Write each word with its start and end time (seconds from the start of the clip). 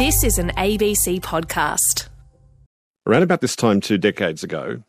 This 0.00 0.24
is 0.24 0.38
an 0.38 0.48
ABC 0.56 1.20
podcast. 1.20 2.08
Around 3.06 3.22
about 3.22 3.42
this 3.42 3.54
time, 3.54 3.82
two 3.82 3.98
decades 3.98 4.42
ago, 4.42 4.82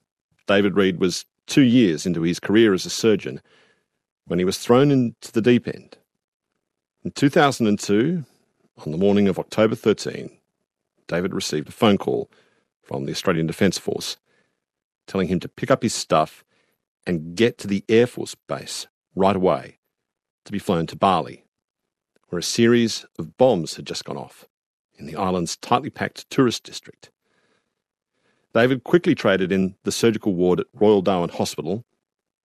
David 0.47 0.77
Read 0.77 1.01
was 1.01 1.25
two 1.47 1.63
years 1.63 2.05
into 2.05 2.21
his 2.21 2.39
career 2.39 2.73
as 2.73 2.85
a 2.85 2.89
surgeon 2.89 3.41
when 4.27 4.39
he 4.39 4.45
was 4.45 4.57
thrown 4.57 4.89
into 4.89 5.33
the 5.33 5.41
deep 5.41 5.67
end. 5.67 5.97
In 7.03 7.11
2002, 7.11 8.23
on 8.85 8.91
the 8.93 8.97
morning 8.97 9.27
of 9.27 9.37
October 9.37 9.75
13, 9.75 10.31
David 11.09 11.33
received 11.33 11.67
a 11.67 11.73
phone 11.73 11.97
call 11.97 12.31
from 12.81 13.03
the 13.03 13.11
Australian 13.11 13.47
Defence 13.47 13.77
Force 13.77 14.15
telling 15.07 15.27
him 15.27 15.41
to 15.41 15.49
pick 15.49 15.69
up 15.69 15.83
his 15.83 15.93
stuff 15.93 16.45
and 17.05 17.35
get 17.35 17.57
to 17.57 17.67
the 17.67 17.83
Air 17.89 18.07
Force 18.07 18.33
base 18.47 18.87
right 19.13 19.35
away 19.35 19.77
to 20.45 20.53
be 20.53 20.57
flown 20.57 20.87
to 20.87 20.95
Bali, 20.95 21.43
where 22.29 22.39
a 22.39 22.43
series 22.43 23.05
of 23.19 23.35
bombs 23.35 23.75
had 23.75 23.85
just 23.85 24.05
gone 24.05 24.15
off 24.15 24.47
in 25.01 25.07
the 25.07 25.15
island's 25.15 25.57
tightly 25.57 25.89
packed 25.89 26.29
tourist 26.29 26.63
district. 26.63 27.09
David 28.53 28.83
quickly 28.83 29.15
traded 29.15 29.51
in 29.51 29.75
the 29.83 29.91
surgical 29.91 30.33
ward 30.35 30.59
at 30.59 30.67
Royal 30.73 31.01
Darwin 31.01 31.31
Hospital 31.31 31.83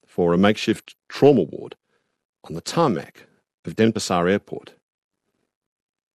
for 0.06 0.32
a 0.32 0.38
makeshift 0.38 0.96
trauma 1.08 1.42
ward 1.42 1.76
on 2.44 2.54
the 2.54 2.60
tarmac 2.60 3.26
of 3.64 3.76
Denpasar 3.76 4.30
Airport. 4.30 4.74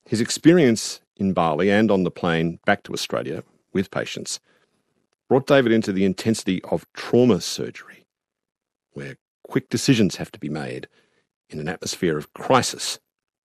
His 0.07 0.21
experience 0.21 1.01
in 1.17 1.35
Bali 1.35 1.71
and 1.71 1.91
on 1.91 2.05
the 2.05 2.11
plane 2.11 2.59
back 2.65 2.83
to 2.85 2.93
Australia 2.93 3.45
with 3.73 3.91
patients 3.91 4.41
brought 5.29 5.47
David 5.47 5.73
into 5.73 5.93
the 5.93 6.05
intensity 6.05 6.63
of 6.65 6.87
trauma 6.95 7.41
surgery, 7.41 8.07
where 8.93 9.17
quick 9.45 9.69
decisions 9.69 10.17
have 10.17 10.33
to 10.33 10.41
be 10.41 10.49
made 10.49 10.89
in 11.51 11.61
an 11.61 11.69
atmosphere 11.69 12.17
of 12.17 12.33
crisis 12.33 12.99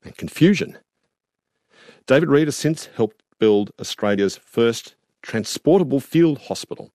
and 0.04 0.16
confusion. 0.16 0.78
David 2.08 2.30
Read 2.30 2.48
has 2.48 2.56
since 2.56 2.86
helped 2.96 3.24
build 3.40 3.72
Australia's 3.80 4.38
first 4.38 4.94
transportable 5.24 6.00
field 6.00 6.38
hospital, 6.38 6.92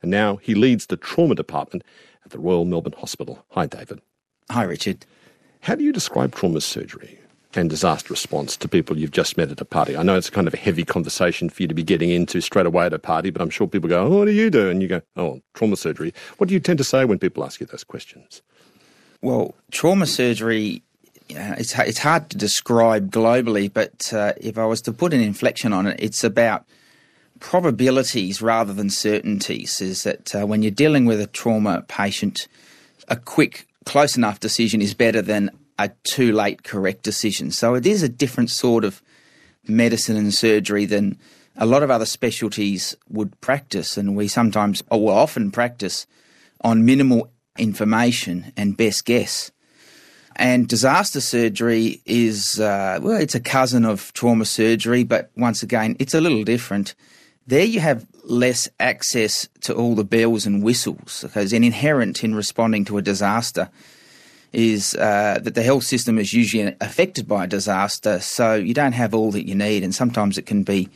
and 0.00 0.10
now 0.10 0.36
he 0.36 0.54
leads 0.54 0.86
the 0.86 0.96
trauma 0.96 1.34
department 1.34 1.84
at 2.24 2.30
the 2.30 2.38
Royal 2.38 2.64
Melbourne 2.64 2.94
Hospital. 2.96 3.44
Hi, 3.50 3.66
David. 3.66 4.00
Hi, 4.50 4.62
Richard. 4.62 5.04
How 5.60 5.74
do 5.74 5.84
you 5.84 5.92
describe 5.92 6.34
trauma 6.34 6.62
surgery 6.62 7.20
and 7.54 7.68
disaster 7.68 8.14
response 8.14 8.56
to 8.56 8.66
people 8.66 8.96
you've 8.96 9.10
just 9.10 9.36
met 9.36 9.50
at 9.50 9.60
a 9.60 9.64
party? 9.66 9.94
I 9.94 10.02
know 10.02 10.16
it's 10.16 10.30
kind 10.30 10.48
of 10.48 10.54
a 10.54 10.58
heavy 10.58 10.84
conversation 10.84 11.50
for 11.50 11.62
you 11.62 11.68
to 11.68 11.74
be 11.74 11.82
getting 11.82 12.08
into 12.08 12.40
straight 12.40 12.64
away 12.64 12.86
at 12.86 12.94
a 12.94 12.98
party, 12.98 13.28
but 13.28 13.42
I'm 13.42 13.50
sure 13.50 13.66
people 13.66 13.90
go, 13.90 14.06
oh, 14.06 14.18
What 14.20 14.24
do 14.24 14.32
you 14.32 14.48
do? 14.48 14.70
And 14.70 14.80
you 14.80 14.88
go, 14.88 15.02
Oh, 15.16 15.42
trauma 15.52 15.76
surgery. 15.76 16.14
What 16.38 16.48
do 16.48 16.54
you 16.54 16.60
tend 16.60 16.78
to 16.78 16.84
say 16.84 17.04
when 17.04 17.18
people 17.18 17.44
ask 17.44 17.60
you 17.60 17.66
those 17.66 17.84
questions? 17.84 18.40
Well, 19.20 19.54
trauma 19.70 20.06
surgery, 20.06 20.82
it's, 21.28 21.78
it's 21.78 21.98
hard 21.98 22.30
to 22.30 22.36
describe 22.36 23.10
globally, 23.10 23.72
but 23.72 24.12
uh, 24.12 24.32
if 24.36 24.58
I 24.58 24.66
was 24.66 24.80
to 24.82 24.92
put 24.92 25.12
an 25.12 25.20
inflection 25.20 25.72
on 25.72 25.86
it, 25.86 25.98
it's 25.98 26.24
about 26.24 26.64
probabilities 27.40 28.40
rather 28.40 28.72
than 28.72 28.90
certainties. 28.90 29.80
Is 29.80 30.04
that 30.04 30.34
uh, 30.34 30.46
when 30.46 30.62
you're 30.62 30.70
dealing 30.70 31.04
with 31.04 31.20
a 31.20 31.26
trauma 31.26 31.84
patient, 31.88 32.48
a 33.08 33.16
quick, 33.16 33.66
close 33.84 34.16
enough 34.16 34.40
decision 34.40 34.80
is 34.80 34.94
better 34.94 35.22
than 35.22 35.50
a 35.78 35.90
too 36.04 36.32
late 36.32 36.62
correct 36.62 37.02
decision. 37.02 37.50
So 37.50 37.74
it 37.74 37.86
is 37.86 38.02
a 38.02 38.08
different 38.08 38.50
sort 38.50 38.84
of 38.84 39.02
medicine 39.68 40.16
and 40.16 40.32
surgery 40.32 40.86
than 40.86 41.18
a 41.56 41.66
lot 41.66 41.82
of 41.82 41.90
other 41.90 42.06
specialties 42.06 42.96
would 43.08 43.38
practice, 43.40 43.96
and 43.96 44.16
we 44.16 44.28
sometimes, 44.28 44.82
or 44.90 45.12
often 45.12 45.50
practice, 45.50 46.06
on 46.62 46.84
minimal 46.84 47.30
information 47.58 48.52
and 48.56 48.76
best 48.76 49.04
guess. 49.04 49.50
And 50.36 50.68
disaster 50.68 51.22
surgery 51.22 52.02
is, 52.04 52.60
uh, 52.60 52.98
well, 53.02 53.18
it's 53.18 53.34
a 53.34 53.40
cousin 53.40 53.86
of 53.86 54.12
trauma 54.12 54.44
surgery, 54.44 55.02
but 55.02 55.30
once 55.36 55.62
again, 55.62 55.96
it's 55.98 56.12
a 56.12 56.20
little 56.20 56.44
different. 56.44 56.94
There 57.46 57.64
you 57.64 57.80
have 57.80 58.06
less 58.24 58.68
access 58.78 59.48
to 59.62 59.74
all 59.74 59.94
the 59.94 60.04
bells 60.04 60.44
and 60.44 60.62
whistles 60.62 61.22
because 61.22 61.52
an 61.54 61.64
inherent 61.64 62.22
in 62.22 62.34
responding 62.34 62.84
to 62.86 62.98
a 62.98 63.02
disaster 63.02 63.70
is 64.52 64.94
uh, 64.96 65.38
that 65.42 65.54
the 65.54 65.62
health 65.62 65.84
system 65.84 66.18
is 66.18 66.34
usually 66.34 66.74
affected 66.80 67.26
by 67.26 67.44
a 67.44 67.46
disaster, 67.46 68.20
so 68.20 68.54
you 68.54 68.74
don't 68.74 68.92
have 68.92 69.14
all 69.14 69.30
that 69.30 69.46
you 69.46 69.54
need, 69.54 69.82
and 69.82 69.94
sometimes 69.94 70.38
it 70.38 70.46
can 70.46 70.62
be 70.62 70.88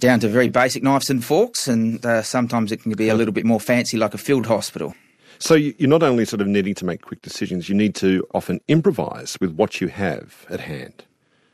down 0.00 0.20
to 0.20 0.28
very 0.28 0.48
basic 0.48 0.82
knives 0.82 1.10
and 1.10 1.24
forks, 1.24 1.66
and 1.66 2.04
uh, 2.04 2.22
sometimes 2.22 2.72
it 2.72 2.82
can 2.82 2.92
be 2.92 3.08
a 3.08 3.14
little 3.14 3.32
bit 3.32 3.44
more 3.44 3.60
fancy, 3.60 3.96
like 3.96 4.14
a 4.14 4.18
field 4.18 4.46
hospital. 4.46 4.94
So 5.38 5.54
you're 5.54 5.88
not 5.88 6.02
only 6.02 6.24
sort 6.24 6.40
of 6.40 6.48
needing 6.48 6.74
to 6.74 6.84
make 6.84 7.02
quick 7.02 7.22
decisions, 7.22 7.68
you 7.68 7.74
need 7.74 7.94
to 7.96 8.26
often 8.34 8.60
improvise 8.68 9.36
with 9.40 9.52
what 9.52 9.80
you 9.80 9.88
have 9.88 10.46
at 10.50 10.60
hand. 10.60 11.04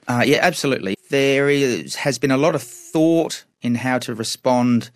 Uh, 0.08 0.22
yeah, 0.26 0.38
absolutely. 0.42 0.96
There 1.10 1.48
is, 1.48 1.94
has 1.96 2.18
been 2.18 2.30
a 2.30 2.36
lot 2.36 2.54
of 2.54 2.62
thought 2.62 3.44
in 3.62 3.74
how 3.74 3.98
to 4.00 4.14
respond 4.14 4.90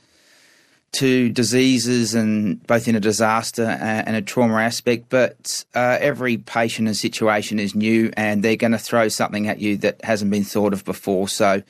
to 0.90 1.28
diseases 1.30 2.14
and 2.14 2.66
both 2.66 2.88
in 2.88 2.94
a 2.94 3.00
disaster 3.00 3.64
and 3.64 4.16
a 4.16 4.22
trauma 4.22 4.54
aspect, 4.54 5.06
but 5.10 5.64
uh, 5.74 5.98
every 6.00 6.38
patient 6.38 6.88
and 6.88 6.96
situation 6.96 7.58
is 7.58 7.74
new 7.74 8.10
and 8.16 8.42
they're 8.42 8.56
going 8.56 8.72
to 8.72 8.78
throw 8.78 9.08
something 9.08 9.48
at 9.48 9.58
you 9.58 9.76
that 9.76 10.02
hasn't 10.02 10.30
been 10.30 10.44
thought 10.44 10.72
of 10.72 10.84
before. 10.84 11.28
So 11.28 11.62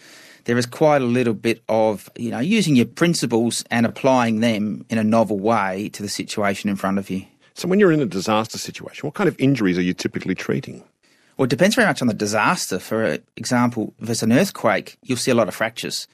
there 0.49 0.57
is 0.57 0.65
quite 0.65 1.03
a 1.03 1.05
little 1.05 1.35
bit 1.35 1.63
of, 1.69 2.09
you 2.17 2.31
know, 2.31 2.39
using 2.39 2.75
your 2.75 2.87
principles 2.87 3.63
and 3.71 3.85
applying 3.85 4.41
them 4.41 4.83
in 4.89 4.97
a 4.97 5.05
novel 5.05 5.39
way 5.39 5.91
to 5.91 6.03
the 6.03 6.09
situation 6.09 6.71
in 6.71 6.77
front 6.77 6.99
of 6.99 7.11
you. 7.11 7.27
So 7.53 7.69
when 7.69 7.79
you're 7.79 7.93
in 7.93 8.01
a 8.01 8.07
disaster 8.07 8.57
situation, 8.57 9.07
what 9.07 9.13
kind 9.13 9.29
of 9.29 9.39
injuries 9.39 9.77
are 9.77 9.83
you 9.83 9.93
typically 9.93 10.35
treating? 10.35 10.83
Well, 11.37 11.45
it 11.45 11.51
depends 11.51 11.75
very 11.75 11.87
much 11.87 12.01
on 12.01 12.09
the 12.09 12.15
disaster. 12.15 12.79
For 12.79 13.19
example, 13.37 13.93
if 14.01 14.09
it's 14.09 14.23
an 14.23 14.33
earthquake, 14.33 14.97
you'll 15.03 15.19
see 15.19 15.31
a 15.31 15.35
lot 15.35 15.49
of 15.49 15.55
fractures. 15.55 16.09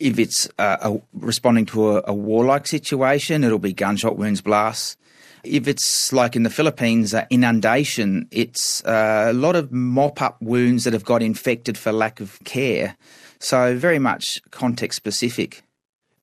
If 0.00 0.18
it's 0.18 0.48
uh, 0.58 0.78
a, 0.80 1.00
responding 1.12 1.66
to 1.66 1.98
a, 1.98 2.02
a 2.08 2.14
warlike 2.14 2.66
situation, 2.66 3.44
it'll 3.44 3.60
be 3.60 3.72
gunshot 3.72 4.16
wounds, 4.16 4.40
blasts. 4.40 4.96
If 5.44 5.68
it's 5.68 6.12
like 6.12 6.34
in 6.34 6.42
the 6.42 6.50
Philippines, 6.50 7.14
uh, 7.14 7.26
inundation, 7.30 8.26
it's 8.32 8.84
uh, 8.84 9.28
a 9.30 9.32
lot 9.32 9.54
of 9.54 9.70
mop 9.70 10.20
up 10.20 10.42
wounds 10.42 10.82
that 10.82 10.94
have 10.94 11.04
got 11.04 11.22
infected 11.22 11.78
for 11.78 11.92
lack 11.92 12.18
of 12.18 12.40
care. 12.42 12.96
So, 13.38 13.76
very 13.76 13.98
much 13.98 14.40
context 14.50 14.96
specific. 14.96 15.62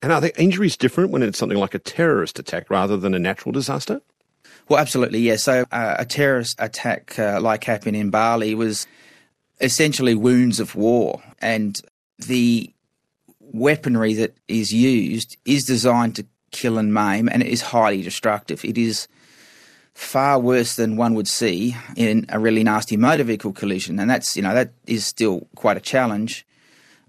And 0.02 0.12
are 0.12 0.20
the 0.20 0.38
injuries 0.40 0.76
different 0.76 1.10
when 1.10 1.22
it's 1.22 1.38
something 1.38 1.58
like 1.58 1.74
a 1.74 1.78
terrorist 1.78 2.38
attack 2.38 2.70
rather 2.70 2.96
than 2.96 3.14
a 3.14 3.18
natural 3.18 3.52
disaster? 3.52 4.02
Well, 4.68 4.78
absolutely, 4.78 5.20
yeah. 5.20 5.36
So, 5.36 5.64
uh, 5.72 5.96
a 5.98 6.04
terrorist 6.04 6.56
attack 6.58 7.18
uh, 7.18 7.40
like 7.40 7.64
happened 7.64 7.96
in 7.96 8.10
Bali 8.10 8.54
was 8.54 8.86
essentially 9.60 10.14
wounds 10.14 10.60
of 10.60 10.74
war. 10.74 11.22
And 11.40 11.80
the 12.18 12.72
weaponry 13.40 14.14
that 14.14 14.36
is 14.48 14.72
used 14.72 15.36
is 15.44 15.64
designed 15.64 16.16
to 16.16 16.26
kill 16.50 16.78
and 16.78 16.92
maim, 16.92 17.28
and 17.28 17.42
it 17.42 17.48
is 17.48 17.62
highly 17.62 18.02
destructive. 18.02 18.64
It 18.64 18.78
is 18.78 19.08
far 19.94 20.38
worse 20.38 20.76
than 20.76 20.96
one 20.96 21.14
would 21.14 21.28
see 21.28 21.74
in 21.96 22.26
a 22.28 22.38
really 22.38 22.62
nasty 22.62 22.96
motor 22.96 23.24
vehicle 23.24 23.52
collision, 23.52 23.98
and 23.98 24.10
that's 24.10 24.36
you 24.36 24.42
know 24.42 24.54
that 24.54 24.72
is 24.86 25.06
still 25.06 25.46
quite 25.54 25.76
a 25.76 25.80
challenge. 25.80 26.45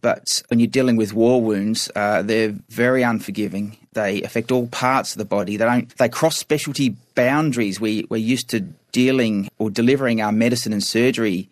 But 0.01 0.43
when 0.47 0.59
you're 0.59 0.67
dealing 0.67 0.95
with 0.95 1.13
war 1.13 1.41
wounds, 1.41 1.89
uh, 1.95 2.21
they're 2.21 2.53
very 2.69 3.03
unforgiving. 3.03 3.77
They 3.93 4.21
affect 4.21 4.51
all 4.51 4.67
parts 4.67 5.13
of 5.13 5.17
the 5.17 5.25
body. 5.25 5.57
They 5.57 5.65
don't. 5.65 5.95
They 5.97 6.09
cross 6.09 6.37
specialty 6.37 6.95
boundaries. 7.15 7.79
We 7.79 8.05
we're 8.09 8.17
used 8.17 8.49
to 8.49 8.61
dealing 8.91 9.49
or 9.57 9.69
delivering 9.69 10.21
our 10.21 10.31
medicine 10.31 10.73
and 10.73 10.83
surgery 10.83 11.49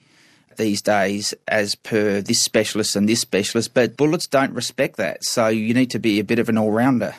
these 0.58 0.82
days 0.82 1.34
as 1.48 1.76
per 1.76 2.22
this 2.22 2.42
specialist 2.42 2.96
and 2.96 3.10
this 3.10 3.20
specialist, 3.20 3.74
but 3.74 3.98
bullets 3.98 4.28
don't 4.28 4.54
respect 4.54 4.98
that. 4.98 5.24
So 5.24 5.48
you 5.48 5.74
need 5.74 5.92
to 5.92 6.00
be 6.00 6.20
a 6.20 6.24
bit 6.24 6.40
of 6.40 6.50
an 6.50 6.58
all 6.58 6.72
rounder. 6.72 7.14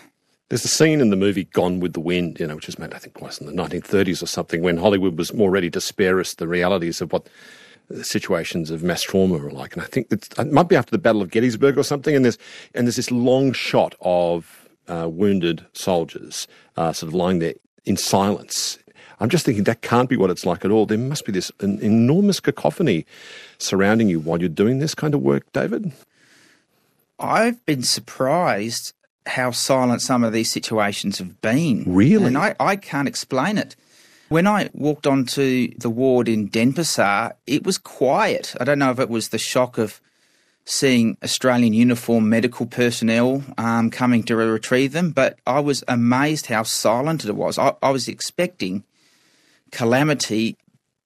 There's 0.48 0.64
a 0.64 0.68
scene 0.68 1.00
in 1.00 1.10
the 1.10 1.16
movie 1.16 1.44
Gone 1.44 1.80
with 1.80 1.92
the 1.92 2.00
Wind, 2.00 2.38
you 2.38 2.46
know, 2.46 2.54
which 2.54 2.66
was 2.66 2.78
made, 2.78 2.94
I 2.94 2.98
think, 2.98 3.20
was 3.20 3.40
in 3.40 3.46
the 3.46 3.52
1930s 3.52 4.22
or 4.22 4.26
something, 4.26 4.62
when 4.62 4.76
Hollywood 4.76 5.18
was 5.18 5.34
more 5.34 5.50
ready 5.50 5.70
to 5.70 5.80
spare 5.80 6.20
us 6.20 6.34
the 6.34 6.46
realities 6.46 7.00
of 7.00 7.12
what 7.12 7.26
situations 8.02 8.70
of 8.70 8.82
mass 8.82 9.02
trauma 9.02 9.38
are 9.38 9.50
like. 9.50 9.74
And 9.74 9.82
I 9.82 9.86
think 9.86 10.10
it 10.10 10.52
might 10.52 10.68
be 10.68 10.76
after 10.76 10.90
the 10.90 10.98
Battle 10.98 11.22
of 11.22 11.30
Gettysburg 11.30 11.78
or 11.78 11.82
something. 11.82 12.14
And 12.14 12.24
there's 12.24 12.38
and 12.74 12.86
there's 12.86 12.96
this 12.96 13.10
long 13.10 13.52
shot 13.52 13.94
of 14.00 14.68
uh, 14.88 15.08
wounded 15.10 15.64
soldiers 15.72 16.46
uh, 16.76 16.92
sort 16.92 17.08
of 17.08 17.14
lying 17.14 17.38
there 17.38 17.54
in 17.84 17.96
silence. 17.96 18.78
I'm 19.18 19.30
just 19.30 19.46
thinking 19.46 19.64
that 19.64 19.80
can't 19.80 20.10
be 20.10 20.16
what 20.16 20.30
it's 20.30 20.44
like 20.44 20.64
at 20.64 20.70
all. 20.70 20.84
There 20.84 20.98
must 20.98 21.24
be 21.24 21.32
this 21.32 21.50
an 21.60 21.80
enormous 21.80 22.40
cacophony 22.40 23.06
surrounding 23.58 24.08
you 24.08 24.20
while 24.20 24.40
you're 24.40 24.48
doing 24.48 24.78
this 24.78 24.94
kind 24.94 25.14
of 25.14 25.22
work, 25.22 25.50
David. 25.52 25.92
I've 27.18 27.64
been 27.64 27.82
surprised 27.82 28.92
how 29.26 29.50
silent 29.50 30.02
some 30.02 30.22
of 30.22 30.32
these 30.32 30.50
situations 30.50 31.18
have 31.18 31.40
been. 31.40 31.84
Really? 31.86 32.26
And 32.26 32.38
I, 32.38 32.54
I 32.60 32.76
can't 32.76 33.08
explain 33.08 33.58
it. 33.58 33.74
When 34.28 34.46
I 34.46 34.70
walked 34.72 35.06
onto 35.06 35.72
the 35.78 35.90
ward 35.90 36.28
in 36.28 36.48
Denpasar, 36.48 37.32
it 37.46 37.64
was 37.64 37.78
quiet. 37.78 38.54
I 38.60 38.64
don't 38.64 38.78
know 38.78 38.90
if 38.90 38.98
it 38.98 39.08
was 39.08 39.28
the 39.28 39.38
shock 39.38 39.78
of 39.78 40.00
seeing 40.64 41.16
Australian 41.22 41.72
uniform 41.72 42.28
medical 42.28 42.66
personnel 42.66 43.44
um, 43.56 43.88
coming 43.88 44.24
to 44.24 44.34
retrieve 44.34 44.92
them, 44.92 45.12
but 45.12 45.38
I 45.46 45.60
was 45.60 45.84
amazed 45.86 46.46
how 46.46 46.64
silent 46.64 47.24
it 47.24 47.36
was. 47.36 47.56
I, 47.56 47.74
I 47.80 47.90
was 47.90 48.08
expecting 48.08 48.82
calamity, 49.70 50.56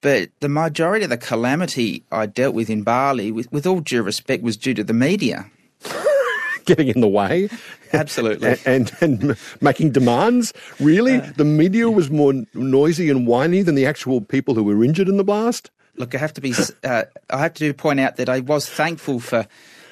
but 0.00 0.30
the 0.40 0.48
majority 0.48 1.04
of 1.04 1.10
the 1.10 1.18
calamity 1.18 2.04
I 2.10 2.24
dealt 2.24 2.54
with 2.54 2.70
in 2.70 2.84
Bali, 2.84 3.30
with, 3.30 3.52
with 3.52 3.66
all 3.66 3.80
due 3.80 4.02
respect, 4.02 4.42
was 4.42 4.56
due 4.56 4.72
to 4.72 4.84
the 4.84 4.94
media. 4.94 5.50
getting 6.64 6.88
in 6.88 7.00
the 7.00 7.08
way. 7.08 7.48
Absolutely. 7.92 8.56
and, 8.66 8.92
and, 9.00 9.22
and 9.22 9.36
making 9.60 9.90
demands. 9.92 10.52
Really? 10.78 11.16
Uh, 11.16 11.32
the 11.36 11.44
media 11.44 11.90
was 11.90 12.10
more 12.10 12.34
noisy 12.54 13.10
and 13.10 13.26
whiny 13.26 13.62
than 13.62 13.74
the 13.74 13.86
actual 13.86 14.20
people 14.20 14.54
who 14.54 14.64
were 14.64 14.84
injured 14.84 15.08
in 15.08 15.16
the 15.16 15.24
blast? 15.24 15.70
Look, 15.96 16.14
I 16.14 16.18
have 16.18 16.32
to 16.34 16.40
be. 16.40 16.54
Uh, 16.84 17.04
I 17.28 17.38
have 17.38 17.54
to 17.54 17.74
point 17.74 18.00
out 18.00 18.16
that 18.16 18.28
I 18.28 18.40
was 18.40 18.68
thankful 18.68 19.20
for 19.20 19.46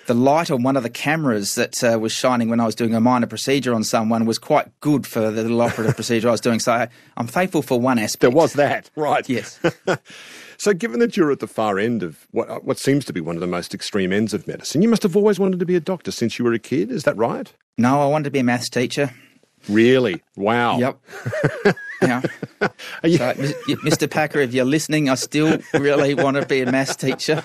the 0.06 0.15
light 0.15 0.50
on 0.50 0.62
one 0.62 0.77
of 0.77 0.83
the 0.83 0.91
cameras 0.91 1.55
that 1.56 1.85
uh, 1.85 1.99
was 1.99 2.12
shining 2.12 2.49
when 2.49 2.61
I 2.61 2.67
was 2.67 2.75
doing 2.75 2.95
a 2.95 3.00
minor 3.00 3.27
procedure 3.27 3.75
on 3.75 3.85
someone 3.85 4.25
was 4.25 4.39
quite 4.39 4.69
good 4.81 5.06
for 5.06 5.21
the 5.21 5.43
little 5.43 5.61
operative 5.61 5.97
procedure 5.97 6.29
I 6.29 6.33
was 6.33 6.41
doing. 6.41 6.61
So 6.61 6.73
I, 6.73 6.89
am 7.19 7.27
thankful 7.27 7.61
for 7.61 7.79
one 7.79 7.99
aspect. 7.99 8.23
There 8.23 8.31
was 8.31 8.55
that, 8.55 8.91
right? 8.97 9.29
Yes. 9.29 9.61
so, 10.59 10.75
given 10.75 10.99
that 10.99 11.17
you're 11.17 11.31
at 11.31 11.39
the 11.39 11.47
far 11.47 11.79
end 11.79 12.03
of 12.03 12.27
what, 12.33 12.51
uh, 12.51 12.59
what 12.59 12.79
seems 12.79 13.05
to 13.05 13.13
be 13.13 13.21
one 13.21 13.37
of 13.37 13.41
the 13.41 13.47
most 13.47 13.75
extreme 13.75 14.13
ends 14.13 14.35
of 14.35 14.47
medicine, 14.49 14.83
you 14.83 14.89
must 14.89 15.05
have 15.05 15.17
always 15.17 15.39
wanted 15.39 15.61
to 15.61 15.67
be 15.67 15.77
a 15.77 15.81
doctor 15.81 16.11
since 16.11 16.37
you 16.37 16.45
were 16.45 16.53
a 16.53 16.59
kid. 16.59 16.91
Is 16.91 17.05
that 17.05 17.17
right? 17.17 17.53
No, 17.79 18.03
I 18.03 18.07
wanted 18.07 18.25
to 18.25 18.31
be 18.33 18.41
a 18.41 18.45
maths 18.45 18.69
teacher. 18.69 19.15
Really? 19.69 20.21
Wow. 20.37 20.79
Yep. 20.79 20.99
yeah. 22.03 22.23
You... 23.05 23.19
So, 23.19 23.33
Mr. 23.85 24.11
Packer, 24.11 24.41
if 24.41 24.53
you're 24.53 24.65
listening, 24.65 25.09
I 25.09 25.15
still 25.15 25.59
really 25.75 26.15
want 26.15 26.37
to 26.37 26.47
be 26.47 26.61
a 26.63 26.73
maths 26.73 26.97
teacher. 26.97 27.45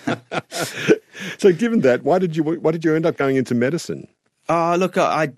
so, 1.38 1.54
given 1.54 1.82
that, 1.82 2.04
why 2.04 2.18
did 2.18 2.36
you 2.36 2.44
why 2.44 2.72
did 2.72 2.84
you 2.84 2.96
end 2.96 3.06
up 3.06 3.18
going 3.18 3.36
into 3.36 3.54
medicine? 3.54 4.08
Oh, 4.50 4.76
look, 4.78 4.98
I, 4.98 5.34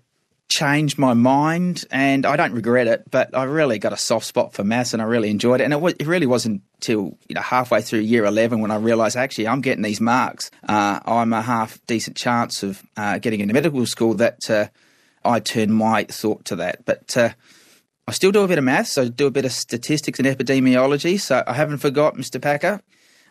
changed 0.50 0.98
my 0.98 1.14
mind, 1.14 1.86
and 1.92 2.26
I 2.26 2.36
don't 2.36 2.54
regret 2.54 2.88
it. 2.88 3.10
But 3.10 3.36
I 3.36 3.44
really 3.44 3.80
got 3.80 3.94
a 3.94 3.98
soft 3.98 4.26
spot 4.26 4.54
for 4.54 4.64
maths, 4.64 4.94
and 4.94 5.02
I 5.02 5.06
really 5.06 5.30
enjoyed 5.30 5.62
it. 5.62 5.66
And 5.66 5.74
it, 5.74 5.82
was, 5.82 5.94
it 5.94 6.08
really 6.08 6.28
wasn't 6.28 6.62
until 6.76 7.18
you 7.28 7.36
know 7.36 7.42
halfway 7.42 7.82
through 7.82 8.00
year 8.00 8.26
eleven 8.26 8.62
when 8.62 8.72
I 8.72 8.78
realised 8.78 9.16
actually 9.16 9.48
I'm 9.48 9.62
getting 9.62 9.84
these 9.84 10.02
marks. 10.02 10.52
Uh, 10.68 11.00
I'm 11.06 11.34
a 11.34 11.42
half 11.42 11.80
decent 11.88 12.18
chance 12.18 12.64
of 12.64 12.84
uh, 12.98 13.20
getting 13.20 13.40
into 13.40 13.54
medical 13.54 13.86
school. 13.86 14.14
That 14.16 14.50
uh, 14.50 14.68
I 15.24 15.40
turned 15.40 15.74
my 15.74 16.04
thought 16.06 16.46
to 16.46 16.56
that. 16.58 16.86
But 16.86 17.18
uh, 17.18 17.30
I 18.08 18.12
still 18.12 18.32
do 18.32 18.44
a 18.44 18.48
bit 18.48 18.58
of 18.58 18.64
maths. 18.64 18.98
I 18.98 19.08
do 19.08 19.28
a 19.28 19.32
bit 19.32 19.46
of 19.46 19.52
statistics 19.52 20.20
and 20.20 20.28
epidemiology. 20.28 21.20
So 21.20 21.44
I 21.46 21.54
haven't 21.54 21.80
forgot, 21.80 22.16
Mr. 22.16 22.42
Packer. 22.42 22.82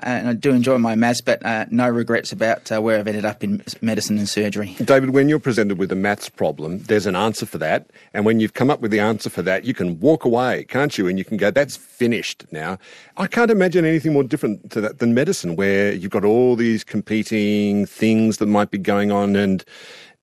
And 0.00 0.29
I 0.29 0.32
do 0.35 0.50
enjoy 0.50 0.76
my 0.79 0.96
maths, 0.96 1.20
but 1.20 1.44
uh, 1.46 1.67
no 1.70 1.88
regrets 1.88 2.32
about 2.32 2.70
uh, 2.70 2.81
where 2.81 2.99
I've 2.99 3.06
ended 3.06 3.25
up 3.25 3.44
in 3.44 3.62
medicine 3.81 4.19
and 4.19 4.29
surgery. 4.29 4.75
David, 4.85 5.11
when 5.11 5.29
you're 5.29 5.38
presented 5.38 5.79
with 5.79 5.93
a 5.93 5.96
maths 5.96 6.29
problem, 6.29 6.81
there's 6.81 7.06
an 7.06 7.14
answer 7.14 7.46
for 7.46 7.58
that. 7.58 7.91
And 8.12 8.26
when 8.26 8.41
you've 8.41 8.55
come 8.55 8.70
up 8.70 8.81
with 8.81 8.91
the 8.91 9.00
answer 9.00 9.31
for 9.31 9.41
that, 9.43 9.64
you 9.64 9.73
can 9.73 10.00
walk 10.00 10.25
away, 10.25 10.64
can't 10.64 10.99
you? 10.99 11.06
And 11.06 11.17
you 11.17 11.25
can 11.25 11.37
go, 11.37 11.50
that's 11.50 11.76
finished 11.76 12.44
now. 12.50 12.79
I 13.17 13.29
can't 13.29 13.50
imagine 13.50 13.85
anything 13.85 14.12
more 14.12 14.25
different 14.25 14.70
to 14.73 14.81
that 14.81 14.99
than 14.99 15.14
medicine, 15.14 15.56
where 15.56 15.93
you've 15.93 16.11
got 16.11 16.25
all 16.25 16.56
these 16.56 16.82
competing 16.82 17.87
things 17.87 18.38
that 18.38 18.46
might 18.46 18.70
be 18.70 18.79
going 18.79 19.11
on 19.12 19.37
and 19.37 19.64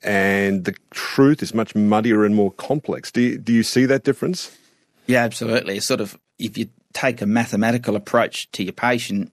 and 0.03 0.65
the 0.65 0.75
truth 0.89 1.43
is 1.43 1.53
much 1.53 1.75
muddier 1.75 2.25
and 2.25 2.35
more 2.35 2.51
complex. 2.51 3.11
Do 3.11 3.21
you, 3.21 3.37
do 3.37 3.53
you 3.53 3.61
see 3.61 3.85
that 3.85 4.03
difference? 4.03 4.57
Yeah, 5.05 5.23
absolutely. 5.23 5.77
It's 5.77 5.85
sort 5.85 6.01
of 6.01 6.19
if 6.39 6.57
you 6.57 6.69
take 6.93 7.21
a 7.21 7.25
mathematical 7.25 7.95
approach 7.95 8.51
to 8.53 8.63
your 8.63 8.73
patient, 8.73 9.31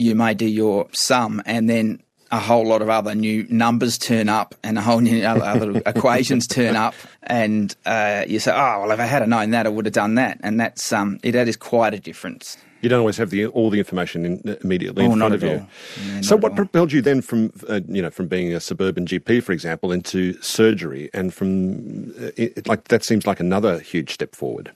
you 0.00 0.14
may 0.14 0.34
do 0.34 0.46
your 0.46 0.88
sum 0.92 1.42
and 1.44 1.68
then 1.68 2.02
a 2.32 2.38
whole 2.38 2.66
lot 2.66 2.80
of 2.80 2.88
other 2.88 3.14
new 3.14 3.44
numbers 3.50 3.98
turn 3.98 4.28
up 4.28 4.54
and 4.62 4.78
a 4.78 4.80
whole 4.80 5.00
new 5.00 5.24
other 5.24 5.82
equations 5.86 6.46
turn 6.46 6.76
up 6.76 6.94
and 7.24 7.74
uh, 7.86 8.24
you 8.26 8.38
say, 8.38 8.52
oh, 8.52 8.80
well, 8.80 8.90
if 8.92 9.00
I 9.00 9.04
had 9.04 9.28
known 9.28 9.50
that, 9.50 9.66
I 9.66 9.68
would 9.68 9.84
have 9.84 9.94
done 9.94 10.14
that. 10.14 10.38
And 10.42 10.58
that's 10.58 10.92
um, 10.92 11.18
it, 11.22 11.32
that 11.32 11.48
is 11.48 11.56
quite 11.56 11.92
a 11.92 11.98
difference. 11.98 12.56
You 12.82 12.88
don't 12.88 13.00
always 13.00 13.18
have 13.18 13.28
the 13.28 13.46
all 13.48 13.68
the 13.68 13.78
information 13.78 14.24
in, 14.24 14.56
immediately 14.62 15.04
oh, 15.04 15.12
in 15.12 15.18
front 15.18 15.34
of 15.34 15.42
you. 15.42 15.66
Yeah, 16.06 16.20
so, 16.22 16.36
what 16.36 16.56
propelled 16.56 16.92
you 16.92 17.02
then 17.02 17.20
from 17.20 17.52
uh, 17.68 17.80
you 17.86 18.00
know 18.00 18.08
from 18.08 18.26
being 18.26 18.54
a 18.54 18.60
suburban 18.60 19.04
GP, 19.04 19.42
for 19.42 19.52
example, 19.52 19.92
into 19.92 20.40
surgery, 20.40 21.10
and 21.12 21.34
from 21.34 22.12
uh, 22.12 22.30
it, 22.38 22.66
like 22.66 22.84
that 22.84 23.04
seems 23.04 23.26
like 23.26 23.38
another 23.38 23.80
huge 23.80 24.14
step 24.14 24.34
forward. 24.34 24.72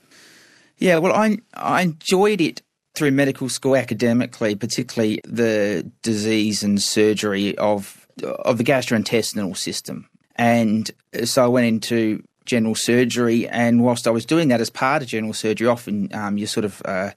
Yeah, 0.77 0.99
well, 0.99 1.15
I 1.15 1.39
I 1.55 1.81
enjoyed 1.81 2.43
it 2.43 2.61
through 2.95 3.11
medical 3.11 3.49
school 3.49 3.77
academically, 3.77 4.55
particularly 4.55 5.21
the 5.25 5.91
disease 6.03 6.63
and 6.63 6.81
surgery 6.81 7.57
of 7.59 8.07
of 8.23 8.59
the 8.59 8.65
gastrointestinal 8.65 9.57
system, 9.57 10.09
and 10.37 10.91
so 11.25 11.45
I 11.45 11.49
went 11.49 11.67
into 11.67 12.23
general 12.45 12.75
surgery. 12.75 13.49
And 13.49 13.83
whilst 13.83 14.07
I 14.07 14.11
was 14.11 14.27
doing 14.27 14.49
that 14.49 14.61
as 14.61 14.71
part 14.71 15.03
of 15.03 15.09
general 15.09 15.33
surgery, 15.33 15.67
often 15.67 16.15
um, 16.15 16.39
you 16.39 16.47
sort 16.47 16.65
of 16.65 16.83
uh, 16.85 17.11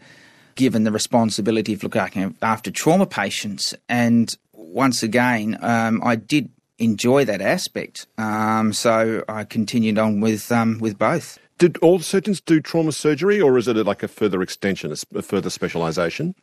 given 0.55 0.83
the 0.83 0.91
responsibility 0.91 1.73
of 1.73 1.83
looking 1.83 2.35
after 2.41 2.71
trauma 2.71 3.05
patients. 3.05 3.73
And 3.87 4.35
once 4.53 5.03
again, 5.03 5.57
um, 5.61 6.01
I 6.03 6.15
did 6.15 6.49
enjoy 6.79 7.25
that 7.25 7.41
aspect. 7.41 8.07
Um, 8.17 8.73
so 8.73 9.23
I 9.27 9.43
continued 9.43 9.97
on 9.97 10.19
with 10.19 10.51
um, 10.51 10.79
with 10.79 10.97
both. 10.97 11.39
Did 11.57 11.77
all 11.77 11.99
surgeons 11.99 12.39
do 12.39 12.61
trauma 12.61 12.91
surgery, 12.91 13.41
or 13.41 13.57
is 13.57 13.67
it 13.67 13.75
like 13.77 14.03
a 14.03 14.07
further 14.07 14.41
extension, 14.41 14.93
a 15.15 15.21
further 15.21 15.49
specialisation? 15.49 16.35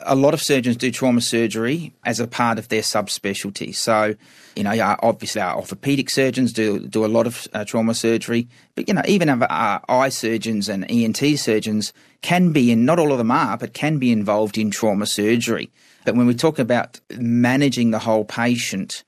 a 0.00 0.14
lot 0.14 0.34
of 0.34 0.42
surgeons 0.42 0.76
do 0.76 0.90
trauma 0.90 1.20
surgery 1.20 1.92
as 2.04 2.20
a 2.20 2.26
part 2.26 2.58
of 2.58 2.68
their 2.68 2.82
subspecialty. 2.82 3.74
So, 3.74 4.14
you 4.54 4.62
know, 4.62 4.96
obviously 5.02 5.40
our 5.40 5.56
orthopedic 5.56 6.10
surgeons 6.10 6.52
do 6.52 6.80
do 6.80 7.04
a 7.04 7.08
lot 7.08 7.26
of 7.26 7.48
uh, 7.54 7.64
trauma 7.64 7.94
surgery, 7.94 8.48
but 8.74 8.88
you 8.88 8.94
know, 8.94 9.02
even 9.06 9.28
our, 9.28 9.44
our 9.50 9.82
eye 9.88 10.08
surgeons 10.10 10.68
and 10.68 10.90
ENT 10.90 11.38
surgeons 11.38 11.92
can 12.22 12.52
be, 12.52 12.70
and 12.72 12.84
not 12.84 12.98
all 12.98 13.12
of 13.12 13.18
them 13.18 13.30
are, 13.30 13.56
but 13.56 13.72
can 13.72 13.98
be 13.98 14.12
involved 14.12 14.58
in 14.58 14.70
trauma 14.70 15.06
surgery. 15.06 15.70
But 16.04 16.14
when 16.14 16.26
we 16.26 16.34
talk 16.34 16.58
about 16.58 17.00
managing 17.16 17.90
the 17.90 17.98
whole 17.98 18.24
patient, 18.24 19.02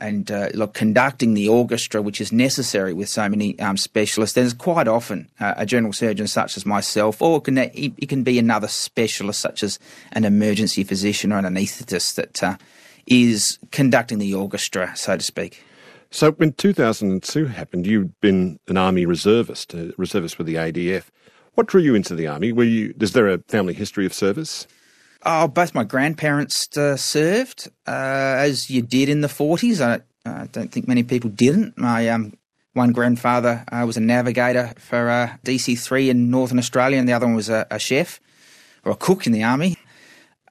and 0.00 0.30
uh, 0.30 0.48
look, 0.54 0.74
conducting 0.74 1.34
the 1.34 1.48
orchestra, 1.48 2.02
which 2.02 2.20
is 2.20 2.32
necessary 2.32 2.92
with 2.92 3.08
so 3.08 3.28
many 3.28 3.58
um, 3.58 3.76
specialists. 3.76 4.34
There's 4.34 4.54
quite 4.54 4.88
often 4.88 5.28
uh, 5.38 5.54
a 5.56 5.66
general 5.66 5.92
surgeon 5.92 6.26
such 6.26 6.56
as 6.56 6.64
myself, 6.64 7.20
or 7.20 7.38
it 7.38 7.44
can, 7.44 7.58
it 7.58 8.08
can 8.08 8.22
be 8.22 8.38
another 8.38 8.68
specialist 8.68 9.40
such 9.40 9.62
as 9.62 9.78
an 10.12 10.24
emergency 10.24 10.84
physician 10.84 11.32
or 11.32 11.38
an 11.38 11.44
anaesthetist 11.44 12.14
that 12.14 12.42
uh, 12.42 12.56
is 13.06 13.58
conducting 13.70 14.18
the 14.18 14.34
orchestra, 14.34 14.92
so 14.96 15.16
to 15.16 15.22
speak. 15.22 15.62
So 16.10 16.32
when 16.32 16.52
2002 16.52 17.46
happened, 17.46 17.86
you'd 17.86 18.18
been 18.20 18.58
an 18.66 18.76
army 18.76 19.06
reservist, 19.06 19.74
a 19.74 19.94
reservist 19.96 20.38
with 20.38 20.46
the 20.46 20.56
ADF. 20.56 21.04
What 21.54 21.68
drew 21.68 21.80
you 21.80 21.94
into 21.94 22.14
the 22.14 22.26
army? 22.26 22.52
Were 22.52 22.64
you? 22.64 22.94
Is 23.00 23.12
there 23.12 23.28
a 23.28 23.38
family 23.48 23.74
history 23.74 24.06
of 24.06 24.14
service? 24.14 24.66
Oh, 25.22 25.48
both 25.48 25.74
my 25.74 25.84
grandparents 25.84 26.76
uh, 26.78 26.96
served, 26.96 27.68
uh, 27.86 27.90
as 28.38 28.70
you 28.70 28.80
did 28.80 29.10
in 29.10 29.20
the 29.20 29.28
40s. 29.28 29.80
I, 29.80 30.00
don't 30.52 30.72
think 30.72 30.88
many 30.88 31.02
people 31.02 31.28
didn't. 31.28 31.76
My 31.76 32.08
um, 32.08 32.34
one 32.72 32.92
grandfather 32.92 33.64
uh, 33.70 33.84
was 33.86 33.98
a 33.98 34.00
navigator 34.00 34.72
for 34.78 35.10
uh, 35.10 35.36
DC3 35.44 36.08
in 36.08 36.30
Northern 36.30 36.58
Australia, 36.58 36.98
and 36.98 37.06
the 37.06 37.12
other 37.12 37.26
one 37.26 37.34
was 37.34 37.50
a, 37.50 37.66
a 37.70 37.78
chef 37.78 38.18
or 38.84 38.92
a 38.92 38.96
cook 38.96 39.26
in 39.26 39.32
the 39.32 39.42
army. 39.42 39.76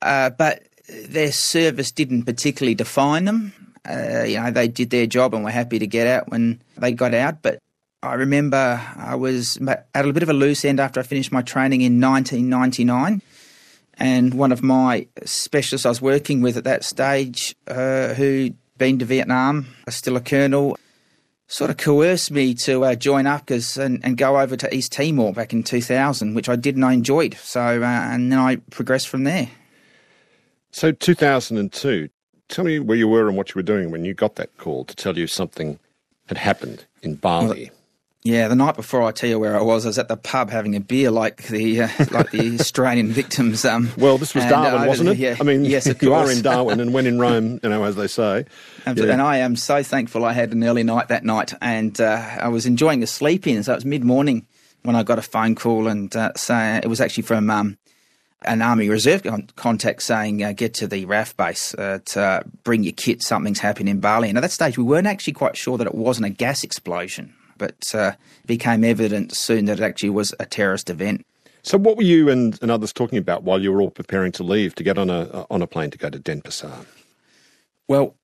Uh, 0.04 0.30
but 0.30 0.64
their 0.88 1.32
service 1.32 1.92
didn't 1.92 2.24
particularly 2.24 2.76
define 2.76 3.26
them. 3.26 3.54
You 3.88 4.40
know, 4.40 4.52
they 4.52 4.68
did 4.68 4.92
their 4.92 5.08
job 5.08 5.34
and 5.34 5.44
were 5.44 5.50
happy 5.50 5.80
to 5.80 5.88
get 5.88 6.06
out 6.06 6.30
when 6.30 6.62
they 6.78 6.92
got 6.92 7.16
out. 7.16 7.42
But 7.42 7.60
I 8.04 8.14
remember 8.14 8.80
I 8.96 9.16
was 9.16 9.58
at 9.58 10.06
a 10.06 10.14
bit 10.14 10.22
of 10.22 10.30
a 10.30 10.34
loose 10.34 10.64
end 10.64 10.80
after 10.80 11.00
I 11.00 11.04
finished 11.04 11.32
my 11.32 11.42
training 11.42 11.82
in 11.82 12.00
1999 12.00 13.24
and 14.00 14.34
one 14.34 14.52
of 14.52 14.64
my 14.64 15.08
specialists 15.26 15.86
I 15.86 15.90
was 15.90 16.02
working 16.02 16.42
with 16.42 16.58
at 16.58 16.64
that 16.64 16.84
stage, 16.84 17.56
uh, 17.68 18.14
who'd 18.14 18.56
been 18.78 18.98
to 19.00 19.06
Vietnam, 19.06 19.68
still 19.90 20.16
a 20.16 20.22
colonel, 20.22 20.78
sort 21.48 21.70
of 21.70 21.78
coerced 21.78 22.32
me 22.32 22.54
to 22.54 22.86
uh, 22.86 22.96
join 22.96 23.26
UPCAS 23.26 23.78
and, 23.78 24.04
and, 24.06 24.18
go 24.18 24.40
over 24.40 24.56
to 24.56 24.74
East 24.74 24.94
Timor 24.94 25.34
back 25.34 25.52
in 25.52 25.64
2000, 25.64 26.34
which 26.34 26.48
I 26.48 26.56
did 26.56 26.76
and 26.76 26.86
I 26.86 26.94
enjoyed. 26.94 27.36
So, 27.36 27.62
uh, 27.62 27.86
and 27.86 28.32
then 28.32 28.40
I 28.40 28.58
progressed 28.70 29.10
from 29.10 29.26
there. 29.26 29.50
So, 30.72 30.92
2002, 30.92 32.10
tell 32.48 32.66
me 32.66 32.80
where 32.80 32.98
you 32.98 33.08
were 33.08 33.28
and 33.28 33.36
what 33.36 33.50
you 33.50 33.60
were 33.60 33.64
doing 33.64 33.92
when 33.92 34.06
you 34.06 34.14
got 34.14 34.36
that 34.36 34.56
call 34.58 34.86
to 34.86 34.96
tell 34.96 35.18
you 35.18 35.28
something 35.28 35.80
had 36.28 36.38
happened 36.38 36.86
in 37.02 37.16
Bali. 37.16 37.66
Well, 37.66 37.79
yeah, 38.30 38.48
the 38.48 38.56
night 38.56 38.76
before, 38.76 39.02
I 39.02 39.12
tell 39.12 39.28
you 39.28 39.40
where 39.40 39.58
I 39.58 39.62
was. 39.62 39.86
I 39.86 39.90
was 39.90 39.98
at 39.98 40.08
the 40.08 40.16
pub 40.16 40.52
having 40.52 40.76
a 40.76 40.80
beer, 40.80 41.10
like 41.10 41.48
the 41.48 41.82
uh, 41.82 41.90
like 42.12 42.30
the 42.30 42.58
Australian 42.60 43.08
victims. 43.08 43.66
Um, 43.66 43.90
well, 43.98 44.20
this 44.20 44.36
was 44.36 44.44
and, 44.44 44.52
Darwin, 44.52 44.84
uh, 44.84 44.86
wasn't 44.86 45.10
it? 45.10 45.18
Yeah, 45.18 45.36
I 45.40 45.44
mean, 45.44 45.66
yes, 45.66 45.92
you 46.02 46.14
are 46.14 46.32
in 46.32 46.44
Darwin, 46.44 46.80
and 46.80 46.94
when 46.94 47.08
in 47.08 47.18
Rome, 47.26 47.60
you 47.64 47.70
know, 47.70 47.84
as 47.84 47.96
they 47.96 48.08
say. 48.08 48.46
Yeah. 48.86 48.94
And 49.06 49.22
I 49.22 49.38
am 49.38 49.56
so 49.56 49.82
thankful 49.82 50.26
I 50.26 50.34
had 50.34 50.52
an 50.52 50.64
early 50.64 50.84
night 50.84 51.08
that 51.08 51.26
night, 51.26 51.54
and 51.60 52.00
uh, 52.00 52.38
I 52.40 52.50
was 52.50 52.68
enjoying 52.68 53.02
a 53.02 53.08
sleep 53.08 53.48
in. 53.48 53.64
So 53.64 53.74
it 53.74 53.78
was 53.78 53.86
mid 53.86 54.04
morning 54.04 54.46
when 54.84 54.96
I 54.96 55.02
got 55.02 55.18
a 55.18 55.24
phone 55.24 55.56
call, 55.56 55.88
and 55.88 56.16
uh, 56.16 56.32
it 56.36 56.88
was 56.88 57.02
actually 57.02 57.24
from 57.24 57.50
um, 57.50 57.80
an 58.44 58.62
Army 58.62 58.90
Reserve 58.90 59.24
contact 59.56 60.04
saying, 60.04 60.44
uh, 60.44 60.52
get 60.52 60.76
to 60.76 60.88
the 60.88 61.06
RAAF 61.08 61.36
base 61.36 61.74
uh, 61.74 62.00
to 62.06 62.44
bring 62.64 62.84
your 62.84 62.94
kit, 62.94 63.24
something's 63.24 63.60
happening 63.60 63.88
in 63.88 64.00
Bali. 64.00 64.30
And 64.30 64.38
at 64.38 64.42
that 64.42 64.52
stage, 64.52 64.78
we 64.78 64.84
weren't 64.84 65.08
actually 65.08 65.34
quite 65.34 65.58
sure 65.58 65.80
that 65.80 65.88
it 65.88 65.96
wasn't 65.96 66.28
a 66.28 66.30
gas 66.30 66.64
explosion 66.64 67.34
but 67.60 67.94
uh, 67.94 68.14
became 68.48 68.84
evident 68.84 69.36
soon 69.36 69.66
that 69.66 69.80
it 69.80 69.84
actually 69.84 70.10
was 70.10 70.34
a 70.40 70.48
terrorist 70.48 70.90
event. 70.90 71.26
So, 71.62 71.78
what 71.78 71.98
were 71.98 72.04
you 72.04 72.30
and, 72.30 72.58
and 72.62 72.72
others 72.72 72.92
talking 72.92 73.20
about 73.20 73.44
while 73.44 73.62
you 73.62 73.72
were 73.72 73.82
all 73.82 73.92
preparing 73.92 74.32
to 74.34 74.44
leave 74.44 74.74
to 74.76 74.84
get 74.84 74.98
on 74.98 75.12
a 75.12 75.46
on 75.52 75.62
a 75.62 75.68
plane 75.68 75.92
to 75.92 75.98
go 75.98 76.10
to 76.10 76.18
Denpasar? 76.18 76.86
Well, 77.88 78.16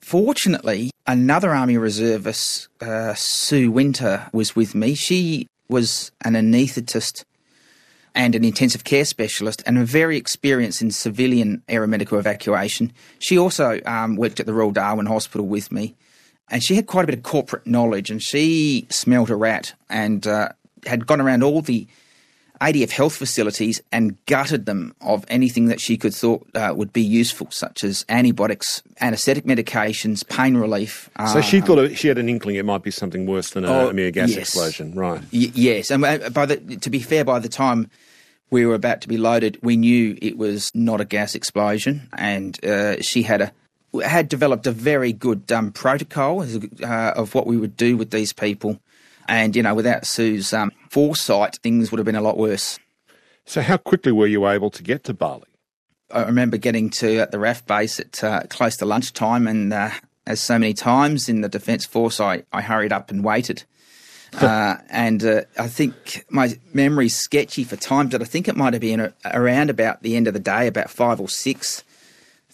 fortunately, 0.00 0.90
another 1.06 1.54
Army 1.54 1.76
reservist, 1.76 2.68
uh, 2.80 3.14
Sue 3.14 3.70
Winter, 3.70 4.28
was 4.32 4.56
with 4.56 4.74
me. 4.74 4.94
She 4.94 5.46
was 5.68 6.12
an 6.24 6.34
anaesthetist 6.34 7.24
and 8.14 8.34
an 8.34 8.44
intensive 8.44 8.84
care 8.84 9.04
specialist 9.04 9.62
and 9.66 9.78
very 9.86 10.16
experienced 10.16 10.80
in 10.82 10.90
civilian 10.90 11.62
aeromedical 11.68 12.18
evacuation. 12.18 12.92
She 13.18 13.36
also 13.36 13.80
um, 13.86 14.16
worked 14.16 14.38
at 14.40 14.46
the 14.46 14.54
Royal 14.54 14.70
Darwin 14.70 15.06
Hospital 15.06 15.46
with 15.46 15.72
me. 15.72 15.96
And 16.48 16.62
she 16.62 16.74
had 16.74 16.86
quite 16.86 17.04
a 17.04 17.06
bit 17.06 17.16
of 17.16 17.22
corporate 17.22 17.66
knowledge, 17.66 18.10
and 18.10 18.22
she 18.22 18.86
smelt 18.90 19.30
a 19.30 19.36
rat 19.36 19.74
and 19.88 20.26
uh, 20.26 20.50
had 20.86 21.06
gone 21.06 21.20
around 21.20 21.42
all 21.42 21.62
the 21.62 21.86
ADF 22.60 22.90
health 22.90 23.16
facilities 23.16 23.82
and 23.90 24.16
gutted 24.26 24.64
them 24.64 24.94
of 25.00 25.24
anything 25.28 25.66
that 25.66 25.80
she 25.80 25.96
could 25.96 26.14
thought 26.14 26.46
uh, 26.54 26.72
would 26.74 26.92
be 26.92 27.02
useful, 27.02 27.48
such 27.50 27.82
as 27.82 28.04
antibiotics, 28.08 28.82
anaesthetic 29.00 29.44
medications, 29.44 30.26
pain 30.28 30.56
relief. 30.56 31.10
So 31.32 31.40
she 31.40 31.60
um, 31.60 31.66
thought 31.66 31.96
she 31.96 32.08
had 32.08 32.18
an 32.18 32.28
inkling 32.28 32.56
it 32.56 32.64
might 32.64 32.82
be 32.82 32.90
something 32.90 33.26
worse 33.26 33.50
than 33.50 33.64
a, 33.64 33.68
oh, 33.68 34.10
gas 34.10 34.30
yes. 34.30 34.38
explosion, 34.38 34.94
right? 34.94 35.20
Y- 35.32 35.52
yes, 35.54 35.90
and 35.90 36.04
uh, 36.04 36.30
by 36.30 36.46
the, 36.46 36.56
to 36.76 36.90
be 36.90 37.00
fair, 37.00 37.24
by 37.24 37.38
the 37.38 37.48
time 37.48 37.90
we 38.50 38.64
were 38.64 38.74
about 38.74 39.00
to 39.00 39.08
be 39.08 39.16
loaded, 39.18 39.58
we 39.62 39.76
knew 39.76 40.16
it 40.22 40.38
was 40.38 40.70
not 40.74 41.00
a 41.00 41.04
gas 41.04 41.34
explosion, 41.34 42.08
and 42.16 42.64
uh, 42.64 43.00
she 43.02 43.22
had 43.22 43.42
a 43.42 43.52
had 44.02 44.28
developed 44.28 44.66
a 44.66 44.72
very 44.72 45.12
good 45.12 45.50
um, 45.52 45.72
protocol 45.72 46.42
uh, 46.42 47.12
of 47.16 47.34
what 47.34 47.46
we 47.46 47.56
would 47.56 47.76
do 47.76 47.96
with 47.96 48.10
these 48.10 48.32
people 48.32 48.80
and, 49.28 49.56
you 49.56 49.62
know, 49.62 49.74
without 49.74 50.06
Sue's 50.06 50.52
um, 50.52 50.72
foresight, 50.90 51.56
things 51.62 51.90
would 51.90 51.98
have 51.98 52.06
been 52.06 52.16
a 52.16 52.20
lot 52.20 52.36
worse. 52.36 52.78
So, 53.46 53.62
how 53.62 53.76
quickly 53.76 54.12
were 54.12 54.26
you 54.26 54.46
able 54.48 54.70
to 54.70 54.82
get 54.82 55.04
to 55.04 55.14
Bali? 55.14 55.44
I 56.10 56.22
remember 56.22 56.56
getting 56.56 56.90
to 56.90 57.18
at 57.18 57.30
the 57.30 57.38
RAAF 57.38 57.66
base 57.66 57.98
at 57.98 58.22
uh, 58.22 58.42
close 58.48 58.76
to 58.78 58.84
lunchtime, 58.84 59.46
and 59.46 59.72
uh, 59.72 59.90
as 60.26 60.40
so 60.40 60.58
many 60.58 60.74
times 60.74 61.28
in 61.28 61.40
the 61.40 61.48
Defence 61.48 61.84
Force, 61.84 62.20
I, 62.20 62.44
I 62.52 62.60
hurried 62.60 62.92
up 62.92 63.10
and 63.10 63.24
waited. 63.24 63.64
uh, 64.34 64.76
and 64.90 65.24
uh, 65.24 65.42
I 65.58 65.68
think 65.68 66.24
my 66.28 66.58
memory's 66.72 67.14
sketchy 67.14 67.64
for 67.64 67.76
times, 67.76 68.10
but 68.10 68.20
I 68.20 68.24
think 68.24 68.48
it 68.48 68.56
might 68.56 68.72
have 68.72 68.80
been 68.80 69.12
around 69.24 69.70
about 69.70 70.02
the 70.02 70.16
end 70.16 70.26
of 70.26 70.34
the 70.34 70.40
day, 70.40 70.66
about 70.66 70.90
five 70.90 71.20
or 71.20 71.28
six, 71.28 71.84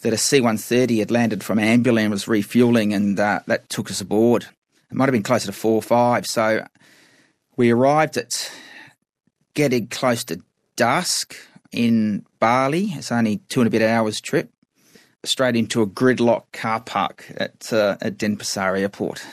that 0.01 0.13
a 0.13 0.17
C 0.17 0.39
130 0.39 0.99
had 0.99 1.11
landed 1.11 1.43
from 1.43 1.57
Ambulan 1.57 2.03
and 2.03 2.11
was 2.11 2.27
refueling, 2.27 2.93
and 2.93 3.19
uh, 3.19 3.41
that 3.47 3.69
took 3.69 3.89
us 3.89 4.01
aboard. 4.01 4.47
It 4.89 4.95
might 4.95 5.05
have 5.05 5.13
been 5.13 5.23
closer 5.23 5.47
to 5.47 5.53
four 5.53 5.75
or 5.75 5.81
five. 5.81 6.25
So 6.27 6.65
we 7.55 7.71
arrived 7.71 8.17
at 8.17 8.51
getting 9.53 9.87
close 9.87 10.23
to 10.25 10.41
dusk 10.75 11.35
in 11.71 12.25
Bali. 12.39 12.87
It's 12.93 13.11
only 13.11 13.37
two 13.49 13.61
and 13.61 13.67
a 13.67 13.71
bit 13.71 13.81
hours 13.81 14.19
trip. 14.19 14.51
Straight 15.23 15.55
into 15.55 15.81
a 15.81 15.87
gridlock 15.87 16.51
car 16.51 16.79
park 16.79 17.31
at 17.37 17.71
uh, 17.71 17.97
at 18.01 18.17
Denpasar 18.17 18.79
Airport. 18.79 19.23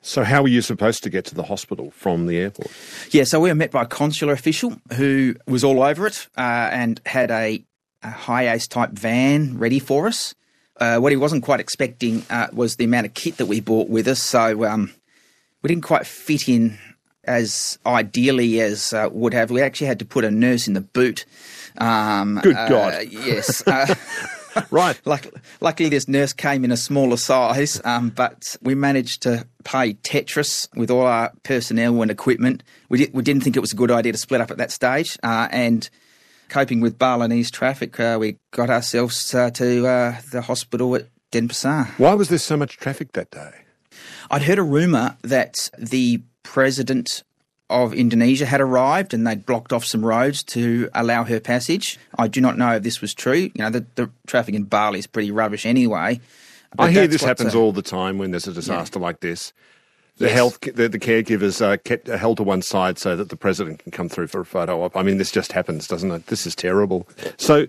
So, 0.00 0.24
how 0.24 0.40
were 0.40 0.48
you 0.48 0.62
supposed 0.62 1.02
to 1.02 1.10
get 1.10 1.26
to 1.26 1.34
the 1.34 1.42
hospital 1.42 1.90
from 1.90 2.26
the 2.26 2.38
airport? 2.38 2.70
Yeah, 3.10 3.24
so 3.24 3.40
we 3.40 3.50
were 3.50 3.54
met 3.54 3.70
by 3.70 3.82
a 3.82 3.86
consular 3.86 4.32
official 4.32 4.80
who 4.94 5.34
was 5.46 5.64
all 5.64 5.82
over 5.82 6.06
it 6.06 6.28
uh, 6.38 6.70
and 6.72 7.00
had 7.04 7.30
a, 7.30 7.62
a 8.02 8.10
HiAce 8.10 8.68
type 8.68 8.90
van 8.90 9.58
ready 9.58 9.78
for 9.78 10.06
us. 10.06 10.34
Uh, 10.78 10.98
what 10.98 11.10
he 11.10 11.16
wasn't 11.16 11.42
quite 11.42 11.60
expecting 11.60 12.24
uh, 12.30 12.46
was 12.52 12.76
the 12.76 12.84
amount 12.84 13.06
of 13.06 13.14
kit 13.14 13.36
that 13.38 13.46
we 13.46 13.60
brought 13.60 13.88
with 13.88 14.06
us. 14.06 14.22
So 14.22 14.64
um, 14.64 14.92
we 15.62 15.68
didn't 15.68 15.84
quite 15.84 16.06
fit 16.06 16.48
in 16.48 16.78
as 17.24 17.78
ideally 17.84 18.60
as 18.60 18.92
uh, 18.92 19.08
would 19.12 19.34
have. 19.34 19.50
We 19.50 19.60
actually 19.60 19.88
had 19.88 19.98
to 19.98 20.04
put 20.04 20.24
a 20.24 20.30
nurse 20.30 20.68
in 20.68 20.74
the 20.74 20.80
boot. 20.80 21.26
Um, 21.76 22.40
Good 22.42 22.56
uh, 22.56 22.68
God. 22.68 23.08
yes. 23.10 23.62
Uh, 24.56 24.62
right. 24.70 24.98
Luckily, 25.04 25.40
luckily, 25.60 25.88
this 25.90 26.08
nurse 26.08 26.32
came 26.32 26.64
in 26.64 26.72
a 26.72 26.76
smaller 26.76 27.18
size, 27.18 27.80
um, 27.84 28.08
but 28.08 28.56
we 28.62 28.74
managed 28.74 29.22
to 29.22 29.46
play 29.62 29.92
Tetris 29.92 30.74
with 30.74 30.90
all 30.90 31.06
our 31.06 31.32
personnel 31.42 32.00
and 32.00 32.10
equipment. 32.10 32.62
We, 32.88 32.98
did, 32.98 33.14
we 33.14 33.22
didn't 33.22 33.44
think 33.44 33.56
it 33.56 33.60
was 33.60 33.72
a 33.72 33.76
good 33.76 33.90
idea 33.90 34.12
to 34.12 34.18
split 34.18 34.40
up 34.40 34.50
at 34.50 34.56
that 34.56 34.72
stage. 34.72 35.18
Uh, 35.22 35.48
and 35.52 35.88
coping 36.48 36.80
with 36.80 36.98
Balinese 36.98 37.50
traffic, 37.50 37.98
uh, 38.00 38.16
we 38.20 38.36
got 38.52 38.70
ourselves 38.70 39.34
uh, 39.34 39.50
to 39.50 39.86
uh, 39.86 40.20
the 40.32 40.42
hospital 40.42 40.94
at 40.96 41.08
Denpasar. 41.32 41.88
Why 41.98 42.14
was 42.14 42.28
there 42.28 42.38
so 42.38 42.56
much 42.56 42.76
traffic 42.76 43.12
that 43.12 43.30
day? 43.30 43.52
I'd 44.30 44.42
heard 44.42 44.58
a 44.58 44.62
rumour 44.62 45.16
that 45.22 45.70
the 45.78 46.22
president 46.42 47.22
of 47.70 47.92
Indonesia 47.92 48.46
had 48.46 48.60
arrived 48.60 49.12
and 49.12 49.26
they'd 49.26 49.44
blocked 49.44 49.72
off 49.72 49.84
some 49.84 50.04
roads 50.04 50.42
to 50.42 50.88
allow 50.94 51.24
her 51.24 51.40
passage. 51.40 51.98
I 52.18 52.28
do 52.28 52.40
not 52.40 52.56
know 52.56 52.76
if 52.76 52.82
this 52.82 53.00
was 53.00 53.12
true. 53.12 53.34
You 53.34 53.52
know, 53.56 53.70
the, 53.70 53.86
the 53.94 54.10
traffic 54.26 54.54
in 54.54 54.64
Bali 54.64 54.98
is 54.98 55.06
pretty 55.06 55.30
rubbish 55.30 55.66
anyway. 55.66 56.20
I 56.78 56.90
hear 56.90 57.06
this 57.06 57.22
happens 57.22 57.54
all 57.54 57.72
the 57.72 57.82
time 57.82 58.18
when 58.18 58.30
there's 58.30 58.46
a 58.46 58.52
disaster 58.52 58.98
yeah. 58.98 59.04
like 59.04 59.20
this. 59.20 59.52
The 60.18 60.26
yes. 60.26 60.34
health, 60.34 60.60
the, 60.60 60.88
the 60.88 60.98
caregivers 60.98 61.64
are 61.64 61.76
kept, 61.76 62.08
held 62.08 62.38
to 62.38 62.42
one 62.42 62.60
side 62.60 62.98
so 62.98 63.14
that 63.16 63.28
the 63.28 63.36
president 63.36 63.78
can 63.78 63.92
come 63.92 64.08
through 64.08 64.26
for 64.26 64.40
a 64.40 64.44
photo 64.44 64.82
op. 64.82 64.96
I 64.96 65.02
mean, 65.02 65.18
this 65.18 65.30
just 65.30 65.52
happens, 65.52 65.86
doesn't 65.86 66.10
it? 66.10 66.26
This 66.26 66.44
is 66.44 66.56
terrible. 66.56 67.08
So, 67.36 67.66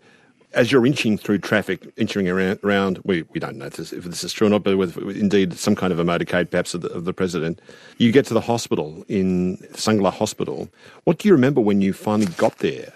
as 0.53 0.71
you're 0.71 0.85
inching 0.85 1.15
through 1.15 1.37
traffic, 1.37 1.87
inching 1.95 2.27
around, 2.27 2.59
around 2.63 2.99
we, 3.03 3.21
we 3.33 3.39
don't 3.39 3.57
know 3.57 3.67
if 3.67 3.73
this, 3.73 3.93
if 3.93 4.03
this, 4.05 4.23
is 4.23 4.33
true 4.33 4.47
or 4.47 4.49
not, 4.49 4.63
but 4.63 4.77
with 4.77 4.97
indeed 4.97 5.53
some 5.53 5.75
kind 5.75 5.93
of 5.93 5.99
a 5.99 6.03
motorcade 6.03 6.49
perhaps 6.49 6.73
of 6.73 6.81
the, 6.81 6.89
of 6.89 7.05
the, 7.05 7.13
president, 7.13 7.61
you 7.99 8.11
get 8.11 8.25
to 8.25 8.33
the 8.33 8.41
hospital 8.41 9.05
in 9.07 9.57
Sanglah 9.73 10.11
Hospital. 10.11 10.67
What 11.03 11.19
do 11.19 11.27
you 11.27 11.35
remember 11.35 11.61
when 11.61 11.81
you 11.81 11.93
finally 11.93 12.31
got 12.37 12.57
there, 12.57 12.91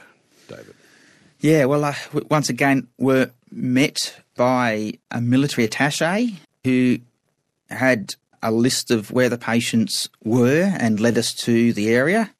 David? 0.47 0.73
Yeah, 1.41 1.65
well, 1.65 1.85
uh, 1.85 1.93
once 2.31 2.49
again, 2.49 2.87
we're 2.97 3.29
met 3.51 4.19
by 4.35 4.93
a 5.11 5.21
military 5.21 5.65
attache 5.65 6.33
who 6.63 6.97
had 7.69 8.15
a 8.43 8.51
list 8.51 8.91
of 8.91 9.09
where 9.11 9.29
the 9.29 9.37
patients 9.37 10.09
were 10.23 10.71
and 10.77 10.99
led 10.99 11.17
us 11.17 11.33
to 11.33 11.73
the 11.73 11.89
area. 11.89 12.31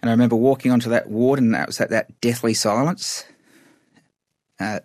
And 0.00 0.10
I 0.10 0.12
remember 0.12 0.34
walking 0.34 0.72
onto 0.72 0.90
that 0.90 1.08
ward, 1.08 1.38
and 1.38 1.54
that 1.54 1.68
was 1.68 1.80
at 1.80 1.90
that 1.90 2.20
deathly 2.20 2.54
silence. 2.54 3.24
Uh, 4.58 4.80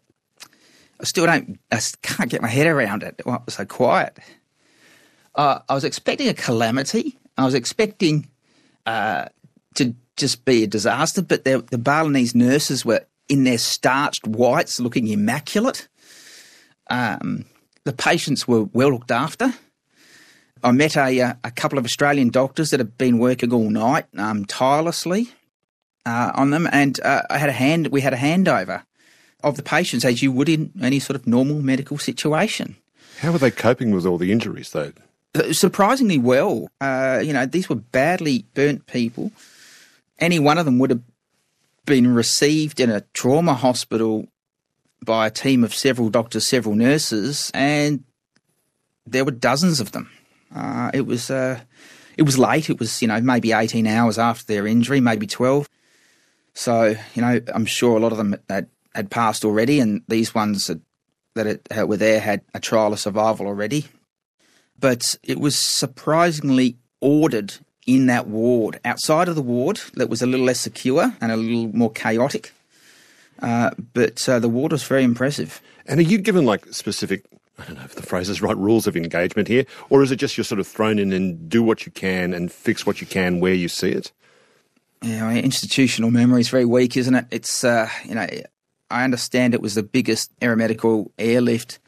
I 1.00 1.04
still 1.04 1.26
don't, 1.26 1.60
I 1.72 1.80
can't 2.02 2.30
get 2.30 2.42
my 2.42 2.48
head 2.48 2.68
around 2.68 3.04
it. 3.04 3.16
It 3.18 3.26
was 3.26 3.56
so 3.56 3.66
quiet. 3.66 4.18
Uh, 5.34 5.60
I 5.70 5.74
was 5.74 5.84
expecting 5.84 6.28
a 6.28 6.34
calamity. 6.34 7.18
I 7.38 7.46
was 7.46 7.54
expecting 7.54 8.28
uh, 8.86 9.28
to 9.76 9.96
just 10.18 10.46
be 10.46 10.64
a 10.64 10.68
disaster, 10.68 11.22
but 11.22 11.46
the, 11.46 11.64
the 11.70 11.78
Balinese 11.78 12.36
nurses 12.36 12.84
were 12.84 13.06
in 13.30 13.44
their 13.44 13.58
starched 13.58 14.28
whites, 14.28 14.80
looking 14.80 15.08
immaculate. 15.08 15.88
Um, 16.90 17.46
the 17.84 17.94
patients 17.94 18.48
were 18.48 18.64
well 18.64 18.92
looked 18.92 19.12
after. 19.12 19.54
I 20.64 20.72
met 20.72 20.96
a, 20.96 21.22
uh, 21.22 21.34
a 21.44 21.52
couple 21.52 21.78
of 21.78 21.86
Australian 21.86 22.30
doctors 22.30 22.72
that 22.72 22.80
have 22.80 22.98
been 22.98 23.18
working 23.18 23.54
all 23.54 23.70
night 23.70 24.06
um, 24.18 24.46
tirelessly 24.46 25.30
uh, 26.06 26.32
on 26.36 26.52
them, 26.52 26.68
and 26.72 27.00
uh, 27.02 27.24
I 27.30 27.38
had 27.38 27.50
a 27.50 27.54
hand. 27.54 27.88
We 27.88 28.02
had 28.02 28.14
a 28.14 28.18
handover 28.18 28.84
of 29.44 29.56
the 29.58 29.64
patients 29.64 30.04
as 30.06 30.22
you 30.22 30.32
would 30.32 30.50
in 30.50 30.72
any 30.82 31.00
sort 31.00 31.16
of 31.16 31.28
normal 31.28 31.62
medical 31.62 31.98
situation. 31.98 32.76
How 33.20 33.32
were 33.32 33.38
they 33.38 33.52
coping 33.52 33.92
with 33.92 34.06
all 34.06 34.18
the 34.18 34.32
injuries, 34.32 34.72
though? 34.72 34.94
Uh, 35.36 35.54
surprisingly 35.54 36.18
well. 36.18 36.70
Uh, 36.82 37.22
you 37.24 37.34
know, 37.34 37.46
these 37.46 37.70
were 37.70 37.76
badly 37.76 38.46
burnt 38.54 38.88
people. 38.88 39.32
Any 40.20 40.40
one 40.40 40.58
of 40.58 40.66
them 40.66 40.80
would 40.80 40.90
have 40.90 41.02
been 41.86 42.14
received 42.14 42.80
in 42.80 42.90
a 42.90 43.02
trauma 43.14 43.54
hospital 43.54 44.28
by 45.04 45.28
a 45.28 45.32
team 45.32 45.64
of 45.64 45.74
several 45.74 46.10
doctors, 46.10 46.46
several 46.46 46.76
nurses, 46.76 47.52
and 47.54 48.04
there 49.06 49.26
were 49.26 49.32
dozens 49.32 49.80
of 49.80 49.92
them. 49.92 50.10
Uh, 50.54 50.92
it 50.94 51.06
was 51.06 51.30
uh, 51.30 51.60
it 52.18 52.24
was 52.24 52.38
late. 52.38 52.70
It 52.70 52.80
was 52.80 53.02
you 53.02 53.08
know 53.08 53.22
maybe 53.22 53.52
eighteen 53.52 53.88
hours 53.88 54.18
after 54.18 54.46
their 54.46 54.68
injury, 54.68 55.00
maybe 55.00 55.28
twelve. 55.28 55.70
So 56.54 56.96
you 57.14 57.22
know 57.22 57.40
I'm 57.54 57.66
sure 57.66 57.98
a 57.98 58.00
lot 58.00 58.12
of 58.12 58.18
them 58.18 58.36
had, 58.50 58.68
had 58.96 59.12
passed 59.12 59.46
already, 59.46 59.80
and 59.80 60.02
these 60.08 60.34
ones 60.34 60.68
had, 60.68 60.82
that 61.36 61.88
were 61.88 61.98
there 61.98 62.20
had 62.20 62.42
a 62.54 62.60
trial 62.60 62.94
of 62.94 63.00
survival 63.00 63.48
already. 63.48 63.86
But 64.80 65.16
it 65.24 65.40
was 65.40 65.58
surprisingly 65.58 66.78
ordered 67.02 67.56
in 67.86 68.08
that 68.08 68.28
ward. 68.28 68.80
Outside 68.86 69.28
of 69.28 69.36
the 69.36 69.42
ward, 69.42 69.82
that 69.96 70.10
was 70.10 70.22
a 70.22 70.28
little 70.28 70.46
less 70.46 70.60
secure 70.60 71.16
and 71.22 71.32
a 71.32 71.38
little 71.38 71.76
more 71.76 71.92
chaotic. 71.92 72.52
Uh, 73.42 73.72
but 73.94 74.28
uh, 74.28 74.40
the 74.40 74.50
ward 74.50 74.72
was 74.72 74.84
very 74.84 75.04
impressive. 75.04 75.62
And 75.86 76.00
are 76.00 76.04
you 76.04 76.18
given 76.18 76.46
like 76.46 76.66
specific 76.74 77.26
I 77.60 77.66
don't 77.66 77.76
know 77.76 77.84
if 77.84 77.96
the 77.96 78.04
phrase 78.04 78.30
is 78.30 78.42
right, 78.42 78.56
rules 78.56 78.86
of 78.86 78.96
engagement 78.96 79.48
here, 79.48 79.66
or 79.90 80.04
is 80.04 80.12
it 80.12 80.18
just 80.18 80.38
you're 80.38 80.44
sort 80.44 80.60
of 80.60 80.68
thrown 80.68 81.00
in 81.00 81.12
and 81.12 81.50
do 81.50 81.64
what 81.64 81.86
you 81.86 81.92
can 81.92 82.34
and 82.34 82.52
fix 82.52 82.86
what 82.86 83.02
you 83.02 83.08
can 83.08 83.40
where 83.40 83.54
you 83.54 83.68
see 83.68 83.90
it? 83.90 84.12
Yeah, 85.02 85.32
institutional 85.32 86.12
memory 86.12 86.42
is 86.42 86.50
very 86.50 86.66
weak, 86.66 86.98
isn't 86.98 87.16
it? 87.16 87.26
It's, 87.32 87.64
uh, 87.64 87.90
you 88.06 88.16
know, 88.16 88.28
I 88.90 89.04
understand 89.04 89.54
it 89.54 89.62
was 89.62 89.76
the 89.76 89.84
biggest 89.84 90.32
aeromedical 90.40 91.12
airlift 91.18 91.80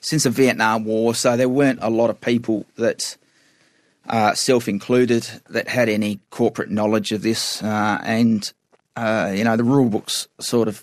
since 0.00 0.24
the 0.24 0.30
Vietnam 0.30 0.84
War, 0.84 1.14
so 1.14 1.36
there 1.36 1.48
weren't 1.48 1.78
a 1.82 1.90
lot 1.90 2.10
of 2.10 2.20
people 2.20 2.64
that, 2.76 3.16
uh, 4.08 4.34
self 4.34 4.68
included, 4.68 5.28
that 5.50 5.68
had 5.68 5.88
any 5.88 6.20
corporate 6.30 6.70
knowledge 6.70 7.12
of 7.12 7.22
this. 7.22 7.62
Uh, 7.62 8.00
and, 8.04 8.52
uh, 8.96 9.32
you 9.34 9.44
know, 9.44 9.56
the 9.56 9.64
rule 9.64 9.90
books 9.90 10.28
sort 10.38 10.68
of, 10.68 10.82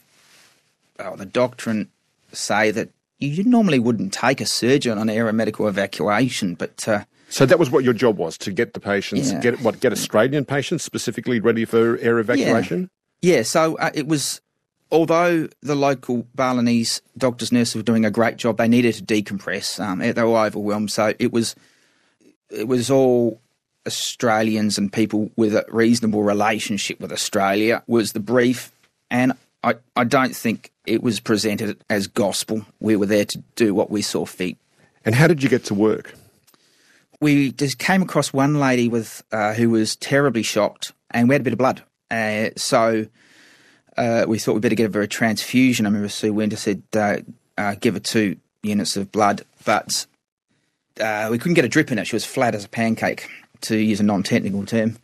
the 1.18 1.26
doctrine 1.26 1.90
say 2.32 2.72
that 2.72 2.90
you 3.20 3.44
normally 3.44 3.80
wouldn't 3.80 4.14
take 4.14 4.42
a 4.42 4.46
surgeon 4.46 4.98
on 4.98 5.08
aeromedical 5.08 5.68
evacuation, 5.68 6.54
but 6.56 6.88
uh, 6.88 7.04
So 7.30 7.46
that 7.46 7.60
was 7.60 7.70
what 7.70 7.84
your 7.84 7.94
job 7.94 8.18
was 8.18 8.38
to 8.40 8.52
get 8.52 8.74
the 8.74 8.80
patients, 8.80 9.32
Yeah. 9.32 9.40
get 9.40 9.62
what, 9.62 9.80
get 9.80 9.92
Australian 9.92 10.46
patients 10.46 10.84
specifically 10.84 11.40
ready 11.40 11.66
for 11.66 11.98
air 12.00 12.20
evacuation. 12.20 12.90
Yeah, 13.22 13.42
so 13.44 13.76
uh, 13.78 13.92
it 13.94 14.08
was. 14.08 14.42
Although 14.90 15.50
the 15.62 15.76
local 15.76 16.26
Balinese 16.34 17.02
doctors 17.18 17.52
nurses 17.52 17.76
were 17.76 17.82
doing 17.82 18.06
a 18.06 18.10
great 18.12 18.38
job, 18.38 18.56
they 18.58 18.70
needed 18.70 18.94
to 18.96 19.04
decompress. 19.04 19.84
Um, 19.84 20.00
they 20.00 20.14
were 20.14 20.38
overwhelmed, 20.46 20.92
so 20.94 21.14
it 21.20 21.34
was 21.34 21.56
it 22.50 22.70
was 22.70 22.90
all 22.90 23.42
Australians 23.86 24.78
and 24.78 24.94
people 24.94 25.30
with 25.36 25.54
a 25.56 25.66
reasonable 25.70 26.24
relationship 26.24 27.00
with 27.02 27.12
Australia 27.12 27.84
was 27.88 28.14
the 28.14 28.22
brief, 28.22 28.72
and 29.12 29.34
I, 29.64 29.76
I 29.96 30.04
don't 30.06 30.34
think 30.36 30.72
it 30.88 31.04
was 31.04 31.20
presented 31.20 31.84
as 31.90 32.08
gospel. 32.08 32.66
We 32.80 32.96
were 32.96 33.06
there 33.06 33.26
to 33.26 33.38
do 33.56 33.74
what 33.74 33.92
we 33.92 34.02
saw 34.02 34.26
fit. 34.26 34.58
And 35.06 35.16
how 35.16 35.28
did 35.28 35.44
you 35.44 35.50
get 35.50 35.66
to 35.66 35.74
work? 35.74 36.14
we 37.20 37.52
just 37.52 37.80
came 37.80 38.02
across 38.02 38.32
one 38.32 38.60
lady 38.60 38.88
with 38.88 39.24
uh, 39.32 39.54
who 39.54 39.70
was 39.70 39.96
terribly 39.96 40.44
shocked, 40.44 40.94
and 41.12 41.28
we 41.28 41.36
had 41.36 41.42
a 41.42 41.44
bit 41.44 41.54
of 41.54 41.60
blood. 41.60 41.84
Uh, 42.12 42.50
so 42.56 43.08
uh, 43.98 44.26
we 44.28 44.40
thought 44.40 44.54
we'd 44.54 44.62
better 44.62 44.76
give 44.76 44.94
her 44.94 45.02
a 45.02 45.08
transfusion. 45.08 45.86
I 45.86 45.90
remember 45.90 46.10
Sue 46.10 46.34
Winter 46.34 46.56
said, 46.56 46.84
uh, 46.96 47.18
uh, 47.58 47.76
"Give 47.80 47.96
her 47.96 48.00
two 48.00 48.38
units 48.62 48.98
of 48.98 49.12
blood," 49.12 49.44
but 49.66 50.06
uh, 51.02 51.28
we 51.32 51.38
couldn't 51.38 51.56
get 51.56 51.66
a 51.66 51.70
drip 51.70 51.92
in 51.92 52.00
it. 52.00 52.08
She 52.08 52.16
was 52.16 52.26
flat 52.26 52.56
as 52.56 52.66
a 52.66 52.70
pancake, 52.70 53.30
to 53.62 53.78
use 53.78 54.00
a 54.00 54.04
non-technical 54.04 54.66
term. 54.66 54.98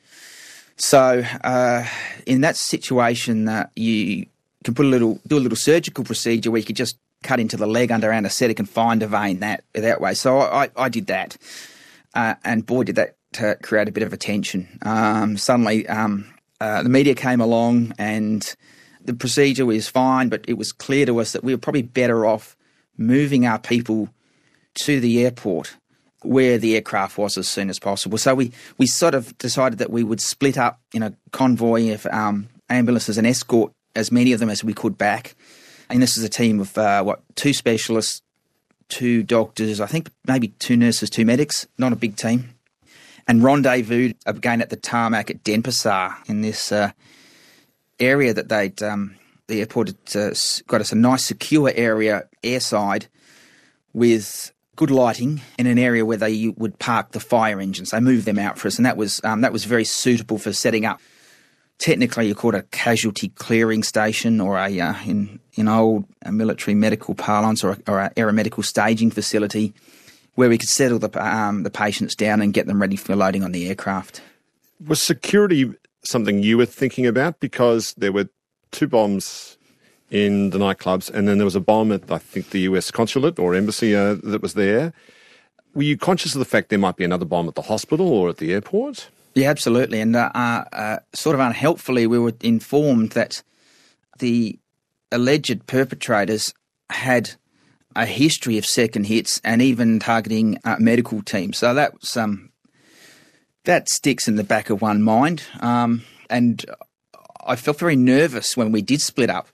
So 0.76 1.24
uh, 1.44 1.86
in 2.26 2.42
that 2.42 2.56
situation, 2.56 3.68
you 3.76 4.26
can 4.64 4.74
put 4.74 4.86
a 4.86 4.90
little 4.90 5.20
do 5.28 5.38
a 5.38 5.40
little 5.40 5.56
surgical 5.56 6.04
procedure 6.04 6.52
where 6.52 6.60
you 6.60 6.66
could 6.66 6.76
just 6.76 6.98
cut 7.24 7.40
into 7.40 7.58
the 7.58 7.68
leg 7.68 7.92
under 7.92 8.12
anaesthetic 8.12 8.60
and 8.60 8.70
find 8.70 9.02
a 9.04 9.08
vein 9.08 9.40
that 9.40 9.64
that 9.74 10.02
way. 10.02 10.14
So 10.14 10.40
I, 10.40 10.70
I 10.76 10.90
did 10.90 11.08
that, 11.08 11.38
uh, 12.14 12.36
and 12.44 12.66
boy, 12.66 12.84
did 12.84 12.96
that 12.96 13.16
uh, 13.42 13.56
create 13.62 13.88
a 13.88 13.92
bit 13.92 14.04
of 14.04 14.14
attention. 14.14 14.80
Um, 14.82 15.38
suddenly, 15.38 15.88
um, 15.88 16.34
uh, 16.60 16.84
the 16.84 16.90
media 16.90 17.16
came 17.16 17.42
along, 17.42 17.94
and 17.98 18.56
the 19.04 19.14
procedure 19.14 19.66
was 19.66 19.88
fine, 19.88 20.30
but 20.30 20.46
it 20.48 20.54
was 20.54 20.72
clear 20.72 21.06
to 21.06 21.20
us 21.20 21.32
that 21.32 21.44
we 21.44 21.54
were 21.54 21.60
probably 21.60 21.82
better 21.82 22.26
off 22.26 22.56
moving 22.98 23.46
our 23.46 23.60
people 23.60 24.10
to 24.76 25.00
the 25.00 25.24
airport 25.24 25.76
where 26.24 26.58
the 26.58 26.76
aircraft 26.76 27.18
was 27.18 27.38
as 27.38 27.48
soon 27.48 27.70
as 27.70 27.80
possible. 27.80 28.18
So 28.18 28.34
we, 28.34 28.52
we 28.78 28.88
sort 28.88 29.14
of 29.14 29.38
decided 29.38 29.80
that 29.80 29.92
we 29.92 30.04
would 30.04 30.22
split 30.22 30.58
up 30.58 30.80
in 30.94 31.04
a 31.04 31.14
convoy 31.32 31.94
of 31.94 32.06
um, 32.08 32.48
ambulances 32.70 33.18
and 33.18 33.28
escort 33.28 33.74
as 33.96 34.12
many 34.12 34.34
of 34.34 34.40
them 34.40 34.50
as 34.50 34.64
we 34.64 34.74
could 34.74 34.98
back. 34.98 35.36
And 35.90 36.02
this 36.02 36.18
is 36.18 36.24
a 36.24 36.30
team 36.30 36.60
of 36.60 36.78
uh, 36.78 37.04
what 37.04 37.22
two 37.36 37.54
specialists, 37.54 38.22
two 38.90 39.24
doctors, 39.24 39.80
I 39.80 39.86
think 39.86 40.10
maybe 40.28 40.50
two 40.60 40.78
nurses, 40.78 41.10
two 41.10 41.26
medics. 41.26 41.68
Not 41.78 41.94
a 41.94 41.98
big 41.98 42.16
team. 42.16 42.50
And 43.28 43.44
rendezvous 43.44 44.14
again 44.26 44.62
at 44.62 44.70
the 44.70 44.76
tarmac 44.76 45.30
at 45.30 45.44
Denpasar 45.44 46.28
in 46.28 46.42
this 46.42 46.72
uh, 46.72 46.92
area 48.00 48.34
that 48.34 48.50
they'd 48.50 48.82
um, 48.84 49.16
the 49.48 49.60
airport 49.60 49.90
had 49.90 50.16
uh, 50.16 50.34
got 50.68 50.82
us 50.82 50.92
a 50.92 50.96
nice 50.96 51.24
secure 51.24 51.72
area 51.76 52.24
airside 52.44 53.08
with 53.94 54.52
good 54.76 54.92
lighting 54.92 55.42
in 55.60 55.68
an 55.68 55.78
area 55.78 56.06
where 56.06 56.18
they 56.18 56.50
would 56.58 56.80
park 56.80 57.12
the 57.12 57.20
fire 57.20 57.60
engines. 57.60 57.92
They 57.92 58.00
moved 58.00 58.26
them 58.26 58.40
out 58.40 58.58
for 58.58 58.68
us, 58.68 58.78
and 58.78 58.86
that 58.86 58.98
was 58.98 59.22
um, 59.24 59.42
that 59.42 59.54
was 59.54 59.66
very 59.66 59.86
suitable 59.86 60.38
for 60.38 60.52
setting 60.54 60.86
up. 60.86 61.00
Technically, 61.80 62.28
you 62.28 62.36
call 62.36 62.56
it 62.56 62.60
a 62.60 62.64
casualty 62.64 63.30
clearing 63.30 63.84
station, 63.84 64.40
or 64.40 64.58
a 64.58 64.80
uh, 64.80 64.96
in 65.06 65.40
in 65.56 65.68
old 65.68 66.06
uh, 66.26 66.32
military 66.32 66.76
medical 66.76 67.16
parlance, 67.16 67.64
or 67.64 67.72
a, 67.72 67.92
or 67.92 68.12
aeromedical 68.16 68.64
staging 68.64 69.12
facility, 69.12 69.74
where 70.36 70.50
we 70.50 70.58
could 70.58 70.70
settle 70.70 71.00
the 71.00 71.10
um, 71.26 71.64
the 71.64 71.70
patients 71.70 72.16
down 72.16 72.42
and 72.42 72.54
get 72.54 72.68
them 72.68 72.82
ready 72.82 72.96
for 72.96 73.16
loading 73.16 73.44
on 73.44 73.52
the 73.52 73.68
aircraft. 73.68 74.22
Was 74.86 75.02
security 75.02 75.74
something 76.04 76.44
you 76.44 76.58
were 76.58 76.66
thinking 76.66 77.06
about? 77.06 77.40
Because 77.40 77.94
there 77.96 78.12
were 78.12 78.30
two 78.72 78.88
bombs 78.88 79.58
in 80.10 80.52
the 80.52 80.60
nightclubs, 80.60 81.10
and 81.10 81.28
then 81.28 81.38
there 81.38 81.46
was 81.46 81.56
a 81.56 81.60
bomb 81.60 81.92
at, 81.92 82.12
I 82.12 82.20
think, 82.20 82.52
the 82.52 82.62
US 82.62 82.92
consulate 82.92 83.40
or 83.40 83.56
embassy 83.56 83.96
uh, 83.96 84.16
that 84.24 84.42
was 84.42 84.54
there. 84.54 84.94
Were 85.74 85.84
you 85.84 85.98
conscious 85.98 86.36
of 86.36 86.40
the 86.40 86.46
fact 86.46 86.70
there 86.70 86.78
might 86.78 86.98
be 86.98 87.04
another 87.04 87.26
bomb 87.26 87.48
at 87.48 87.56
the 87.56 87.64
hospital 87.64 88.08
or 88.08 88.30
at 88.30 88.38
the 88.38 88.54
airport? 88.54 89.10
Yeah, 89.36 89.50
absolutely. 89.50 90.00
And 90.00 90.16
uh, 90.16 90.30
uh, 90.34 90.64
uh, 90.72 91.00
sort 91.14 91.34
of 91.34 91.40
unhelpfully, 91.40 92.06
we 92.08 92.20
were 92.20 92.34
informed 92.42 93.12
that 93.12 93.42
the 94.20 94.60
alleged 95.12 95.66
perpetrators 95.66 96.54
had 96.90 97.32
a 97.96 98.06
history 98.06 98.58
of 98.58 98.66
second 98.66 99.06
hits 99.06 99.40
and 99.44 99.62
even 99.62 100.00
targeting 100.00 100.60
uh, 100.64 100.78
medical 100.80 101.22
teams. 101.22 101.58
So 101.58 101.74
that 101.74 101.94
um, 102.16 102.52
that 103.66 103.90
sticks 103.90 104.28
in 104.28 104.36
the 104.36 104.44
back 104.44 104.70
of 104.70 104.82
one 104.82 105.02
mind. 105.02 105.44
Um, 105.60 106.04
and 106.30 106.66
I 107.46 107.56
felt 107.56 107.80
very 107.80 107.96
nervous 107.96 108.58
when 108.58 108.72
we 108.72 108.82
did 108.82 109.02
split 109.02 109.30
up 109.30 109.48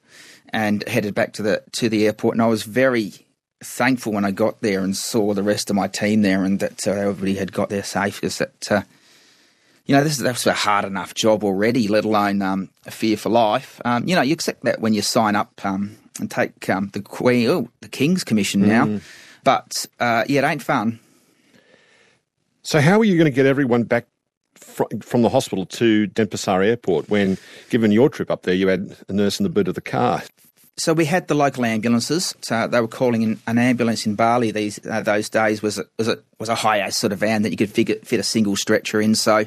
and 0.51 0.87
headed 0.87 1.13
back 1.13 1.33
to 1.33 1.41
the 1.41 1.63
to 1.73 1.89
the 1.89 2.05
airport. 2.05 2.35
And 2.35 2.41
I 2.41 2.47
was 2.47 2.63
very 2.63 3.13
thankful 3.61 4.13
when 4.13 4.25
I 4.25 4.31
got 4.31 4.61
there 4.61 4.81
and 4.81 4.95
saw 4.95 5.33
the 5.33 5.43
rest 5.43 5.69
of 5.69 5.75
my 5.75 5.87
team 5.87 6.21
there, 6.21 6.43
and 6.43 6.59
that 6.59 6.87
uh, 6.87 6.91
everybody 6.91 7.35
had 7.35 7.53
got 7.53 7.69
there 7.69 7.83
safe. 7.83 8.23
Is 8.23 8.37
that 8.39 8.71
uh, 8.71 8.81
you 9.89 9.95
know 9.95 10.03
this 10.03 10.13
is 10.13 10.19
that's 10.19 10.45
a 10.45 10.53
hard 10.53 10.85
enough 10.85 11.15
job 11.15 11.43
already, 11.43 11.87
let 11.87 12.05
alone 12.05 12.43
um, 12.43 12.69
a 12.85 12.91
fear 12.91 13.17
for 13.17 13.29
life. 13.29 13.81
Um, 13.83 14.07
you 14.07 14.15
know, 14.15 14.21
you 14.21 14.33
accept 14.33 14.63
that 14.63 14.79
when 14.79 14.93
you 14.93 15.01
sign 15.01 15.35
up 15.35 15.65
um, 15.65 15.97
and 16.19 16.29
take 16.29 16.69
um, 16.69 16.91
the 16.93 17.01
Queen, 17.01 17.49
oh, 17.49 17.69
the 17.81 17.87
King's 17.87 18.23
Commission 18.23 18.67
now. 18.67 18.99
But 19.43 19.87
uh, 19.99 20.25
yeah, 20.29 20.45
it 20.45 20.51
ain't 20.51 20.61
fun. 20.61 20.99
So, 22.61 22.79
how 22.79 22.99
are 22.99 23.03
you 23.03 23.17
going 23.17 23.31
to 23.31 23.35
get 23.35 23.47
everyone 23.47 23.81
back 23.81 24.05
fr- 24.53 24.83
from 25.01 25.23
the 25.23 25.29
hospital 25.29 25.65
to 25.65 26.05
Denpasar 26.09 26.63
Airport 26.63 27.09
when, 27.09 27.39
given 27.71 27.91
your 27.91 28.09
trip 28.09 28.29
up 28.29 28.43
there, 28.43 28.53
you 28.53 28.67
had 28.67 28.95
a 29.07 29.13
nurse 29.13 29.39
in 29.39 29.43
the 29.43 29.49
boot 29.49 29.67
of 29.67 29.73
the 29.73 29.81
car? 29.81 30.21
So 30.77 30.93
we 30.93 31.05
had 31.05 31.27
the 31.27 31.33
local 31.33 31.65
ambulances. 31.65 32.35
So 32.41 32.67
they 32.67 32.79
were 32.79 32.87
calling 32.87 33.23
in 33.23 33.39
an 33.47 33.57
ambulance 33.57 34.05
in 34.05 34.13
Bali 34.13 34.51
these 34.51 34.79
uh, 34.85 35.01
those 35.01 35.29
days 35.29 35.63
was 35.63 35.79
a, 35.79 35.85
was 35.97 36.07
a 36.07 36.19
was 36.37 36.47
a 36.47 36.53
high 36.53 36.87
sort 36.89 37.11
of 37.11 37.17
van 37.17 37.41
that 37.41 37.49
you 37.49 37.57
could 37.57 37.71
figure, 37.71 37.95
fit 38.03 38.19
a 38.19 38.23
single 38.23 38.55
stretcher 38.55 39.01
in. 39.01 39.15
So 39.15 39.45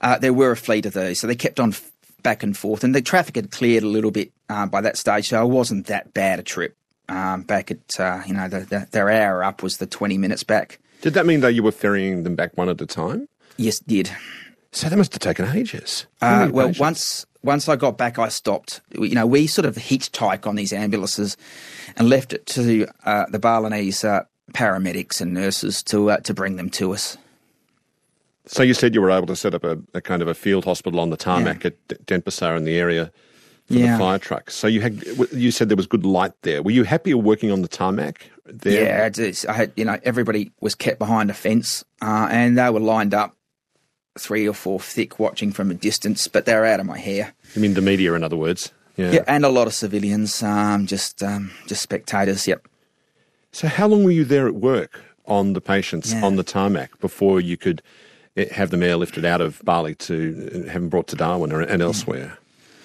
uh, 0.00 0.18
there 0.18 0.32
were 0.32 0.52
a 0.52 0.56
fleet 0.56 0.86
of 0.86 0.92
those. 0.92 1.20
So 1.20 1.26
they 1.26 1.34
kept 1.34 1.60
on 1.60 1.70
f- 1.70 1.90
back 2.22 2.42
and 2.42 2.56
forth, 2.56 2.84
and 2.84 2.94
the 2.94 3.02
traffic 3.02 3.36
had 3.36 3.50
cleared 3.50 3.82
a 3.82 3.88
little 3.88 4.10
bit 4.10 4.32
uh, 4.48 4.66
by 4.66 4.80
that 4.80 4.96
stage. 4.96 5.28
So 5.28 5.42
it 5.42 5.48
wasn't 5.48 5.86
that 5.86 6.14
bad 6.14 6.38
a 6.38 6.42
trip. 6.42 6.76
Um, 7.08 7.42
back 7.42 7.70
at 7.70 8.00
uh, 8.00 8.22
you 8.26 8.34
know 8.34 8.48
the, 8.48 8.60
the, 8.60 8.88
their 8.90 9.08
hour 9.08 9.44
up 9.44 9.62
was 9.62 9.76
the 9.76 9.86
twenty 9.86 10.18
minutes 10.18 10.42
back. 10.42 10.80
Did 11.02 11.14
that 11.14 11.26
mean, 11.26 11.40
though, 11.40 11.48
you 11.48 11.62
were 11.62 11.72
ferrying 11.72 12.24
them 12.24 12.34
back 12.34 12.56
one 12.56 12.68
at 12.68 12.80
a 12.80 12.86
time? 12.86 13.28
Yes, 13.56 13.78
did. 13.78 14.10
So 14.72 14.88
that 14.88 14.96
must 14.96 15.12
have 15.12 15.20
taken 15.20 15.46
ages. 15.56 16.06
Uh, 16.20 16.48
well, 16.52 16.66
patients? 16.66 16.80
once 16.80 17.26
once 17.42 17.68
I 17.68 17.76
got 17.76 17.96
back, 17.96 18.18
I 18.18 18.28
stopped. 18.28 18.80
You 18.98 19.14
know, 19.14 19.26
we 19.26 19.46
sort 19.46 19.66
of 19.66 19.76
hitchhike 19.76 20.46
on 20.46 20.56
these 20.56 20.72
ambulances 20.72 21.36
and 21.96 22.08
left 22.08 22.32
it 22.32 22.44
to 22.46 22.88
uh, 23.04 23.26
the 23.30 23.38
Balinese 23.38 24.04
uh, 24.04 24.24
paramedics 24.52 25.20
and 25.20 25.32
nurses 25.32 25.82
to 25.84 26.10
uh, 26.10 26.16
to 26.18 26.34
bring 26.34 26.56
them 26.56 26.70
to 26.70 26.92
us. 26.92 27.16
So 28.46 28.62
you 28.62 28.74
said 28.74 28.94
you 28.94 29.00
were 29.02 29.10
able 29.10 29.26
to 29.26 29.36
set 29.36 29.54
up 29.54 29.64
a, 29.64 29.78
a 29.94 30.00
kind 30.00 30.22
of 30.22 30.28
a 30.28 30.34
field 30.34 30.64
hospital 30.64 31.00
on 31.00 31.10
the 31.10 31.16
tarmac 31.16 31.64
at 31.64 31.74
D- 31.88 31.96
Denpasar 32.06 32.56
in 32.56 32.64
the 32.64 32.78
area 32.78 33.10
for 33.66 33.74
Yeah. 33.74 33.92
the 33.92 33.98
fire 33.98 34.18
trucks. 34.18 34.54
So 34.54 34.66
you 34.68 34.80
had 34.80 35.02
you 35.32 35.50
said 35.50 35.68
there 35.68 35.76
was 35.76 35.86
good 35.88 36.04
light 36.04 36.32
there. 36.42 36.62
Were 36.62 36.70
you 36.70 36.84
happy 36.84 37.12
working 37.14 37.50
on 37.50 37.62
the 37.62 37.68
tarmac 37.68 38.30
there? 38.44 38.84
Yeah, 38.84 39.06
it's, 39.06 39.18
it's, 39.18 39.44
I 39.46 39.52
had 39.54 39.72
you 39.76 39.84
know 39.84 39.98
everybody 40.04 40.52
was 40.60 40.74
kept 40.76 40.98
behind 41.00 41.30
a 41.30 41.34
fence 41.34 41.84
uh, 42.00 42.28
and 42.30 42.56
they 42.56 42.70
were 42.70 42.80
lined 42.80 43.14
up 43.14 43.34
three 44.18 44.48
or 44.48 44.54
four 44.54 44.80
thick, 44.80 45.18
watching 45.18 45.52
from 45.52 45.70
a 45.70 45.74
distance, 45.74 46.26
but 46.28 46.46
they 46.46 46.54
were 46.54 46.64
out 46.64 46.80
of 46.80 46.86
my 46.86 46.98
hair. 46.98 47.34
I 47.54 47.58
mean 47.58 47.74
the 47.74 47.82
media, 47.82 48.14
in 48.14 48.22
other 48.22 48.36
words. 48.36 48.72
Yeah. 48.96 49.10
Yeah, 49.12 49.24
and 49.26 49.44
a 49.44 49.50
lot 49.50 49.66
of 49.66 49.74
civilians, 49.74 50.42
um, 50.42 50.86
just 50.86 51.22
um, 51.22 51.50
just 51.66 51.82
spectators. 51.82 52.46
Yep. 52.46 52.66
So 53.52 53.68
how 53.68 53.88
long 53.88 54.04
were 54.04 54.10
you 54.12 54.24
there 54.24 54.46
at 54.46 54.54
work 54.54 55.02
on 55.26 55.52
the 55.54 55.60
patients 55.60 56.12
Yeah. 56.12 56.24
on 56.24 56.36
the 56.36 56.44
tarmac 56.44 56.98
before 57.00 57.40
you 57.40 57.56
could 57.56 57.82
have 58.36 58.70
them 58.70 58.80
airlifted 58.80 59.24
out 59.24 59.40
of 59.40 59.60
Bali 59.64 59.94
to 59.96 60.50
eh, 60.52 60.72
have 60.72 60.82
them 60.82 60.88
brought 60.88 61.06
to 61.08 61.16
Darwin 61.16 61.52
or, 61.52 61.60
and 61.60 61.82
elsewhere? 61.82 62.38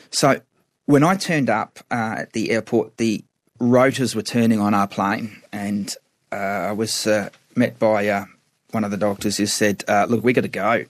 So 0.09 0.41
when 0.85 1.03
I 1.03 1.15
turned 1.15 1.49
up 1.49 1.79
uh, 1.91 2.15
at 2.19 2.33
the 2.33 2.51
airport, 2.51 2.97
the 2.97 3.23
rotors 3.59 4.15
were 4.15 4.21
turning 4.21 4.59
on 4.59 4.73
our 4.73 4.87
plane, 4.87 5.41
and 5.51 5.93
uh, 6.31 6.35
I 6.35 6.71
was 6.71 7.07
uh, 7.07 7.29
met 7.55 7.79
by 7.79 8.07
uh, 8.07 8.25
one 8.71 8.83
of 8.83 8.91
the 8.91 8.97
doctors 8.97 9.37
who 9.37 9.45
said, 9.45 9.83
uh, 9.87 10.05
"Look, 10.09 10.23
we 10.23 10.33
got 10.33 10.41
to 10.41 10.47
go." 10.47 10.85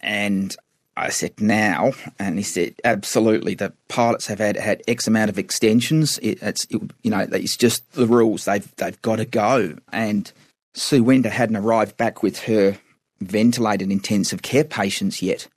And 0.00 0.54
I 0.96 1.10
said, 1.10 1.40
"Now?" 1.40 1.92
And 2.18 2.38
he 2.38 2.44
said, 2.44 2.74
"Absolutely. 2.84 3.54
The 3.54 3.72
pilots 3.88 4.26
have 4.26 4.38
had 4.38 4.56
had 4.56 4.82
X 4.88 5.06
amount 5.06 5.30
of 5.30 5.38
extensions. 5.38 6.18
It, 6.18 6.38
it's 6.42 6.64
it, 6.70 6.80
you 7.02 7.10
know 7.10 7.26
it's 7.30 7.56
just 7.56 7.92
the 7.92 8.06
rules. 8.06 8.44
They've 8.44 8.74
they've 8.76 9.00
got 9.02 9.16
to 9.16 9.24
go." 9.24 9.76
And 9.92 10.30
Sue 10.74 11.02
Winter 11.02 11.30
hadn't 11.30 11.56
arrived 11.56 11.96
back 11.96 12.22
with 12.22 12.40
her 12.44 12.78
ventilated 13.20 13.90
intensive 13.90 14.42
care 14.42 14.64
patients 14.64 15.22
yet. 15.22 15.48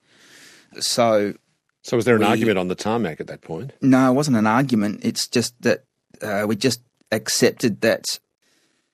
So 0.80 1.34
So 1.84 1.96
was 1.98 2.06
there 2.06 2.16
an 2.16 2.22
We- 2.22 2.28
argument 2.28 2.58
on 2.60 2.68
the 2.68 2.76
tarmac 2.76 3.20
at 3.20 3.28
that 3.28 3.42
point? 3.42 3.72
no, 3.82 4.12
it 4.12 4.14
wasn't 4.14 4.38
an 4.38 4.48
argument. 4.48 5.02
It's 5.04 5.28
just 5.28 5.54
that 5.62 5.84
uh, 6.22 6.46
we 6.48 6.56
just 6.56 6.82
accepted 7.12 7.82
that 7.82 8.06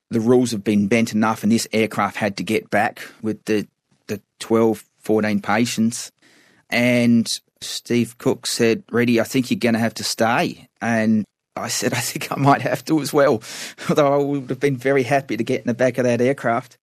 the 0.10 0.20
rules 0.22 0.52
have 0.52 0.64
been 0.64 0.88
bent 0.88 1.12
enough 1.14 1.44
and 1.44 1.52
this 1.52 1.68
aircraft 1.74 2.16
had 2.18 2.38
to 2.38 2.44
get 2.44 2.70
back 2.70 3.02
with 3.22 3.44
the, 3.46 3.68
the 4.08 4.22
12, 4.40 4.86
14 5.00 5.42
patients. 5.42 6.12
And 6.70 7.30
Steve 7.62 8.18
Cook 8.18 8.48
said, 8.48 8.84
Reedy, 8.92 9.20
I 9.20 9.24
think 9.26 9.52
you're 9.52 9.60
going 9.60 9.74
to 9.74 9.80
have 9.80 9.94
to 9.96 10.04
stay. 10.04 10.70
And 10.82 11.26
I 11.58 11.68
said, 11.68 11.94
I 11.94 12.00
think 12.00 12.32
I 12.32 12.36
might 12.38 12.62
have 12.62 12.86
to 12.86 13.02
as 13.02 13.12
well, 13.12 13.44
although 13.90 14.14
I 14.14 14.18
would 14.24 14.50
have 14.50 14.60
been 14.62 14.78
very 14.78 15.04
happy 15.04 15.36
to 15.36 15.44
get 15.44 15.60
in 15.62 15.68
the 15.68 15.74
back 15.74 15.98
of 15.98 16.06
that 16.06 16.22
aircraft. 16.22 16.78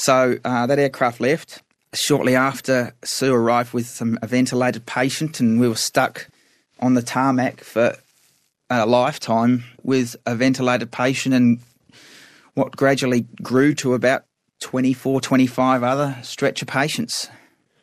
So 0.00 0.38
uh, 0.46 0.66
that 0.66 0.78
aircraft 0.78 1.20
left. 1.20 1.62
Shortly 1.92 2.34
after, 2.34 2.94
Sue 3.04 3.34
arrived 3.34 3.74
with 3.74 3.86
some, 3.86 4.18
a 4.22 4.26
ventilated 4.26 4.86
patient, 4.86 5.40
and 5.40 5.60
we 5.60 5.68
were 5.68 5.74
stuck 5.74 6.28
on 6.78 6.94
the 6.94 7.02
tarmac 7.02 7.60
for 7.60 7.94
a 8.70 8.86
lifetime 8.86 9.64
with 9.82 10.16
a 10.24 10.34
ventilated 10.34 10.90
patient 10.90 11.34
and 11.34 11.58
what 12.54 12.74
gradually 12.76 13.26
grew 13.42 13.74
to 13.74 13.92
about 13.92 14.24
24, 14.60 15.20
25 15.20 15.82
other 15.82 16.16
stretcher 16.22 16.64
patients. 16.64 17.28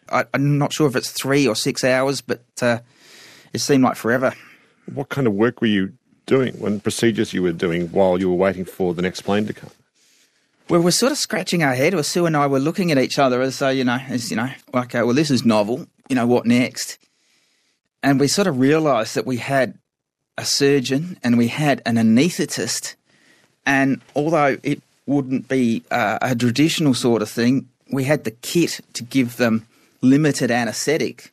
I, 0.10 0.26
am 0.34 0.58
not 0.58 0.74
sure 0.74 0.88
if 0.88 0.96
it's 0.96 1.12
three 1.12 1.48
or 1.48 1.56
six 1.56 1.84
hours, 1.84 2.22
but 2.22 2.42
uh, 2.64 2.80
it 3.54 3.60
seemed 3.60 3.84
like 3.84 3.96
forever. 3.96 4.34
What 4.92 5.10
kind 5.10 5.28
of 5.28 5.34
work 5.34 5.62
were 5.62 5.68
you 5.68 5.94
doing? 6.26 6.56
What 6.56 6.82
procedures 6.82 7.32
you 7.32 7.44
were 7.44 7.52
doing 7.52 7.90
while 7.90 8.20
you 8.20 8.28
were 8.28 8.36
waiting 8.36 8.66
for 8.66 8.96
the 8.96 9.04
next 9.04 9.22
plane 9.22 9.46
to 9.46 9.54
come? 9.54 9.70
Well, 10.70 10.82
we're 10.82 10.92
sort 10.92 11.14
of 11.14 11.18
scratching 11.18 11.64
our 11.64 11.76
head. 11.76 11.94
Well, 11.94 12.04
Sue 12.04 12.26
and 12.26 12.36
I 12.36 12.46
were 12.46 12.60
looking 12.60 12.92
at 12.92 12.98
each 12.98 13.18
other 13.18 13.42
as 13.42 13.58
though, 13.58 13.70
you 13.70 13.86
know, 13.86 14.00
as 14.10 14.30
you 14.30 14.36
know, 14.36 14.50
like, 14.74 14.94
well, 14.94 15.14
this 15.14 15.32
is 15.32 15.46
novel. 15.46 15.88
You 16.10 16.18
know, 16.18 16.28
what 16.28 16.46
next? 16.46 16.98
And 18.04 18.20
we 18.20 18.28
sort 18.28 18.48
of 18.48 18.60
realised 18.60 19.16
that 19.16 19.26
we 19.26 19.38
had 19.38 19.78
a 20.38 20.44
surgeon 20.44 21.18
and 21.24 21.38
we 21.38 21.48
had 21.48 21.82
an 21.86 21.96
anaesthetist. 21.96 22.96
And 23.66 24.02
although 24.14 24.58
it 24.62 24.82
wouldn't 25.06 25.48
be 25.48 25.84
uh, 25.90 26.20
a 26.22 26.36
traditional 26.36 26.94
sort 26.94 27.22
of 27.22 27.30
thing, 27.30 27.70
we 27.90 28.04
had 28.04 28.26
the 28.26 28.32
kit 28.32 28.82
to 28.92 29.04
give 29.04 29.38
them 29.38 29.66
limited 30.02 30.52
anaesthetic. 30.52 31.32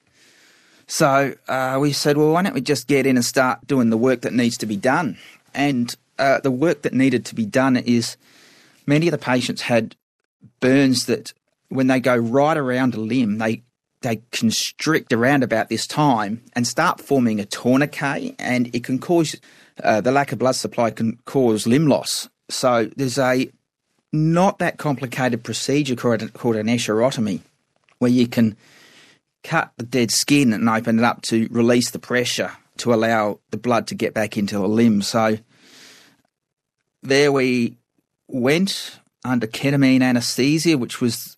So 0.86 1.34
uh, 1.48 1.78
we 1.80 1.92
said, 1.92 2.16
well, 2.16 2.30
why 2.30 2.42
don't 2.42 2.54
we 2.54 2.60
just 2.60 2.86
get 2.86 3.04
in 3.04 3.16
and 3.16 3.24
start 3.24 3.66
doing 3.66 3.90
the 3.90 3.96
work 3.96 4.20
that 4.20 4.32
needs 4.32 4.56
to 4.58 4.66
be 4.66 4.76
done? 4.76 5.18
And 5.52 5.92
uh, 6.20 6.38
the 6.38 6.52
work 6.52 6.82
that 6.82 6.94
needed 6.94 7.24
to 7.26 7.34
be 7.34 7.46
done 7.46 7.76
is 7.76 8.16
many 8.86 9.06
of 9.06 9.12
the 9.12 9.18
patients 9.18 9.62
had 9.62 9.96
burns 10.60 11.06
that 11.06 11.32
when 11.68 11.86
they 11.86 12.00
go 12.00 12.16
right 12.16 12.56
around 12.56 12.94
a 12.94 13.00
limb, 13.00 13.38
they 13.38 13.62
they 14.02 14.22
constrict 14.32 15.14
around 15.14 15.42
about 15.42 15.70
this 15.70 15.86
time 15.86 16.42
and 16.52 16.66
start 16.66 17.00
forming 17.00 17.40
a 17.40 17.46
tourniquet, 17.46 18.34
and 18.38 18.74
it 18.74 18.84
can 18.84 18.98
cause 18.98 19.34
uh, 19.82 20.00
the 20.00 20.12
lack 20.12 20.30
of 20.30 20.38
blood 20.38 20.56
supply 20.56 20.90
can 20.90 21.18
cause 21.24 21.66
limb 21.66 21.86
loss. 21.86 22.28
So 22.50 22.90
there's 22.96 23.18
a 23.18 23.50
not 24.12 24.58
that 24.58 24.78
complicated 24.78 25.42
procedure 25.42 25.96
called, 25.96 26.32
called 26.34 26.56
an 26.56 26.66
escharotomy, 26.66 27.40
where 27.98 28.10
you 28.10 28.28
can 28.28 28.56
cut 29.42 29.72
the 29.76 29.84
dead 29.84 30.10
skin 30.10 30.52
and 30.52 30.68
open 30.68 30.98
it 30.98 31.04
up 31.04 31.22
to 31.22 31.48
release 31.50 31.90
the 31.90 31.98
pressure 31.98 32.52
to 32.76 32.92
allow 32.92 33.40
the 33.50 33.56
blood 33.56 33.86
to 33.88 33.94
get 33.94 34.14
back 34.14 34.36
into 34.36 34.58
the 34.58 34.68
limb. 34.68 35.02
So 35.02 35.38
there 37.02 37.32
we 37.32 37.76
went 38.34 38.98
under 39.24 39.46
ketamine 39.46 40.02
anesthesia, 40.02 40.76
which 40.76 41.00
was 41.00 41.36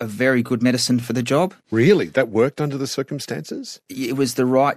a 0.00 0.06
very 0.06 0.42
good 0.42 0.62
medicine 0.62 0.98
for 0.98 1.12
the 1.12 1.22
job. 1.22 1.54
Really? 1.70 2.06
That 2.06 2.28
worked 2.28 2.60
under 2.60 2.76
the 2.76 2.86
circumstances? 2.86 3.80
It 3.88 4.16
was 4.16 4.34
the 4.34 4.44
right 4.44 4.76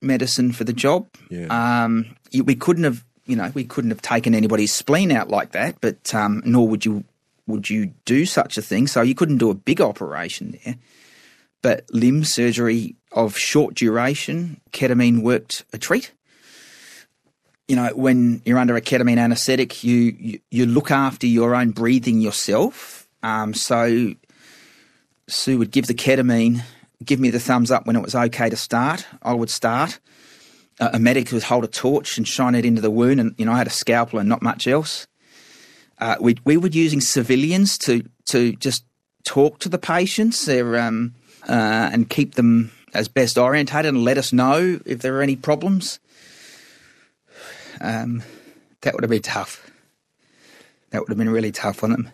medicine 0.00 0.52
for 0.52 0.64
the 0.64 0.72
job. 0.72 1.08
Yeah. 1.28 1.48
Um, 1.50 2.14
we 2.32 2.54
couldn't 2.54 2.84
have, 2.84 3.04
you 3.26 3.36
know, 3.36 3.50
we 3.54 3.64
couldn't 3.64 3.90
have 3.90 4.02
taken 4.02 4.34
anybody's 4.34 4.72
spleen 4.72 5.10
out 5.10 5.28
like 5.28 5.52
that, 5.52 5.80
but 5.80 6.14
um, 6.14 6.42
nor 6.46 6.68
would 6.68 6.84
you 6.84 7.04
would 7.46 7.68
you 7.68 7.92
do 8.04 8.24
such 8.24 8.56
a 8.56 8.62
thing. 8.62 8.86
So 8.86 9.02
you 9.02 9.14
couldn't 9.14 9.38
do 9.38 9.50
a 9.50 9.54
big 9.54 9.80
operation 9.80 10.58
there. 10.64 10.76
But 11.60 11.84
limb 11.90 12.24
surgery 12.24 12.94
of 13.12 13.36
short 13.36 13.74
duration, 13.74 14.60
ketamine 14.72 15.22
worked 15.22 15.64
a 15.72 15.78
treat. 15.78 16.12
You 17.68 17.76
know, 17.76 17.90
when 17.94 18.42
you're 18.44 18.58
under 18.58 18.76
a 18.76 18.80
ketamine 18.80 19.18
anesthetic, 19.18 19.84
you 19.84 20.16
you, 20.18 20.40
you 20.50 20.66
look 20.66 20.90
after 20.90 21.26
your 21.26 21.54
own 21.54 21.70
breathing 21.70 22.20
yourself. 22.20 23.08
Um, 23.22 23.54
so 23.54 24.14
Sue 25.28 25.58
would 25.58 25.70
give 25.70 25.86
the 25.86 25.94
ketamine, 25.94 26.62
give 27.04 27.20
me 27.20 27.30
the 27.30 27.40
thumbs 27.40 27.70
up 27.70 27.86
when 27.86 27.96
it 27.96 28.02
was 28.02 28.14
okay 28.14 28.50
to 28.50 28.56
start. 28.56 29.06
I 29.22 29.32
would 29.32 29.50
start. 29.50 29.98
A 30.80 30.98
medic 30.98 31.30
would 31.30 31.44
hold 31.44 31.62
a 31.62 31.68
torch 31.68 32.18
and 32.18 32.26
shine 32.26 32.56
it 32.56 32.64
into 32.64 32.82
the 32.82 32.90
wound, 32.90 33.20
and 33.20 33.34
you 33.38 33.46
know 33.46 33.52
I 33.52 33.58
had 33.58 33.68
a 33.68 33.70
scalpel 33.70 34.18
and 34.18 34.28
not 34.28 34.42
much 34.42 34.66
else. 34.66 35.06
Uh, 35.98 36.16
we 36.20 36.36
we 36.44 36.56
were 36.56 36.68
using 36.68 37.00
civilians 37.00 37.78
to 37.78 38.02
to 38.26 38.52
just 38.56 38.84
talk 39.24 39.58
to 39.60 39.68
the 39.68 39.78
patients 39.78 40.48
um, 40.48 41.14
uh, 41.48 41.90
and 41.92 42.10
keep 42.10 42.34
them 42.34 42.72
as 42.92 43.08
best 43.08 43.38
orientated 43.38 43.86
and 43.86 44.04
let 44.04 44.18
us 44.18 44.32
know 44.32 44.78
if 44.84 45.00
there 45.00 45.16
are 45.16 45.22
any 45.22 45.36
problems. 45.36 45.98
Um, 47.84 48.22
that 48.80 48.94
would 48.94 49.02
have 49.02 49.10
been 49.10 49.22
tough. 49.22 49.70
That 50.90 51.00
would 51.00 51.08
have 51.08 51.18
been 51.18 51.30
really 51.30 51.52
tough 51.52 51.84
on 51.84 51.90
them 51.90 52.10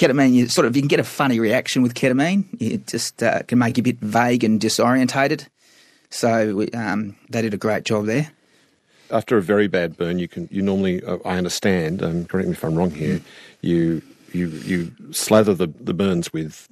ketamine, 0.00 0.32
you 0.32 0.48
sort 0.48 0.66
of 0.66 0.74
you 0.74 0.82
can 0.82 0.88
get 0.88 1.00
a 1.00 1.04
funny 1.04 1.38
reaction 1.38 1.82
with 1.82 1.94
ketamine. 1.94 2.44
It 2.58 2.86
just 2.86 3.22
uh, 3.22 3.42
can 3.42 3.58
make 3.58 3.76
you 3.76 3.82
a 3.82 3.84
bit 3.84 3.98
vague 4.00 4.42
and 4.42 4.60
disorientated. 4.60 5.46
So 6.08 6.56
we, 6.56 6.70
um, 6.70 7.16
they 7.28 7.42
did 7.42 7.54
a 7.54 7.58
great 7.58 7.84
job 7.84 8.06
there. 8.06 8.30
After 9.10 9.36
a 9.36 9.42
very 9.42 9.68
bad 9.68 9.96
burn, 9.96 10.18
you 10.18 10.28
can 10.28 10.48
you 10.50 10.62
normally 10.62 11.04
uh, 11.04 11.18
I 11.24 11.36
understand. 11.36 12.02
Um, 12.02 12.24
correct 12.24 12.48
me 12.48 12.54
if 12.54 12.64
I'm 12.64 12.76
wrong 12.76 12.90
here. 12.90 13.20
You 13.60 14.02
you 14.32 14.48
you 14.48 14.92
slather 15.12 15.54
the, 15.54 15.66
the 15.66 15.94
burns 15.94 16.32
with 16.32 16.68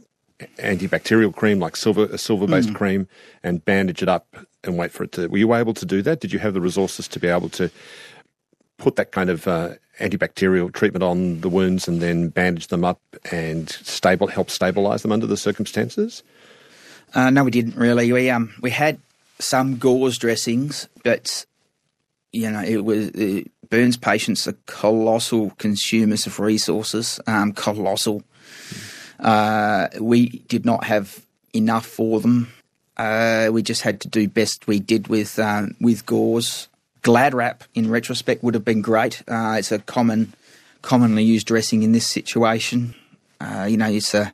antibacterial 0.59 1.35
cream 1.35 1.59
like 1.59 1.77
silver 1.77 2.05
a 2.05 2.19
silver 2.19 2.47
based 2.47 2.69
mm. 2.69 2.77
cream 2.77 3.09
and 3.43 3.65
bandage 3.65 4.05
it 4.05 4.09
up 4.09 4.37
and 4.65 4.77
wait 4.77 4.93
for 4.93 5.05
it 5.05 5.13
to. 5.13 5.29
Were 5.29 5.39
you 5.39 5.55
able 5.55 5.75
to 5.75 5.87
do 5.87 6.03
that? 6.03 6.21
Did 6.21 6.33
you 6.33 6.39
have 6.39 6.55
the 6.55 6.61
resources 6.61 7.09
to 7.09 7.21
be 7.21 7.29
able 7.29 7.49
to 7.51 7.71
put 8.79 8.97
that 8.97 9.13
kind 9.13 9.31
of 9.31 9.47
uh, 9.47 9.75
antibacterial 10.01 10.73
treatment 10.73 11.03
on 11.03 11.41
the 11.41 11.49
wounds 11.49 11.89
and 11.89 12.01
then 12.01 12.29
bandage 12.29 12.69
them 12.69 12.85
up 12.85 13.01
and 13.31 13.69
stable 13.71 14.27
help 14.27 14.51
stabilize 14.51 15.03
them 15.03 15.13
under 15.13 15.27
the 15.27 15.37
circumstances? 15.37 16.23
Uh, 17.15 17.31
no, 17.31 17.45
we 17.45 17.51
didn't 17.51 17.77
really. 17.77 18.13
We 18.13 18.31
um 18.31 18.55
we 18.61 18.71
had 18.71 18.99
some 19.39 19.79
gauze 19.79 20.19
dressings, 20.19 20.89
but 21.05 21.47
you 22.33 22.51
know 22.51 22.63
it 22.63 22.85
was 22.85 23.11
uh, 23.11 23.43
burns 23.71 23.97
patients 23.97 24.47
are 24.47 24.57
colossal 24.67 25.51
consumers 25.59 26.27
of 26.27 26.39
resources. 26.39 27.21
Um, 27.27 27.53
colossal. 27.53 28.23
Uh, 29.19 29.89
we 30.01 30.29
did 30.49 30.65
not 30.65 30.85
have 30.85 31.25
enough 31.55 31.87
for 31.87 32.21
them. 32.21 32.53
Uh, 32.99 33.49
we 33.53 33.63
just 33.63 33.83
had 33.83 34.01
to 34.01 34.09
do 34.09 34.29
best 34.29 34.67
we 34.67 34.81
did 34.81 35.09
with 35.09 35.39
um, 35.39 35.77
with 35.81 36.05
gauze 36.05 36.69
Glad 37.03 37.33
wrap, 37.33 37.65
in 37.75 37.91
retrospect, 37.91 38.43
would 38.43 38.55
have 38.55 38.65
been 38.65 38.83
great. 38.83 39.23
Uh, 39.29 39.57
it's 39.59 39.71
a 39.71 39.79
common, 39.79 40.35
commonly 40.83 41.23
used 41.23 41.47
dressing 41.47 41.83
in 41.83 41.93
this 41.93 42.07
situation. 42.07 42.95
Uh, 43.41 43.67
you 43.71 43.77
know, 43.77 43.89
it's 43.89 44.15
a, 44.15 44.33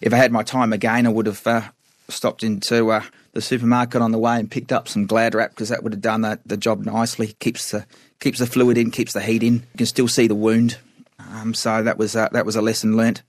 if 0.00 0.12
I 0.12 0.16
had 0.16 0.32
my 0.32 0.42
time 0.42 0.72
again, 0.72 1.06
I 1.06 1.10
would 1.10 1.26
have 1.26 1.46
uh, 1.46 1.62
stopped 2.08 2.42
into 2.42 2.90
uh, 2.90 3.02
the 3.32 3.40
supermarket 3.40 4.02
on 4.02 4.10
the 4.10 4.18
way 4.18 4.38
and 4.38 4.50
picked 4.50 4.72
up 4.72 4.88
some 4.88 5.06
Glad 5.06 5.34
wrap 5.34 5.50
because 5.50 5.68
that 5.68 5.84
would 5.84 5.92
have 5.92 6.02
done 6.02 6.22
the, 6.22 6.40
the 6.44 6.56
job 6.56 6.84
nicely. 6.84 7.34
keeps 7.38 7.70
the 7.70 7.86
keeps 8.18 8.40
the 8.40 8.46
fluid 8.46 8.76
in, 8.76 8.90
keeps 8.90 9.12
the 9.12 9.20
heat 9.20 9.42
in. 9.42 9.54
You 9.54 9.78
can 9.78 9.86
still 9.86 10.08
see 10.08 10.26
the 10.26 10.34
wound. 10.34 10.78
Um, 11.18 11.54
so 11.54 11.82
that 11.84 11.98
was 11.98 12.14
that 12.14 12.44
was 12.44 12.56
a 12.56 12.62
lesson 12.62 12.96
learnt. 12.96 13.22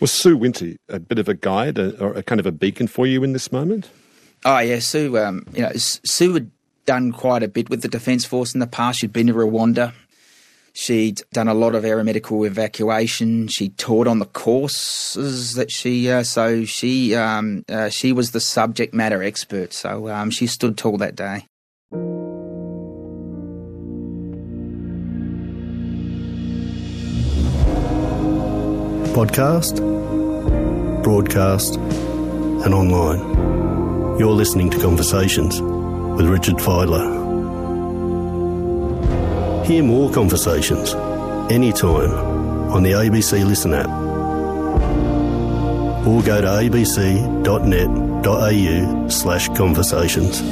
Was 0.00 0.12
Sue 0.12 0.36
Winter 0.36 0.76
a 0.88 1.00
bit 1.00 1.18
of 1.18 1.28
a 1.28 1.34
guide 1.34 1.78
or 1.78 2.12
a 2.12 2.22
kind 2.22 2.38
of 2.38 2.46
a 2.46 2.52
beacon 2.52 2.86
for 2.86 3.06
you 3.06 3.24
in 3.24 3.32
this 3.32 3.50
moment? 3.50 3.88
Oh 4.44 4.58
yeah, 4.58 4.78
Sue. 4.78 5.18
Um, 5.18 5.46
you 5.52 5.62
know, 5.62 5.72
Sue 5.74 6.32
would 6.32 6.50
done 6.88 7.12
quite 7.12 7.42
a 7.42 7.48
bit 7.48 7.68
with 7.68 7.82
the 7.82 7.88
Defence 7.88 8.24
Force 8.24 8.54
in 8.54 8.60
the 8.60 8.66
past. 8.66 9.00
She'd 9.00 9.12
been 9.12 9.26
to 9.26 9.34
Rwanda. 9.34 9.92
She'd 10.72 11.20
done 11.34 11.46
a 11.46 11.52
lot 11.52 11.74
of 11.74 11.84
aeromedical 11.84 12.46
evacuation. 12.46 13.46
She 13.48 13.68
taught 13.68 14.06
on 14.06 14.20
the 14.20 14.24
courses 14.24 15.54
that 15.54 15.70
she, 15.70 16.10
uh, 16.10 16.22
so 16.22 16.64
she 16.64 17.14
um, 17.14 17.64
uh, 17.68 17.90
she 17.90 18.12
was 18.12 18.30
the 18.30 18.40
subject 18.40 18.94
matter 18.94 19.22
expert. 19.22 19.74
So 19.74 20.08
um, 20.08 20.30
she 20.30 20.46
stood 20.46 20.78
tall 20.78 20.96
that 20.96 21.14
day. 21.14 21.44
Podcast, 29.12 29.82
broadcast, 31.02 31.76
and 31.76 32.72
online. 32.72 33.57
You're 34.18 34.32
listening 34.32 34.68
to 34.70 34.78
Conversations 34.80 35.60
with 35.62 36.26
Richard 36.26 36.56
Fidler. 36.56 37.06
Hear 39.64 39.84
more 39.84 40.10
conversations 40.10 40.92
anytime 41.52 42.10
on 42.72 42.82
the 42.82 42.90
ABC 42.90 43.46
Listen 43.46 43.74
app 43.74 43.88
or 46.04 46.20
go 46.22 46.40
to 46.40 46.48
abc.net.au 46.48 47.08
slash 49.08 49.48
conversations. 49.50 50.42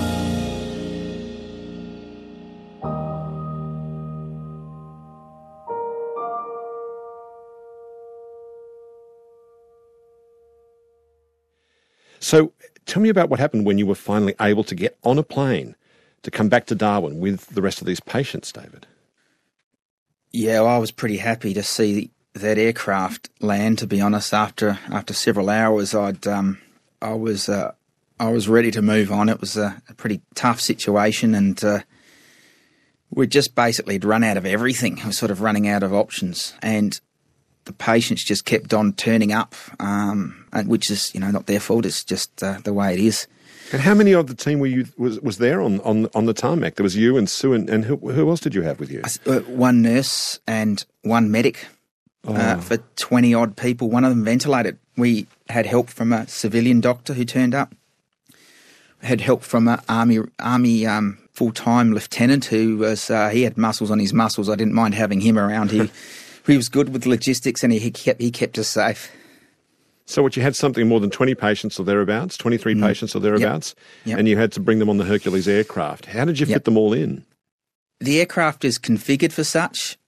So 12.21 12.53
tell 12.87 13.03
me 13.03 13.09
about 13.09 13.29
what 13.29 13.41
happened 13.41 13.67
when 13.67 13.79
you 13.79 13.87
were 13.87 13.95
finally 13.95 14.35
able 14.41 14.65
to 14.65 14.75
get 14.75 14.99
on 15.05 15.19
a 15.19 15.23
plane 15.23 15.75
to 16.23 16.31
come 16.31 16.49
back 16.49 16.67
to 16.67 16.75
Darwin 16.75 17.21
with 17.21 17.47
the 17.49 17.63
rest 17.63 17.81
of 17.81 17.87
these 17.87 18.01
patients, 18.01 18.53
David. 18.53 18.87
Yeah, 20.33 20.61
well, 20.61 20.75
I 20.75 20.79
was 20.79 20.91
pretty 20.91 21.19
happy 21.19 21.55
to 21.55 21.63
see 21.63 22.11
that 22.35 22.59
aircraft 22.59 23.31
land. 23.41 23.79
To 23.79 23.87
be 23.87 24.01
honest, 24.01 24.35
after 24.35 24.79
after 24.91 25.15
several 25.15 25.49
hours, 25.49 25.95
I'd 25.95 26.27
um, 26.27 26.59
I 27.01 27.15
was 27.15 27.49
uh, 27.49 27.73
I 28.19 28.31
was 28.31 28.49
ready 28.49 28.71
to 28.73 28.83
move 28.83 29.13
on. 29.13 29.29
It 29.29 29.41
was 29.41 29.57
a, 29.57 29.83
a 29.89 29.95
pretty 29.95 30.21
tough 30.35 30.61
situation, 30.61 31.35
and 31.35 31.63
uh, 31.65 31.81
we 33.11 33.27
just 33.27 33.55
basically 33.55 33.99
run 33.99 34.25
out 34.25 34.37
of 34.37 34.45
everything. 34.45 34.97
We 34.97 35.05
were 35.05 35.13
sort 35.13 35.31
of 35.31 35.41
running 35.41 35.69
out 35.69 35.83
of 35.83 35.95
options, 35.95 36.55
and 36.61 37.01
the 37.67 37.73
patients 37.73 38.25
just 38.25 38.45
kept 38.45 38.73
on 38.73 38.95
turning 38.95 39.33
up, 39.33 39.55
um, 39.79 40.47
which 40.67 40.91
is 40.91 41.15
you 41.15 41.21
know 41.21 41.31
not 41.31 41.47
their 41.47 41.61
fault. 41.61 41.85
It's 41.85 42.03
just 42.03 42.43
uh, 42.43 42.59
the 42.65 42.73
way 42.73 42.95
it 42.95 43.01
is. 43.01 43.27
And 43.73 43.83
how 43.83 43.95
many 43.95 44.13
of 44.13 44.29
the 44.29 44.35
team 44.35 44.61
were 44.61 44.67
you 44.67 44.87
was 44.97 45.21
was 45.21 45.39
there 45.39 45.61
on 45.61 45.81
on, 45.81 46.09
on 46.15 46.27
the 46.27 46.33
tarmac? 46.33 46.77
There 46.77 46.85
was 46.85 46.97
you 46.97 47.17
and 47.17 47.29
Sue, 47.29 47.53
and, 47.53 47.69
and 47.69 47.85
who, 47.85 47.97
who 47.97 48.29
else 48.31 48.41
did 48.41 48.55
you 48.55 48.63
have 48.63 48.81
with 48.81 48.91
you? 48.91 49.03
Uh, 49.27 49.41
one 49.41 49.83
nurse 49.83 50.41
and 50.47 50.85
one 51.03 51.31
medic 51.31 51.67
uh, 52.27 52.31
oh. 52.31 52.35
uh, 52.35 52.61
for 52.61 52.77
twenty 52.97 53.35
odd 53.35 53.57
people. 53.57 53.91
One 53.91 54.05
of 54.05 54.11
them 54.11 54.25
ventilated. 54.25 54.79
We 54.97 55.27
had 55.49 55.67
help 55.67 55.91
from 55.91 56.13
a 56.13 56.27
civilian 56.29 56.81
doctor 56.81 57.15
who 57.15 57.25
turned 57.25 57.55
up. 57.55 57.75
Had 59.03 59.21
help 59.21 59.43
from 59.43 59.69
an 59.69 59.81
army 59.89 60.21
army 60.39 60.87
um, 60.87 61.19
full 61.33 61.53
time 61.53 61.93
lieutenant 61.93 62.47
who 62.47 62.79
was 62.79 63.11
uh, 63.11 63.31
he 63.31 63.43
had 63.43 63.59
muscles 63.59 63.91
on 63.91 63.99
his 63.99 64.13
muscles. 64.13 64.49
I 64.49 64.55
didn't 64.55 64.75
mind 64.75 64.95
having 64.95 65.21
him 65.21 65.39
around. 65.39 65.73
He 65.73 65.91
he 66.47 66.57
was 66.57 66.69
good 66.69 66.93
with 66.93 67.07
logistics 67.07 67.63
and 67.63 67.73
he, 67.73 67.91
kept 67.91 68.21
he 68.21 68.31
kept 68.31 68.59
us 68.59 68.69
safe. 68.69 69.11
So, 70.07 70.23
what 70.23 70.37
you 70.37 70.43
had 70.43 70.55
something 70.55 70.87
more 70.87 71.01
than 71.01 71.11
20 71.11 71.35
patients 71.35 71.81
or 71.81 71.85
thereabouts, 71.85 72.37
23 72.37 72.75
mm. 72.75 72.83
patients 72.83 73.17
or 73.17 73.21
thereabouts, 73.21 73.75
yep. 74.05 74.13
Yep. 74.13 74.19
and 74.21 74.29
you 74.29 74.37
had 74.39 74.53
to 74.53 74.61
bring 74.61 74.79
them 74.79 74.89
on 74.89 74.99
the 74.99 75.05
Hercules 75.05 75.49
aircraft. 75.49 76.07
How 76.07 76.25
did 76.25 76.39
you 76.39 76.47
yep. 76.47 76.57
fit 76.57 76.65
them 76.65 76.77
all 76.77 76.93
in? 76.93 77.25
The 77.99 78.21
aircraft 78.21 78.65
is 78.65 78.79
configured 78.79 79.33
for 79.33 79.43
such, 79.43 79.99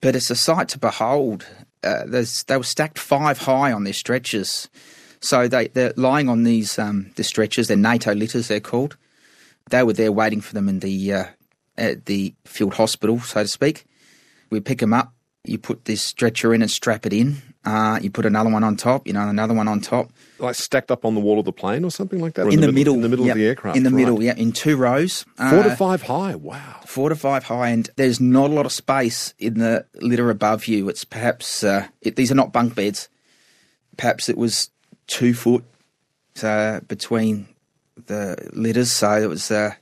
but 0.00 0.14
it's 0.14 0.30
a 0.30 0.36
sight 0.36 0.68
to 0.68 0.78
behold. 0.78 1.46
Uh, 1.82 2.04
they 2.06 2.56
were 2.56 2.62
stacked 2.62 2.98
five 2.98 3.38
high 3.38 3.72
on 3.72 3.84
their 3.84 3.92
stretchers. 3.92 4.68
So 5.20 5.48
they, 5.48 5.68
they're 5.68 5.94
lying 5.96 6.28
on 6.28 6.44
these 6.44 6.78
um, 6.78 7.10
the 7.16 7.24
stretchers, 7.24 7.66
they're 7.66 7.76
NATO 7.76 8.14
litters, 8.14 8.48
they're 8.48 8.60
called. 8.60 8.96
They 9.70 9.82
were 9.82 9.92
there 9.92 10.12
waiting 10.12 10.40
for 10.40 10.54
them 10.54 10.68
in 10.68 10.78
the, 10.78 11.12
uh, 11.12 11.24
at 11.76 12.06
the 12.06 12.34
field 12.44 12.74
hospital, 12.74 13.18
so 13.20 13.42
to 13.42 13.48
speak. 13.48 13.84
We 14.50 14.60
pick 14.60 14.78
them 14.78 14.94
up, 14.94 15.12
you 15.44 15.58
put 15.58 15.84
this 15.84 16.02
stretcher 16.02 16.52
in 16.52 16.62
and 16.62 16.70
strap 16.70 17.06
it 17.06 17.12
in, 17.12 17.42
uh, 17.64 17.98
you 18.00 18.10
put 18.10 18.24
another 18.24 18.50
one 18.50 18.64
on 18.64 18.76
top, 18.76 19.06
you 19.06 19.12
know, 19.12 19.28
another 19.28 19.54
one 19.54 19.68
on 19.68 19.80
top. 19.80 20.10
Like 20.38 20.54
stacked 20.54 20.90
up 20.90 21.04
on 21.04 21.14
the 21.14 21.20
wall 21.20 21.38
of 21.38 21.44
the 21.44 21.52
plane 21.52 21.84
or 21.84 21.90
something 21.90 22.20
like 22.20 22.34
that? 22.34 22.46
In, 22.46 22.54
in, 22.54 22.60
the, 22.60 22.72
middle, 22.72 22.94
In 22.94 23.02
the 23.02 23.08
middle 23.08 23.26
yep. 23.26 23.34
of 23.34 23.38
the 23.38 23.46
aircraft? 23.46 23.76
In 23.76 23.82
the 23.82 23.90
right. 23.90 23.96
middle, 23.96 24.22
yeah, 24.22 24.34
in 24.36 24.52
two 24.52 24.76
rows. 24.76 25.24
Four 25.36 25.60
uh, 25.60 25.62
to 25.64 25.76
five 25.76 26.02
high, 26.02 26.34
wow. 26.34 26.80
Four 26.86 27.08
to 27.08 27.16
five 27.16 27.44
high, 27.44 27.68
and 27.68 27.90
there's 27.96 28.20
not 28.20 28.50
a 28.50 28.54
lot 28.54 28.66
of 28.66 28.72
space 28.72 29.34
in 29.38 29.58
the 29.58 29.86
litter 30.00 30.30
above 30.30 30.66
you. 30.66 30.88
It's 30.88 31.04
perhaps, 31.04 31.62
uh, 31.62 31.88
it, 32.00 32.16
these 32.16 32.30
are 32.30 32.36
not 32.36 32.52
bunk 32.52 32.74
beds. 32.74 33.08
Perhaps 33.96 34.28
it 34.28 34.38
was 34.38 34.70
two 35.06 35.34
foot 35.34 35.64
uh, 36.42 36.80
between 36.80 37.48
the 38.06 38.48
litters, 38.52 38.92
so 38.92 39.12
it 39.12 39.28
was, 39.28 39.50
uh, 39.50 39.74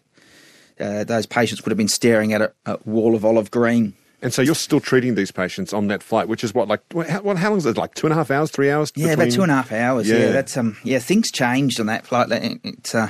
uh, 0.80 1.04
those 1.04 1.26
patients 1.26 1.64
would 1.64 1.70
have 1.70 1.78
been 1.78 1.88
staring 1.88 2.32
at 2.32 2.40
a, 2.42 2.52
a 2.64 2.78
wall 2.84 3.14
of 3.14 3.24
olive 3.24 3.50
green 3.50 3.94
and 4.22 4.32
so 4.32 4.42
you're 4.42 4.54
still 4.54 4.80
treating 4.80 5.14
these 5.14 5.30
patients 5.30 5.72
on 5.72 5.88
that 5.88 6.02
flight, 6.02 6.28
which 6.28 6.42
is 6.42 6.54
what, 6.54 6.68
like, 6.68 6.80
how, 7.08 7.20
what, 7.22 7.36
how 7.36 7.50
long 7.50 7.58
is 7.58 7.66
it? 7.66 7.76
Like 7.76 7.94
two 7.94 8.06
and 8.06 8.12
a 8.12 8.16
half 8.16 8.30
hours, 8.30 8.50
three 8.50 8.70
hours? 8.70 8.92
Yeah, 8.96 9.08
between... 9.08 9.20
about 9.20 9.34
two 9.34 9.42
and 9.42 9.52
a 9.52 9.54
half 9.54 9.72
hours. 9.72 10.08
Yeah. 10.08 10.18
yeah, 10.18 10.32
that's 10.32 10.56
um, 10.56 10.76
yeah, 10.82 10.98
things 10.98 11.30
changed 11.30 11.80
on 11.80 11.86
that 11.86 12.06
flight. 12.06 12.28
It, 12.30 12.94
uh, 12.94 13.08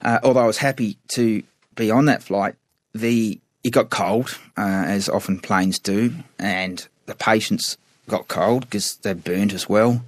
uh, 0.00 0.20
although 0.22 0.40
I 0.40 0.46
was 0.46 0.58
happy 0.58 0.96
to 1.08 1.42
be 1.74 1.90
on 1.90 2.06
that 2.06 2.22
flight, 2.22 2.54
the 2.94 3.40
it 3.64 3.70
got 3.70 3.90
cold, 3.90 4.38
uh, 4.56 4.84
as 4.86 5.08
often 5.08 5.38
planes 5.38 5.78
do, 5.78 6.14
and 6.38 6.86
the 7.06 7.14
patients 7.14 7.76
got 8.08 8.28
cold 8.28 8.62
because 8.62 8.96
they 8.96 9.14
burned 9.14 9.52
as 9.52 9.68
well. 9.68 10.04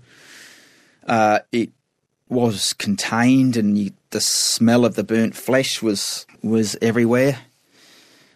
Uh, 1.07 1.41
it 1.53 1.71
was 2.29 2.73
contained, 2.73 3.57
and 3.57 3.77
you, 3.77 3.93
the 4.11 4.21
smell 4.21 4.85
of 4.85 4.95
the 4.95 5.05
burnt 5.05 5.35
flesh 5.35 5.83
was 5.83 6.25
was 6.43 6.77
everywhere 6.81 7.41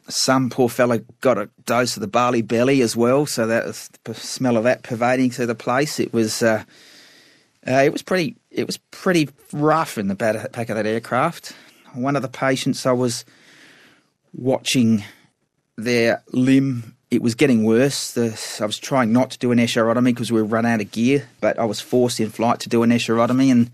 some 0.09 0.51
poor 0.51 0.69
fellow 0.69 1.01
got 1.21 1.39
a 1.39 1.49
dose 1.67 1.97
of 1.97 2.01
the 2.01 2.09
Bali 2.09 2.43
belly 2.43 2.81
as 2.83 2.97
well, 2.97 3.27
so 3.27 3.47
that 3.47 3.67
was 3.67 3.91
the 4.05 4.15
smell 4.15 4.57
of 4.57 4.65
that 4.65 4.83
pervading 4.83 5.31
through 5.31 5.47
the 5.47 5.55
place. 5.55 6.01
It 6.01 6.13
was 6.13 6.43
uh, 6.43 6.65
uh, 7.67 7.83
it 7.85 7.93
was 7.93 8.03
pretty 8.03 8.37
it 8.51 8.67
was 8.67 8.79
pretty 8.91 9.29
rough 9.53 9.99
in 9.99 10.09
the 10.09 10.15
back 10.15 10.69
of 10.69 10.77
that 10.77 10.87
aircraft. 10.87 11.55
One 11.95 12.17
of 12.17 12.23
the 12.23 12.29
patients 12.29 12.87
I 12.87 12.93
was 12.93 13.25
watching 14.33 15.05
their 15.77 16.23
limb. 16.33 16.95
It 17.11 17.23
was 17.23 17.35
getting 17.35 17.65
worse. 17.65 18.13
The, 18.13 18.39
I 18.61 18.67
was 18.67 18.79
trying 18.79 19.13
not 19.13 19.31
to 19.31 19.39
do 19.39 19.51
an 19.51 19.59
escharotomy 19.59 20.07
because 20.07 20.31
we 20.31 20.43
were 20.43 20.49
run 20.49 20.67
out 20.67 20.83
of 20.83 20.91
gear, 20.91 21.27
but 21.41 21.59
I 21.59 21.65
was 21.65 21.81
forced 21.81 22.21
in 22.21 22.29
flight 22.29 22.61
to 22.61 22.69
do 22.69 22.83
an 22.83 22.91
escharotomy, 22.91 23.51
and 23.51 23.71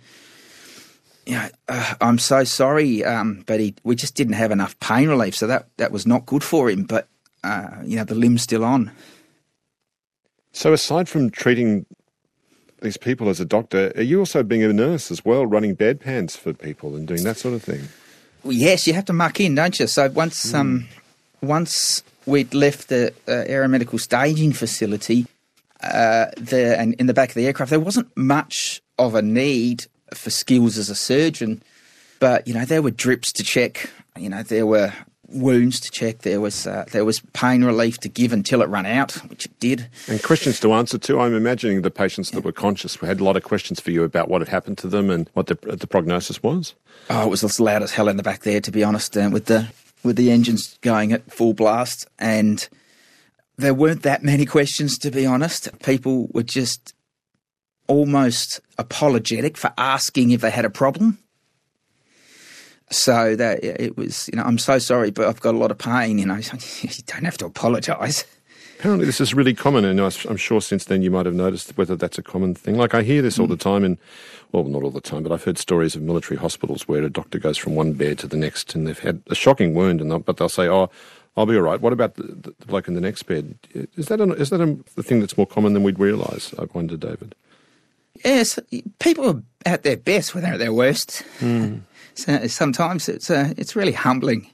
you 1.27 1.35
know, 1.35 1.49
uh, 1.69 1.95
I'm 2.01 2.19
so 2.19 2.45
sorry, 2.45 3.05
um, 3.05 3.45
but 3.47 3.61
he, 3.61 3.75
we 3.85 3.97
just 3.97 4.15
didn't 4.15 4.35
have 4.35 4.51
enough 4.51 4.79
pain 4.81 5.09
relief, 5.09 5.35
so 5.35 5.47
that 5.47 5.69
that 5.77 5.93
was 5.93 6.07
not 6.07 6.27
good 6.27 6.45
for 6.45 6.71
him. 6.71 6.85
But 6.85 7.09
uh, 7.43 7.69
you 7.85 7.97
know, 7.97 8.05
the 8.05 8.15
limb's 8.15 8.43
still 8.43 8.65
on. 8.65 8.91
So, 10.53 10.73
aside 10.73 11.09
from 11.09 11.31
treating 11.31 11.87
these 12.81 12.97
people 12.97 13.29
as 13.29 13.41
a 13.41 13.45
doctor, 13.45 13.93
are 13.97 14.03
you 14.03 14.21
also 14.21 14.43
being 14.43 14.63
a 14.63 14.73
nurse 14.73 15.11
as 15.11 15.25
well, 15.25 15.47
running 15.47 15.75
bedpans 15.75 16.37
for 16.37 16.53
people 16.53 16.95
and 16.95 17.09
doing 17.09 17.25
that 17.25 17.37
sort 17.37 17.55
of 17.55 17.63
thing? 17.63 17.89
Well, 18.43 18.53
yes, 18.53 18.87
you 18.87 18.93
have 18.93 19.07
to 19.07 19.13
muck 19.13 19.41
in, 19.41 19.55
don't 19.55 19.79
you? 19.79 19.87
So 19.87 20.09
once 20.11 20.53
mm. 20.53 20.59
um, 20.59 20.89
once 21.41 22.03
we'd 22.27 22.55
left 22.55 22.89
the 22.89 23.13
uh, 23.27 23.45
aeromedical 23.49 23.99
staging 23.99 24.53
facility, 24.53 25.27
uh, 25.83 26.27
the 26.37 26.77
and 26.79 26.95
in 26.95 27.07
the 27.07 27.15
back 27.15 27.31
of 27.31 27.35
the 27.35 27.47
aircraft, 27.47 27.71
there 27.71 27.81
wasn't 27.81 28.15
much 28.17 28.83
of 28.99 29.15
a 29.15 29.23
need 29.23 29.87
for 30.14 30.31
skills 30.31 30.79
as 30.79 30.90
a 30.90 30.94
surgeon. 30.94 31.62
But 32.20 32.46
you 32.46 32.55
know, 32.55 32.64
there 32.64 32.83
were 32.83 32.90
drips 32.90 33.33
to 33.33 33.42
check. 33.42 33.90
You 34.16 34.29
know, 34.29 34.42
there 34.42 34.66
were 34.66 34.92
wounds 35.29 35.81
to 35.81 35.90
check. 35.90 36.18
There 36.18 36.40
was 36.40 36.66
uh, 36.66 36.85
there 36.92 37.05
was 37.05 37.20
pain 37.33 37.64
relief 37.64 37.98
to 37.98 38.09
give 38.09 38.33
until 38.33 38.62
it 38.62 38.68
ran 38.68 38.87
out, 38.87 39.12
which 39.29 39.46
it 39.46 39.59
did. 39.59 39.88
And 40.09 40.22
questions 40.22 40.61
to 40.61 40.72
answer 40.72 40.98
too. 40.98 41.20
I'm 41.20 41.35
imagining 41.35 41.83
the 41.83 41.90
patients 41.90 42.31
that 42.31 42.44
were 42.44 42.53
conscious 42.53 42.96
had 42.96 43.20
a 43.20 43.24
lot 43.24 43.37
of 43.37 43.42
questions 43.42 43.81
for 43.81 43.90
you 43.90 44.05
about 44.05 44.29
what 44.29 44.40
had 44.40 44.48
happened 44.48 44.79
to 44.79 44.88
them 44.88 45.11
and 45.11 45.29
what 45.35 45.46
the, 45.46 45.55
the 45.62 45.87
prognosis 45.87 46.42
was. 46.42 46.74
Oh, 47.11 47.27
it 47.27 47.31
was 47.31 47.44
as 47.44 47.61
loud 47.61 47.83
as 47.83 47.92
hell 47.92 48.09
in 48.09 48.16
the 48.16 48.22
back 48.22 48.42
there, 48.42 48.61
to 48.61 48.70
be 48.70 48.85
honest, 48.85 49.16
uh, 49.16 49.29
with 49.33 49.46
the 49.46 49.68
with 50.03 50.16
the 50.16 50.31
engines 50.31 50.79
going 50.83 51.12
at 51.12 51.31
full 51.33 51.55
blast, 51.55 52.07
and 52.18 52.68
there 53.57 53.74
weren't 53.74 54.03
that 54.03 54.22
many 54.22 54.44
questions, 54.46 54.98
to 54.98 55.11
be 55.11 55.27
honest. 55.27 55.68
People 55.83 56.29
were 56.33 56.42
just 56.42 56.93
almost 57.87 58.61
apologetic 58.79 59.57
for 59.57 59.73
asking 59.79 60.31
if 60.31 60.40
they 60.40 60.51
had 60.51 60.64
a 60.64 60.70
problem. 60.70 61.18
So 62.90 63.35
that 63.37 63.64
it 63.64 63.97
was, 63.97 64.29
you 64.33 64.37
know, 64.37 64.44
I'm 64.44 64.59
so 64.59 64.79
sorry, 64.79 65.11
but 65.11 65.27
I've 65.27 65.40
got 65.40 65.55
a 65.55 65.59
lot 65.59 65.70
of 65.70 65.79
pain. 65.79 66.18
You 66.18 66.27
know, 66.27 66.37
you 66.83 66.90
don't 67.07 67.25
have 67.25 67.38
to 67.38 67.47
apologise. 67.47 68.25
Apparently, 68.79 69.07
this 69.07 69.20
is 69.20 69.33
really 69.33 69.55
common, 69.55 69.85
and 69.85 69.99
I'm 69.99 70.37
sure 70.37 70.61
since 70.61 70.85
then 70.85 71.01
you 71.01 71.11
might 71.11 71.25
have 71.25 71.35
noticed 71.35 71.77
whether 71.79 71.97
that's 71.97 72.18
a 72.18 72.23
common 72.23 72.55
thing. 72.55 72.77
Like 72.77 72.94
I 72.94 73.03
hear 73.03 73.23
this 73.23 73.38
all 73.38 73.47
the 73.47 73.57
mm. 73.57 73.61
time, 73.61 73.85
and 73.85 73.97
well, 74.53 74.64
not 74.64 74.83
all 74.83 74.90
the 74.90 75.01
time, 75.01 75.23
but 75.23 75.33
I've 75.33 75.42
heard 75.42 75.57
stories 75.57 75.97
of 75.97 76.03
military 76.03 76.38
hospitals 76.38 76.87
where 76.87 77.03
a 77.03 77.09
doctor 77.09 77.38
goes 77.38 77.57
from 77.57 77.75
one 77.75 77.94
bed 77.94 78.18
to 78.18 78.27
the 78.27 78.37
next, 78.37 78.75
and 78.75 78.87
they've 78.87 78.99
had 78.99 79.23
a 79.29 79.35
shocking 79.35 79.75
wound, 79.75 80.03
and 80.03 80.11
they'll, 80.11 80.18
but 80.18 80.37
they'll 80.37 80.51
say, 80.51 80.68
"Oh, 80.68 80.90
I'll 81.37 81.47
be 81.47 81.57
all 81.57 81.62
right." 81.62 81.81
What 81.81 81.94
about 81.94 82.16
the, 82.16 82.53
the 82.59 82.66
bloke 82.66 82.87
in 82.87 82.94
the 82.94 83.01
next 83.01 83.23
bed? 83.23 83.59
Is 83.97 84.07
that 84.09 84.20
a, 84.20 84.25
is 84.35 84.51
that 84.51 84.61
a, 84.61 84.77
the 84.97 85.03
thing 85.03 85.20
that's 85.20 85.38
more 85.38 85.47
common 85.47 85.73
than 85.73 85.83
we'd 85.83 85.99
realise? 85.99 86.53
I 86.59 86.66
wonder, 86.75 86.99
David. 86.99 87.35
Yes, 88.22 88.59
people 88.98 89.29
are 89.29 89.42
at 89.66 89.83
their 89.83 89.96
best 89.96 90.35
when 90.35 90.44
they're 90.44 90.55
at 90.55 90.59
their 90.59 90.72
worst. 90.72 91.24
Mm. 91.40 91.81
So 92.16 92.46
sometimes 92.46 93.09
it's 93.09 93.29
uh, 93.29 93.55
it's 93.57 93.74
really 93.74 93.90
humbling. 93.90 94.48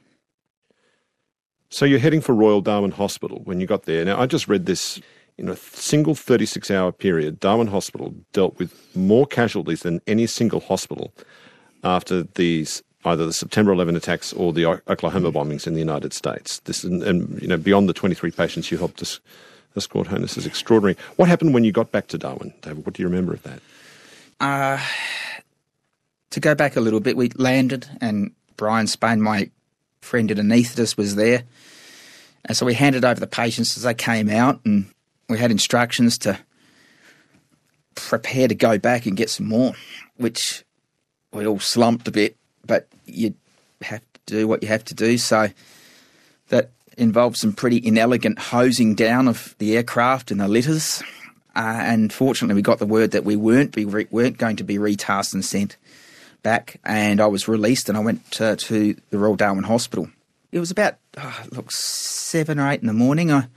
So 1.68 1.84
you're 1.84 1.98
heading 1.98 2.22
for 2.22 2.34
Royal 2.34 2.62
Darwin 2.62 2.92
Hospital 2.92 3.42
when 3.44 3.60
you 3.60 3.66
got 3.66 3.82
there. 3.82 4.02
Now 4.02 4.18
I 4.18 4.24
just 4.24 4.48
read 4.48 4.64
this 4.64 4.98
in 5.36 5.46
a 5.46 5.56
single 5.56 6.14
36 6.14 6.70
hour 6.70 6.90
period. 6.90 7.38
Darwin 7.38 7.66
Hospital 7.66 8.14
dealt 8.32 8.58
with 8.58 8.72
more 8.96 9.26
casualties 9.26 9.82
than 9.82 10.00
any 10.06 10.26
single 10.26 10.60
hospital 10.60 11.12
after 11.84 12.22
these 12.22 12.82
either 13.04 13.24
the 13.24 13.32
September 13.32 13.72
11 13.72 13.96
attacks 13.96 14.32
or 14.32 14.52
the 14.52 14.66
Oklahoma 14.66 15.32
bombings 15.32 15.66
in 15.66 15.72
the 15.72 15.80
United 15.80 16.12
States. 16.12 16.60
This 16.60 16.84
and, 16.84 17.02
and 17.02 17.40
you 17.40 17.48
know 17.48 17.56
beyond 17.56 17.88
the 17.88 17.94
23 17.94 18.30
patients 18.30 18.70
you 18.70 18.78
helped 18.78 19.02
us 19.02 19.20
escort 19.76 20.06
home. 20.08 20.22
This 20.22 20.36
is 20.36 20.46
extraordinary. 20.46 20.96
What 21.16 21.28
happened 21.28 21.54
when 21.54 21.64
you 21.64 21.72
got 21.72 21.92
back 21.92 22.08
to 22.08 22.18
Darwin, 22.18 22.52
David? 22.62 22.84
What 22.84 22.94
do 22.94 23.02
you 23.02 23.08
remember 23.08 23.32
of 23.34 23.42
that? 23.42 23.60
Uh, 24.40 24.78
to 26.30 26.40
go 26.40 26.54
back 26.54 26.76
a 26.76 26.80
little 26.80 27.00
bit, 27.00 27.16
we 27.16 27.28
landed 27.36 27.88
and 28.00 28.32
Brian 28.56 28.86
Spain, 28.86 29.20
my 29.20 29.50
friend 30.00 30.30
at 30.30 30.38
anaesthetist, 30.38 30.96
was 30.96 31.16
there. 31.16 31.44
And 32.44 32.56
so 32.56 32.64
we 32.64 32.74
handed 32.74 33.04
over 33.04 33.20
the 33.20 33.26
patients 33.26 33.76
as 33.76 33.82
they 33.82 33.94
came 33.94 34.30
out 34.30 34.60
and 34.64 34.86
we 35.28 35.38
had 35.38 35.50
instructions 35.50 36.18
to 36.18 36.38
prepare 37.94 38.48
to 38.48 38.54
go 38.54 38.78
back 38.78 39.06
and 39.06 39.16
get 39.16 39.30
some 39.30 39.46
more, 39.46 39.74
which 40.16 40.64
we 41.32 41.46
all 41.46 41.60
slumped 41.60 42.08
a 42.08 42.10
bit, 42.10 42.36
but 42.66 42.88
you 43.04 43.34
have 43.82 44.00
to 44.00 44.20
do 44.26 44.48
what 44.48 44.62
you 44.62 44.68
have 44.68 44.84
to 44.84 44.94
do. 44.94 45.18
So 45.18 45.48
that 46.48 46.70
involved 47.00 47.36
some 47.36 47.52
pretty 47.52 47.84
inelegant 47.84 48.38
hosing 48.38 48.94
down 48.94 49.26
of 49.26 49.54
the 49.58 49.76
aircraft 49.76 50.30
and 50.30 50.40
the 50.40 50.48
litters. 50.48 51.02
Uh, 51.56 51.80
and 51.82 52.12
fortunately, 52.12 52.54
we 52.54 52.62
got 52.62 52.78
the 52.78 52.86
word 52.86 53.10
that 53.10 53.24
we 53.24 53.34
weren't 53.34 53.72
be 53.72 53.84
re- 53.84 54.06
weren't 54.10 54.38
going 54.38 54.56
to 54.56 54.64
be 54.64 54.78
retasked 54.78 55.34
and 55.34 55.44
sent 55.44 55.76
back. 56.42 56.78
And 56.84 57.20
I 57.20 57.26
was 57.26 57.48
released, 57.48 57.88
and 57.88 57.98
I 57.98 58.00
went 58.00 58.30
to, 58.32 58.54
to 58.54 58.94
the 59.10 59.18
Royal 59.18 59.34
Darwin 59.36 59.64
Hospital. 59.64 60.08
It 60.52 60.60
was 60.60 60.70
about 60.70 60.94
oh, 61.16 61.42
look 61.50 61.70
seven 61.72 62.60
or 62.60 62.70
eight 62.70 62.80
in 62.80 62.86
the 62.86 62.92
morning. 62.92 63.32
I 63.32 63.48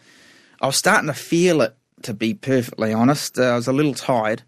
I 0.61 0.65
was 0.65 0.77
starting 0.77 1.07
to 1.07 1.13
feel 1.13 1.61
it. 1.61 1.75
To 2.03 2.13
be 2.13 2.33
perfectly 2.33 2.91
honest, 2.91 3.39
uh, 3.39 3.43
I 3.43 3.55
was 3.55 3.67
a 3.67 3.71
little 3.71 3.93
tired, 3.93 4.41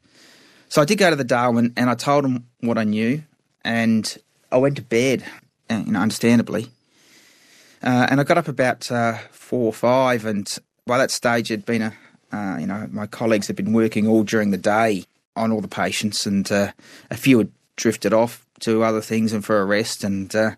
so 0.67 0.81
I 0.81 0.85
did 0.85 0.97
go 0.97 1.09
to 1.09 1.15
the 1.15 1.23
Darwin, 1.23 1.71
and 1.77 1.89
I 1.89 1.95
told 1.95 2.25
them 2.25 2.45
what 2.59 2.77
I 2.77 2.83
knew, 2.83 3.23
and 3.63 4.17
I 4.51 4.57
went 4.57 4.75
to 4.75 4.81
bed. 4.81 5.23
uh, 5.69 5.83
You 5.85 5.93
know, 5.93 6.01
understandably, 6.01 6.67
uh, 7.85 8.07
and 8.09 8.19
I 8.19 8.23
got 8.23 8.37
up 8.37 8.47
about 8.47 8.91
uh, 8.91 9.17
four 9.31 9.67
or 9.67 9.73
five, 9.73 10.25
and 10.25 10.57
by 10.85 10.97
that 10.97 11.11
stage, 11.11 11.51
it'd 11.51 11.65
been 11.65 11.83
a, 11.83 11.93
uh, 12.31 12.57
you 12.59 12.65
know, 12.65 12.87
my 12.91 13.05
colleagues 13.05 13.47
had 13.47 13.55
been 13.55 13.73
working 13.73 14.07
all 14.07 14.23
during 14.23 14.51
the 14.51 14.57
day 14.57 15.05
on 15.35 15.51
all 15.51 15.61
the 15.61 15.67
patients, 15.67 16.25
and 16.25 16.51
uh, 16.51 16.71
a 17.11 17.17
few 17.17 17.37
had 17.37 17.51
drifted 17.75 18.13
off 18.13 18.45
to 18.61 18.83
other 18.83 19.01
things 19.01 19.33
and 19.33 19.45
for 19.45 19.61
a 19.61 19.65
rest, 19.65 20.03
and 20.03 20.35
uh, 20.35 20.51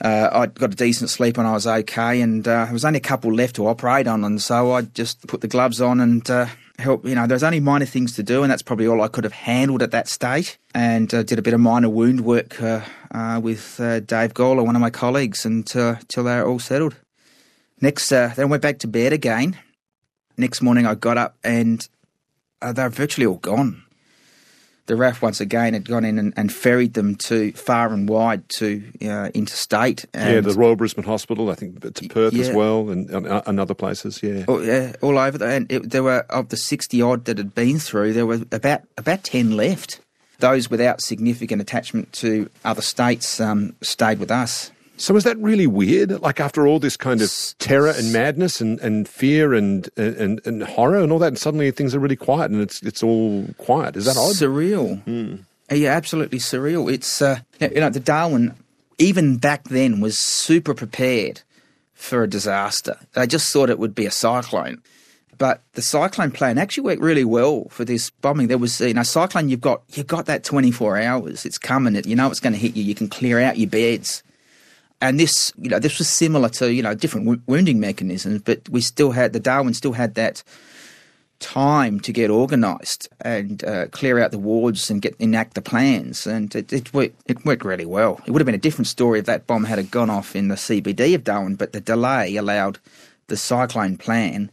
uh, 0.00 0.28
I 0.30 0.46
got 0.46 0.72
a 0.72 0.76
decent 0.76 1.10
sleep 1.10 1.38
and 1.38 1.46
I 1.46 1.52
was 1.52 1.66
okay, 1.66 2.20
and 2.20 2.44
there 2.44 2.68
was 2.72 2.84
only 2.84 2.98
a 2.98 3.00
couple 3.00 3.32
left 3.32 3.56
to 3.56 3.66
operate 3.66 4.06
on, 4.06 4.22
and 4.22 4.40
so 4.40 4.72
I 4.72 4.82
just 4.82 5.26
put 5.26 5.40
the 5.40 5.48
gloves 5.48 5.80
on 5.80 6.00
and 6.00 6.28
help. 6.78 7.04
You 7.06 7.14
know, 7.14 7.26
there's 7.26 7.42
only 7.42 7.60
minor 7.60 7.86
things 7.86 8.14
to 8.16 8.22
do, 8.22 8.42
and 8.42 8.50
that's 8.50 8.62
probably 8.62 8.86
all 8.86 9.02
I 9.02 9.08
could 9.08 9.24
have 9.24 9.32
handled 9.32 9.82
at 9.82 9.90
that 9.90 10.08
stage. 10.08 10.58
And 10.74 11.12
uh, 11.12 11.22
did 11.22 11.38
a 11.38 11.42
bit 11.42 11.54
of 11.54 11.60
minor 11.60 11.88
wound 11.88 12.22
work 12.22 12.60
uh, 12.62 12.82
uh, 13.10 13.40
with 13.42 13.80
uh, 13.80 14.00
Dave 14.00 14.34
Gawler, 14.34 14.64
one 14.64 14.76
of 14.76 14.80
my 14.80 14.90
colleagues, 14.90 15.44
until 15.44 15.98
till 16.08 16.24
they 16.24 16.36
were 16.36 16.46
all 16.46 16.58
settled. 16.58 16.96
Next, 17.80 18.10
uh, 18.12 18.32
then 18.34 18.48
went 18.48 18.62
back 18.62 18.78
to 18.80 18.88
bed 18.88 19.12
again. 19.12 19.56
Next 20.36 20.62
morning, 20.62 20.86
I 20.86 20.94
got 20.94 21.18
up 21.18 21.36
and 21.44 21.86
uh, 22.60 22.72
they're 22.72 22.88
virtually 22.88 23.26
all 23.26 23.36
gone. 23.36 23.82
The 24.88 24.94
RAAF 24.94 25.22
once 25.22 25.40
again 25.40 25.74
had 25.74 25.86
gone 25.86 26.04
in 26.04 26.18
and, 26.18 26.32
and 26.36 26.50
ferried 26.50 26.94
them 26.94 27.14
to 27.16 27.52
far 27.52 27.92
and 27.92 28.08
wide 28.08 28.48
to 28.48 28.82
uh, 29.02 29.30
interstate. 29.34 30.06
And 30.14 30.34
yeah, 30.34 30.40
the 30.40 30.58
Royal 30.58 30.76
Brisbane 30.76 31.04
Hospital, 31.04 31.50
I 31.50 31.54
think 31.54 31.80
to 31.82 32.08
Perth 32.08 32.34
as 32.34 32.50
well, 32.50 32.88
and, 32.88 33.08
and, 33.10 33.26
and 33.46 33.60
other 33.60 33.74
places. 33.74 34.22
Yeah. 34.22 34.46
Oh, 34.48 34.60
yeah, 34.60 34.94
all 35.02 35.18
over. 35.18 35.38
The, 35.38 35.46
and 35.46 35.70
it, 35.70 35.90
there 35.90 36.02
were 36.02 36.24
of 36.30 36.48
the 36.48 36.56
sixty 36.56 37.02
odd 37.02 37.26
that 37.26 37.38
had 37.38 37.54
been 37.54 37.78
through, 37.78 38.14
there 38.14 38.26
were 38.26 38.40
about 38.50 38.80
about 38.96 39.24
ten 39.24 39.56
left. 39.56 40.00
Those 40.40 40.70
without 40.70 41.02
significant 41.02 41.60
attachment 41.60 42.12
to 42.14 42.48
other 42.64 42.80
states 42.80 43.40
um, 43.40 43.74
stayed 43.82 44.18
with 44.18 44.30
us. 44.30 44.70
So 44.98 45.16
is 45.16 45.24
that 45.24 45.38
really 45.38 45.66
weird? 45.66 46.20
Like 46.20 46.40
after 46.40 46.66
all 46.66 46.78
this 46.78 46.96
kind 46.96 47.22
of 47.22 47.32
terror 47.58 47.92
and 47.96 48.12
madness 48.12 48.60
and, 48.60 48.78
and 48.80 49.08
fear 49.08 49.54
and, 49.54 49.88
and 49.96 50.40
and 50.44 50.62
horror 50.62 50.98
and 50.98 51.12
all 51.12 51.18
that, 51.20 51.28
and 51.28 51.38
suddenly 51.38 51.70
things 51.70 51.94
are 51.94 52.00
really 52.00 52.16
quiet 52.16 52.50
and 52.50 52.60
it's 52.60 52.82
it's 52.82 53.02
all 53.02 53.46
quiet. 53.58 53.96
Is 53.96 54.04
that 54.06 54.16
odd? 54.16 54.34
Surreal. 54.34 55.44
Yeah, 55.70 55.90
absolutely 55.90 56.38
surreal. 56.38 56.92
It's 56.92 57.22
uh, 57.22 57.40
you 57.60 57.80
know 57.80 57.90
the 57.90 58.00
Darwin 58.00 58.54
even 58.98 59.36
back 59.36 59.64
then 59.64 60.00
was 60.00 60.18
super 60.18 60.74
prepared 60.74 61.42
for 61.94 62.22
a 62.22 62.28
disaster. 62.28 62.98
They 63.12 63.26
just 63.26 63.52
thought 63.52 63.70
it 63.70 63.78
would 63.78 63.94
be 63.94 64.06
a 64.06 64.10
cyclone. 64.10 64.82
But 65.36 65.62
the 65.74 65.82
cyclone 65.82 66.32
plan 66.32 66.58
actually 66.58 66.82
worked 66.82 67.02
really 67.02 67.24
well 67.24 67.68
for 67.70 67.84
this 67.84 68.10
bombing. 68.10 68.48
There 68.48 68.58
was, 68.58 68.80
you 68.80 68.94
know, 68.94 69.04
cyclone. 69.04 69.48
You've 69.48 69.60
got 69.60 69.82
you've 69.92 70.08
got 70.08 70.26
that 70.26 70.42
twenty 70.42 70.72
four 70.72 70.98
hours. 70.98 71.46
It's 71.46 71.58
coming. 71.58 71.94
You 72.04 72.16
know 72.16 72.28
it's 72.28 72.40
going 72.40 72.54
to 72.54 72.58
hit 72.58 72.76
you. 72.76 72.82
You 72.82 72.96
can 72.96 73.08
clear 73.08 73.38
out 73.38 73.56
your 73.56 73.70
beds. 73.70 74.24
And 75.00 75.20
this, 75.20 75.52
you 75.56 75.70
know, 75.70 75.78
this 75.78 75.98
was 75.98 76.08
similar 76.08 76.48
to 76.50 76.72
you 76.72 76.82
know 76.82 76.94
different 76.94 77.26
wo- 77.26 77.40
wounding 77.46 77.80
mechanisms, 77.80 78.42
but 78.42 78.68
we 78.68 78.80
still 78.80 79.12
had 79.12 79.32
the 79.32 79.40
Darwin 79.40 79.74
still 79.74 79.92
had 79.92 80.14
that 80.14 80.42
time 81.40 82.00
to 82.00 82.12
get 82.12 82.30
organised 82.30 83.08
and 83.20 83.62
uh, 83.64 83.86
clear 83.88 84.18
out 84.18 84.32
the 84.32 84.38
wards 84.38 84.90
and 84.90 85.00
get 85.00 85.14
enact 85.18 85.54
the 85.54 85.62
plans, 85.62 86.26
and 86.26 86.54
it, 86.54 86.72
it 86.72 86.92
worked. 86.92 87.14
It 87.26 87.44
worked 87.44 87.64
really 87.64 87.86
well. 87.86 88.20
It 88.26 88.32
would 88.32 88.40
have 88.40 88.46
been 88.46 88.54
a 88.54 88.58
different 88.58 88.88
story 88.88 89.20
if 89.20 89.26
that 89.26 89.46
bomb 89.46 89.64
had 89.64 89.90
gone 89.90 90.10
off 90.10 90.34
in 90.34 90.48
the 90.48 90.56
CBD 90.56 91.14
of 91.14 91.24
Darwin, 91.24 91.54
but 91.54 91.72
the 91.72 91.80
delay 91.80 92.36
allowed 92.36 92.78
the 93.28 93.36
cyclone 93.36 93.96
plan 93.96 94.50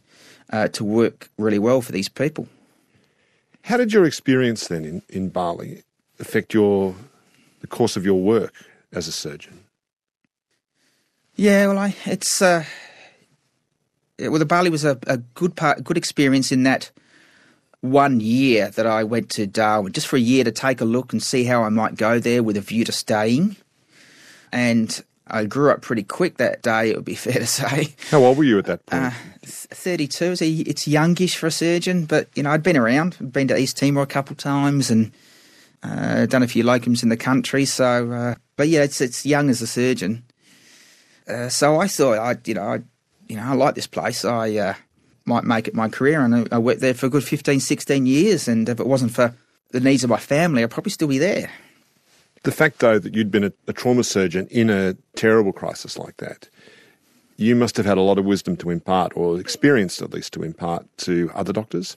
uh, 0.50 0.68
to 0.68 0.84
work 0.84 1.28
really 1.38 1.58
well 1.58 1.80
for 1.82 1.92
these 1.92 2.08
people. 2.08 2.48
How 3.62 3.76
did 3.76 3.92
your 3.92 4.04
experience 4.04 4.68
then 4.68 4.84
in, 4.84 5.02
in 5.08 5.28
Bali 5.28 5.82
affect 6.20 6.54
your 6.54 6.94
the 7.60 7.66
course 7.66 7.96
of 7.96 8.04
your 8.04 8.20
work 8.20 8.54
as 8.92 9.08
a 9.08 9.12
surgeon? 9.12 9.65
Yeah, 11.36 11.66
well, 11.66 11.78
I 11.78 11.94
it's 12.06 12.40
uh, 12.40 12.64
well, 14.18 14.38
the 14.38 14.46
Bali 14.46 14.70
was 14.70 14.84
a, 14.84 14.98
a 15.06 15.18
good 15.18 15.54
part, 15.54 15.84
good 15.84 15.98
experience 15.98 16.50
in 16.50 16.62
that 16.62 16.90
one 17.82 18.20
year 18.20 18.70
that 18.70 18.86
I 18.86 19.04
went 19.04 19.30
to 19.30 19.46
Darwin, 19.46 19.92
just 19.92 20.06
for 20.06 20.16
a 20.16 20.20
year 20.20 20.44
to 20.44 20.50
take 20.50 20.80
a 20.80 20.86
look 20.86 21.12
and 21.12 21.22
see 21.22 21.44
how 21.44 21.62
I 21.62 21.68
might 21.68 21.96
go 21.96 22.18
there 22.18 22.42
with 22.42 22.56
a 22.56 22.62
view 22.62 22.84
to 22.86 22.92
staying. 22.92 23.56
And 24.50 25.04
I 25.26 25.44
grew 25.44 25.70
up 25.70 25.82
pretty 25.82 26.04
quick 26.04 26.38
that 26.38 26.62
day. 26.62 26.90
It 26.90 26.96
would 26.96 27.04
be 27.04 27.14
fair 27.16 27.34
to 27.34 27.46
say. 27.46 27.94
How 28.10 28.24
old 28.24 28.38
were 28.38 28.44
you 28.44 28.58
at 28.58 28.64
that 28.66 28.86
point? 28.86 29.04
Uh, 29.04 29.10
Thirty-two. 29.44 30.32
It's, 30.32 30.42
a, 30.42 30.48
it's 30.48 30.88
youngish 30.88 31.36
for 31.36 31.48
a 31.48 31.52
surgeon, 31.52 32.06
but 32.06 32.28
you 32.34 32.42
know 32.42 32.50
I'd 32.50 32.62
been 32.62 32.78
around. 32.78 33.16
I'd 33.20 33.32
been 33.32 33.48
to 33.48 33.58
East 33.58 33.76
Timor 33.76 34.02
a 34.02 34.06
couple 34.06 34.32
of 34.32 34.38
times 34.38 34.90
and 34.90 35.12
uh, 35.82 36.24
done 36.26 36.42
a 36.42 36.48
few 36.48 36.64
locums 36.64 37.02
in 37.02 37.10
the 37.10 37.16
country. 37.16 37.66
So, 37.66 38.10
uh, 38.10 38.34
but 38.56 38.68
yeah, 38.68 38.82
it's 38.82 39.02
it's 39.02 39.26
young 39.26 39.50
as 39.50 39.60
a 39.60 39.66
surgeon. 39.66 40.24
Uh, 41.28 41.48
so 41.48 41.80
I 41.80 41.88
thought 41.88 42.18
I, 42.18 42.36
you 42.44 42.54
know, 42.54 42.62
I, 42.62 42.82
you 43.28 43.36
know, 43.36 43.42
I 43.42 43.54
like 43.54 43.74
this 43.74 43.86
place. 43.86 44.24
I 44.24 44.56
uh, 44.56 44.74
might 45.24 45.44
make 45.44 45.68
it 45.68 45.74
my 45.74 45.88
career, 45.88 46.20
and 46.20 46.34
I, 46.34 46.56
I 46.56 46.58
worked 46.58 46.80
there 46.80 46.94
for 46.94 47.06
a 47.06 47.10
good 47.10 47.24
15, 47.24 47.60
16 47.60 48.06
years. 48.06 48.48
And 48.48 48.68
if 48.68 48.80
it 48.80 48.86
wasn't 48.86 49.12
for 49.12 49.34
the 49.70 49.80
needs 49.80 50.04
of 50.04 50.10
my 50.10 50.18
family, 50.18 50.62
I'd 50.62 50.70
probably 50.70 50.92
still 50.92 51.08
be 51.08 51.18
there. 51.18 51.50
the 52.44 52.52
fact, 52.52 52.78
though, 52.78 52.98
that 52.98 53.14
you'd 53.14 53.30
been 53.30 53.44
a, 53.44 53.52
a 53.66 53.72
trauma 53.72 54.04
surgeon 54.04 54.46
in 54.50 54.70
a 54.70 54.94
terrible 55.16 55.52
crisis 55.52 55.98
like 55.98 56.16
that, 56.18 56.48
you 57.36 57.54
must 57.56 57.76
have 57.76 57.86
had 57.86 57.98
a 57.98 58.02
lot 58.02 58.18
of 58.18 58.24
wisdom 58.24 58.56
to 58.58 58.70
impart, 58.70 59.16
or 59.16 59.38
experience 59.40 60.00
at 60.00 60.12
least 60.12 60.32
to 60.34 60.42
impart 60.42 60.86
to 60.98 61.30
other 61.34 61.52
doctors. 61.52 61.96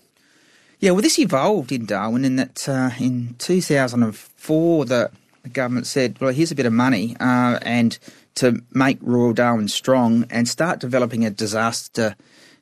Yeah, 0.79 0.91
well, 0.91 1.01
this 1.01 1.19
evolved 1.19 1.71
in 1.71 1.85
Darwin 1.85 2.23
in 2.23 2.37
that 2.37 2.67
uh, 2.67 2.91
in 2.99 3.35
2004, 3.37 4.85
the, 4.85 5.11
the 5.43 5.49
government 5.49 5.87
said, 5.87 6.19
well, 6.19 6.33
here's 6.33 6.51
a 6.51 6.55
bit 6.55 6.65
of 6.65 6.73
money 6.73 7.17
uh, 7.19 7.59
and 7.61 7.99
to 8.35 8.61
make 8.71 8.97
Royal 9.01 9.33
Darwin 9.33 9.67
strong 9.67 10.25
and 10.29 10.47
start 10.47 10.79
developing 10.79 11.25
a 11.25 11.29
disaster 11.29 12.15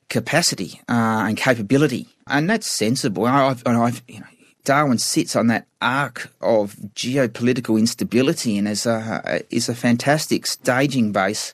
capacity 0.10 0.82
uh, 0.90 1.26
and 1.28 1.38
capability. 1.38 2.08
And 2.28 2.50
that's 2.50 2.68
sensible. 2.68 3.26
I've, 3.26 3.64
and 3.66 3.78
I've, 3.78 4.02
you 4.08 4.20
know, 4.20 4.26
Darwin 4.64 4.98
sits 4.98 5.36
on 5.36 5.48
that 5.48 5.68
arc 5.82 6.32
of 6.42 6.76
geopolitical 6.94 7.80
instability 7.80 8.58
and 8.58 8.68
is 8.68 8.86
a, 8.86 9.44
is 9.50 9.70
a 9.70 9.76
fantastic 9.76 10.46
staging 10.46 11.12
base 11.12 11.54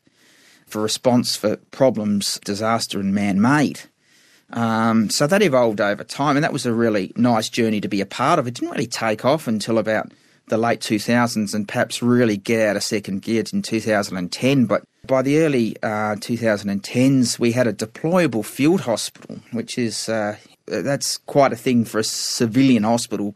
for 0.65 0.81
response 0.81 1.35
for 1.35 1.57
problems, 1.69 2.39
disaster, 2.43 2.99
and 2.99 3.13
man 3.13 3.39
made. 3.39 3.81
Um, 4.51 5.09
so 5.09 5.27
that 5.27 5.41
evolved 5.41 5.81
over 5.81 6.03
time, 6.03 6.37
and 6.37 6.43
that 6.43 6.53
was 6.53 6.65
a 6.65 6.73
really 6.73 7.11
nice 7.15 7.49
journey 7.49 7.81
to 7.81 7.87
be 7.87 8.01
a 8.01 8.05
part 8.05 8.39
of. 8.39 8.47
It 8.47 8.55
didn't 8.55 8.71
really 8.71 8.87
take 8.87 9.25
off 9.25 9.47
until 9.47 9.77
about 9.77 10.11
the 10.53 10.57
late 10.59 10.81
2000s 10.81 11.55
and 11.55 11.67
perhaps 11.67 12.03
really 12.03 12.37
get 12.37 12.67
out 12.67 12.75
of 12.75 12.83
second 12.83 13.23
gear 13.23 13.43
in 13.51 13.63
2010. 13.63 14.65
But 14.65 14.83
by 15.07 15.23
the 15.23 15.39
early 15.39 15.75
uh, 15.81 16.15
2010s, 16.17 17.39
we 17.39 17.53
had 17.53 17.65
a 17.65 17.73
deployable 17.73 18.45
field 18.45 18.81
hospital, 18.81 19.39
which 19.51 19.79
is 19.79 20.07
uh, 20.09 20.37
that's 20.67 21.17
quite 21.17 21.53
a 21.53 21.55
thing 21.55 21.85
for 21.85 21.97
a 21.97 22.03
civilian 22.03 22.83
hospital 22.83 23.35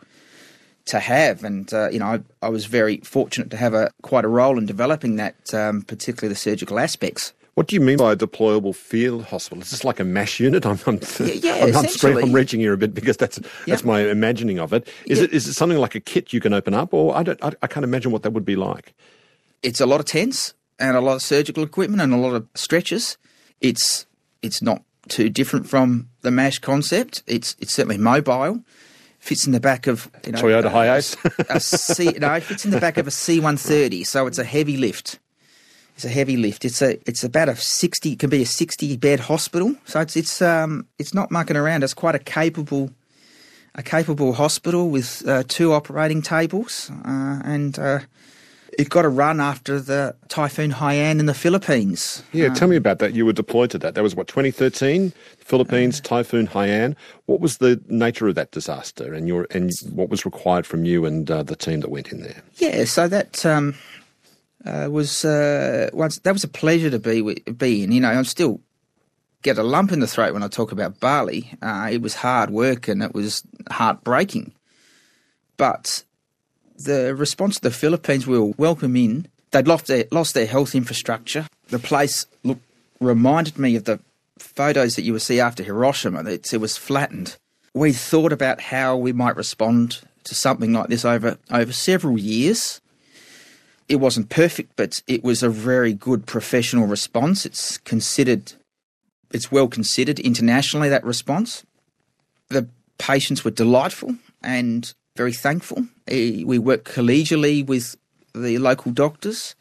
to 0.86 1.00
have. 1.00 1.44
And 1.44 1.74
uh, 1.74 1.90
you 1.90 1.98
know, 1.98 2.06
I, 2.06 2.20
I, 2.44 2.50
was 2.50 2.68
very 2.68 2.98
fortunate 2.98 3.50
to 3.50 3.58
have 3.58 3.74
a 3.74 3.90
quite 4.04 4.24
a 4.24 4.28
role 4.28 4.60
in 4.60 4.68
developing 4.68 5.16
that, 5.16 5.36
um, 5.56 5.82
particularly 5.82 6.32
the 6.32 6.40
surgical 6.40 6.78
aspects. 6.78 7.34
What 7.58 7.66
do 7.66 7.76
you 7.76 7.82
mean 7.82 7.98
by 7.98 8.12
a 8.12 8.16
deployable 8.16 8.76
field 8.76 9.24
hospital? 9.24 9.64
Is 9.64 9.72
this 9.72 9.84
like 9.84 10.00
a 10.00 10.04
mash 10.04 10.40
unit? 10.40 10.64
I'm, 10.64 10.78
I'm, 10.86 11.00
yeah, 11.20 11.26
yeah, 11.26 11.54
I'm, 11.76 11.76
I'm. 11.76 12.18
I'm 12.26 12.32
reaching 12.32 12.60
here 12.60 12.72
a 12.74 12.78
bit 12.78 12.94
because 12.94 13.18
that's 13.18 13.40
that's 13.66 13.84
my 13.84 14.02
imagining 14.02 14.60
of 14.60 14.74
it. 14.74 14.88
Is 15.08 15.18
Yeah. 15.18 15.24
it 15.24 15.34
is 15.34 15.48
it 15.48 15.54
something 15.54 15.80
like 15.80 15.96
a 15.96 16.00
kit 16.00 16.32
you 16.34 16.40
can 16.40 16.54
open 16.54 16.76
up, 16.76 16.94
or 16.94 17.18
I 17.18 17.24
don't 17.24 17.44
I, 17.44 17.54
I 17.64 17.66
can't 17.66 17.84
imagine 17.84 18.12
what 18.12 18.22
that 18.22 18.32
would 18.34 18.46
be 18.46 18.56
like. 18.56 18.94
it's 19.64 19.82
a 19.82 19.88
lot 19.88 20.00
of 20.00 20.06
tents 20.06 20.54
and 20.78 20.96
a 20.96 21.02
lot 21.02 21.16
of 21.16 21.24
surgical 21.24 21.64
equipment 21.64 22.00
and 22.00 22.14
a 22.14 22.18
lot 22.18 22.36
of 22.36 22.48
stretchers. 22.54 23.18
It's 23.60 24.06
it's 24.44 24.62
not 24.62 24.84
too 25.08 25.28
different 25.28 25.68
from 25.68 26.10
the 26.22 26.30
MASH 26.30 26.60
concept. 26.60 27.24
It's 27.26 27.56
it's 27.60 27.74
certainly 27.74 27.98
mobile. 27.98 28.62
Fits 29.18 29.48
in 29.48 29.52
the 29.52 29.60
back 29.60 29.88
of 29.88 30.12
you 30.28 30.32
know, 30.34 30.40
Toyota 30.40 30.72
Hiace? 30.72 31.18
a 31.50 31.60
C, 31.60 32.16
no, 32.20 32.34
it 32.34 32.44
fits 32.44 32.66
in 32.66 32.72
the 32.72 32.80
back 32.80 32.98
of 33.00 33.08
a 33.08 33.10
C130, 33.10 34.06
so 34.06 34.28
it's 34.28 34.38
a 34.38 34.44
heavy 34.44 34.78
lift. 34.78 35.18
It's 35.98 36.06
a 36.06 36.10
heavy 36.10 36.38
lift. 36.38 36.64
It's 36.64 36.84
a 36.84 37.00
it's 37.10 37.24
about 37.24 37.50
a 37.50 37.56
sixty. 37.56 38.12
It 38.12 38.20
can 38.20 38.30
be 38.30 38.44
a 38.44 38.46
sixty 38.46 38.96
bed 38.98 39.20
hospital. 39.20 39.76
So 39.86 40.00
it's 40.00 40.16
it's 40.16 40.44
um 40.44 40.86
it's 41.00 41.12
not 41.12 41.32
mucking 41.32 41.58
around. 41.58 41.84
It's 41.84 41.96
quite 41.96 42.14
a 42.14 42.20
capable 42.20 42.92
a 43.74 43.82
capable 43.82 44.34
hospital 44.34 44.92
with 44.92 45.28
uh, 45.28 45.42
two 45.48 45.74
operating 45.74 46.22
tables, 46.22 46.92
uh, 47.04 47.42
and 47.44 47.80
uh, 47.80 48.02
it 48.78 48.90
got 48.90 49.06
a 49.06 49.10
run 49.10 49.40
after 49.40 49.80
the 49.80 50.16
Typhoon 50.28 50.72
Haiyan 50.72 51.20
in 51.20 51.26
the 51.26 51.34
Philippines. 51.34 52.22
Yeah, 52.32 52.54
tell 52.54 52.68
me 52.68 52.76
about 52.76 53.00
that. 53.00 53.16
You 53.16 53.26
were 53.26 53.34
deployed 53.34 53.72
to 53.72 53.80
that. 53.80 53.96
That 53.96 54.04
was 54.04 54.16
what 54.16 54.28
2013, 54.28 55.12
Philippines 55.40 56.00
Typhoon 56.00 56.48
Haiyan. 56.48 56.96
What 57.26 57.40
was 57.40 57.58
the 57.58 57.82
nature 57.88 58.28
of 58.28 58.36
that 58.36 58.52
disaster, 58.52 59.16
and 59.16 59.28
your 59.28 59.48
and 59.50 59.72
what 59.94 60.10
was 60.10 60.26
required 60.26 60.68
from 60.68 60.86
you 60.86 61.06
and 61.06 61.30
uh, 61.32 61.42
the 61.42 61.56
team 61.56 61.80
that 61.80 61.90
went 61.90 62.12
in 62.12 62.22
there? 62.22 62.44
Yeah, 62.58 62.86
so 62.86 63.08
that 63.08 63.44
um, 63.48 63.74
uh, 64.68 64.90
was 64.90 65.26
uh, 65.26 65.90
once 65.94 66.20
that 66.20 66.34
was 66.34 66.44
a 66.44 66.50
pleasure 66.50 66.90
to 66.90 67.00
be 67.00 67.22
be 67.52 67.84
in. 67.84 67.92
You 67.92 68.02
know, 68.02 68.10
I'm 68.10 68.26
still 68.26 68.62
get 69.44 69.58
a 69.58 69.64
lump 69.64 69.92
in 69.92 70.00
the 70.00 70.08
throat 70.08 70.34
when 70.34 70.44
I 70.44 70.48
talk 70.48 70.72
about 70.72 71.00
Bali. 71.00 71.54
Uh, 71.62 71.90
it 71.92 72.02
was 72.02 72.16
hard 72.16 72.50
work 72.50 72.88
and 72.88 73.02
it 73.02 73.14
was 73.14 73.44
heartbreaking, 73.72 74.54
but 75.58 76.04
the 76.78 77.16
response 77.16 77.56
to 77.56 77.62
the 77.62 77.72
Philippines, 77.72 78.28
we 78.28 78.38
were 78.38 78.54
welcome 78.58 78.96
in. 78.96 79.28
They'd 79.52 79.68
lost 79.68 79.88
their, 79.88 80.06
lost 80.12 80.34
their 80.34 80.46
health 80.46 80.76
infrastructure. 80.76 81.48
The 81.70 81.80
place 81.80 82.26
looked, 82.44 82.64
reminded 83.00 83.58
me 83.58 83.76
of 83.76 83.86
the 83.86 84.00
photos 84.38 84.96
that 84.96 85.04
you 85.04 85.14
would 85.14 85.22
see 85.22 85.40
after 85.40 85.64
Hiroshima. 85.64 86.24
It, 86.24 86.54
it 86.54 86.58
was 86.58 86.78
flattened. 86.78 87.38
We 87.74 87.94
thought 87.94 88.32
about 88.32 88.62
how 88.62 88.98
we 88.98 89.14
might 89.14 89.36
respond 89.36 90.02
to 90.26 90.36
something 90.36 90.74
like 90.74 90.90
this 90.90 91.06
over, 91.06 91.38
over 91.50 91.72
several 91.72 92.20
years. 92.20 92.82
It 93.90 93.98
wasn't 93.98 94.30
perfect, 94.30 94.74
but 94.76 95.02
it 95.08 95.24
was 95.24 95.44
a 95.44 95.50
very 95.50 95.94
good 95.94 96.26
professional 96.26 96.88
response. 96.88 97.46
It's 97.46 97.78
considered, 97.78 98.54
it's 99.32 99.52
well 99.52 99.68
considered 99.68 100.20
internationally, 100.20 100.90
that 100.90 101.04
response. 101.06 101.64
The 102.50 102.68
patients 102.98 103.46
were 103.46 103.52
delightful 103.52 104.16
and 104.44 104.94
very 105.16 105.34
thankful. 105.34 105.88
We 106.08 106.60
worked 106.60 106.86
collegially 106.86 107.66
with 107.66 107.96
the 108.36 108.58
local 108.58 108.92
doctors, 108.92 109.56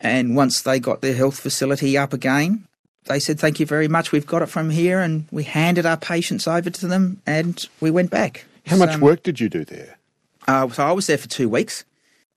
and 0.00 0.34
once 0.34 0.62
they 0.62 0.80
got 0.80 1.00
their 1.00 1.14
health 1.14 1.38
facility 1.38 1.96
up 1.96 2.12
again, 2.12 2.66
they 3.04 3.18
said, 3.18 3.38
Thank 3.38 3.60
you 3.60 3.66
very 3.66 3.88
much, 3.88 4.12
we've 4.12 4.26
got 4.26 4.42
it 4.42 4.46
from 4.46 4.70
here, 4.70 5.00
and 5.00 5.26
we 5.30 5.44
handed 5.44 5.86
our 5.86 5.96
patients 5.96 6.46
over 6.46 6.70
to 6.70 6.86
them, 6.86 7.20
and 7.26 7.68
we 7.80 7.90
went 7.90 8.10
back. 8.10 8.44
How 8.66 8.76
much 8.76 8.98
work 8.98 9.22
did 9.22 9.40
you 9.40 9.48
do 9.48 9.64
there? 9.64 9.98
Uh, 10.46 10.68
so 10.68 10.84
I 10.84 10.92
was 10.92 11.06
there 11.06 11.18
for 11.18 11.28
two 11.28 11.48
weeks. 11.48 11.84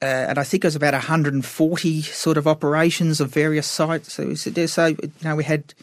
Uh, 0.01 0.05
and 0.05 0.37
I 0.37 0.43
think 0.43 0.63
it 0.63 0.67
was 0.67 0.75
about 0.75 0.93
140 0.93 2.01
sort 2.01 2.37
of 2.37 2.47
operations 2.47 3.21
of 3.21 3.31
various 3.31 3.65
sites. 3.65 4.13
So, 4.13 4.33
so 4.33 4.85
you 4.87 5.11
know, 5.23 5.35
we 5.35 5.43
had 5.43 5.73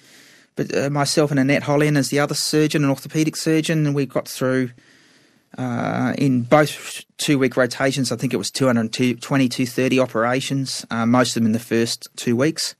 but 0.54 0.76
uh, 0.76 0.90
myself 0.90 1.30
and 1.30 1.40
Annette 1.40 1.62
Hollian 1.62 1.96
as 1.96 2.10
the 2.10 2.18
other 2.18 2.34
surgeon, 2.34 2.84
an 2.84 2.94
orthopaedic 2.94 3.36
surgeon, 3.36 3.86
and 3.86 3.94
we 3.94 4.06
got 4.06 4.28
through 4.28 4.70
uh, 5.56 6.14
in 6.18 6.42
both 6.42 7.04
two 7.18 7.38
week 7.38 7.56
rotations, 7.56 8.12
I 8.12 8.16
think 8.16 8.32
it 8.32 8.38
was 8.38 8.50
220, 8.50 9.14
230 9.16 9.98
operations, 9.98 10.86
uh, 10.90 11.06
most 11.06 11.30
of 11.30 11.34
them 11.34 11.46
in 11.46 11.52
the 11.52 11.58
first 11.58 12.08
two 12.16 12.36
weeks. 12.36 12.74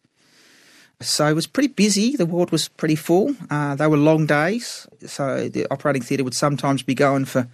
So 1.01 1.27
it 1.27 1.35
was 1.35 1.47
pretty 1.47 1.69
busy. 1.69 2.17
The 2.17 2.27
ward 2.27 2.53
was 2.53 2.69
pretty 2.69 2.95
full. 2.95 3.35
Uh, 3.51 3.75
they 3.75 3.89
were 3.89 3.97
long 3.97 4.25
days. 4.25 4.87
So 5.07 5.49
the 5.49 5.67
operating 5.71 6.03
theatre 6.03 6.23
would 6.23 6.35
sometimes 6.35 6.83
be 6.83 6.95
going 6.95 7.25
for, 7.25 7.49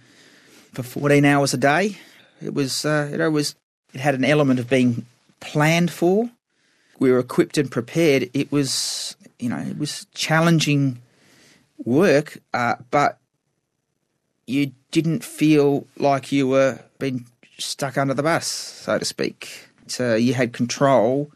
for 0.73 0.83
14 0.83 1.25
hours 1.25 1.53
a 1.53 1.57
day. 1.57 1.97
It 2.41 2.53
was, 2.53 2.85
uh, 2.85 3.09
you 3.11 3.17
know, 3.17 3.25
it 3.25 3.31
was, 3.31 3.55
it 3.93 4.01
had 4.01 4.15
an 4.15 4.25
element 4.25 4.59
of 4.59 4.69
being 4.69 5.05
planned 5.39 5.91
for. 5.91 6.29
We 6.99 7.11
were 7.11 7.19
equipped 7.19 7.57
and 7.57 7.71
prepared. 7.71 8.29
It 8.33 8.51
was, 8.51 9.15
you 9.39 9.49
know, 9.49 9.57
it 9.57 9.77
was 9.77 10.05
challenging 10.13 11.01
work, 11.85 12.37
uh, 12.53 12.75
but 12.91 13.19
you 14.47 14.71
didn't 14.91 15.23
feel 15.23 15.87
like 15.97 16.31
you 16.31 16.47
were 16.47 16.79
being 16.97 17.25
stuck 17.57 17.97
under 17.97 18.13
the 18.13 18.23
bus, 18.23 18.47
so 18.47 18.97
to 18.97 19.05
speak. 19.05 19.67
So 19.87 20.15
you 20.15 20.33
had 20.33 20.53
control, 20.53 21.31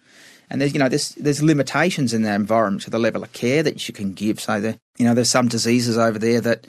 and 0.49 0.59
there's 0.59 0.73
you 0.73 0.79
know 0.79 0.89
there's 0.89 1.09
there's 1.15 1.41
limitations 1.41 2.13
in 2.13 2.23
that 2.23 2.35
environment 2.35 2.83
to 2.83 2.89
the 2.89 2.99
level 2.99 3.23
of 3.23 3.33
care 3.33 3.63
that 3.63 3.87
you 3.87 3.93
can 3.93 4.13
give. 4.13 4.39
So 4.39 4.59
that 4.59 4.79
you 4.97 5.05
know 5.05 5.13
there's 5.13 5.29
some 5.29 5.47
diseases 5.47 5.97
over 5.97 6.19
there 6.19 6.41
that 6.41 6.67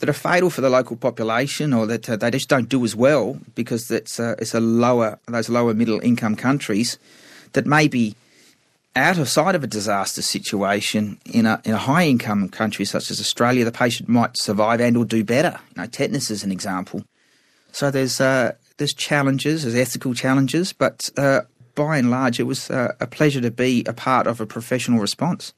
that 0.00 0.08
are 0.08 0.14
fatal 0.14 0.50
for 0.50 0.60
the 0.60 0.70
local 0.70 0.96
population, 0.96 1.72
or 1.72 1.86
that 1.86 2.08
uh, 2.08 2.16
they 2.16 2.30
just 2.30 2.48
don't 2.48 2.68
do 2.68 2.84
as 2.84 2.96
well 2.96 3.38
because 3.54 3.90
it's 3.90 4.18
uh, 4.18 4.34
it's 4.38 4.54
a 4.54 4.60
lower 4.60 5.18
those 5.26 5.48
lower 5.48 5.74
middle 5.74 6.00
income 6.00 6.36
countries 6.36 6.98
that 7.52 7.66
maybe 7.66 8.16
out 8.96 9.18
of 9.18 9.28
sight 9.28 9.54
of 9.54 9.62
a 9.62 9.66
disaster 9.66 10.22
situation 10.22 11.18
in 11.24 11.46
a, 11.46 11.60
in 11.64 11.72
a 11.72 11.78
high 11.78 12.06
income 12.06 12.48
country 12.48 12.84
such 12.84 13.10
as 13.10 13.20
Australia, 13.20 13.64
the 13.64 13.72
patient 13.72 14.08
might 14.08 14.36
survive 14.36 14.80
and 14.80 14.96
or 14.96 15.04
do 15.04 15.22
better. 15.22 15.60
You 15.76 15.82
know, 15.82 15.86
tetanus 15.86 16.30
is 16.30 16.42
an 16.42 16.50
example. 16.50 17.04
So 17.72 17.90
there's 17.90 18.20
uh, 18.20 18.54
there's 18.78 18.94
challenges, 18.94 19.62
there's 19.62 19.76
ethical 19.76 20.14
challenges, 20.14 20.72
but 20.72 21.10
uh, 21.16 21.42
by 21.74 21.98
and 21.98 22.10
large, 22.10 22.40
it 22.40 22.44
was 22.44 22.70
uh, 22.70 22.94
a 23.00 23.06
pleasure 23.06 23.40
to 23.40 23.50
be 23.50 23.84
a 23.86 23.92
part 23.92 24.26
of 24.26 24.40
a 24.40 24.46
professional 24.46 24.98
response. 24.98 25.54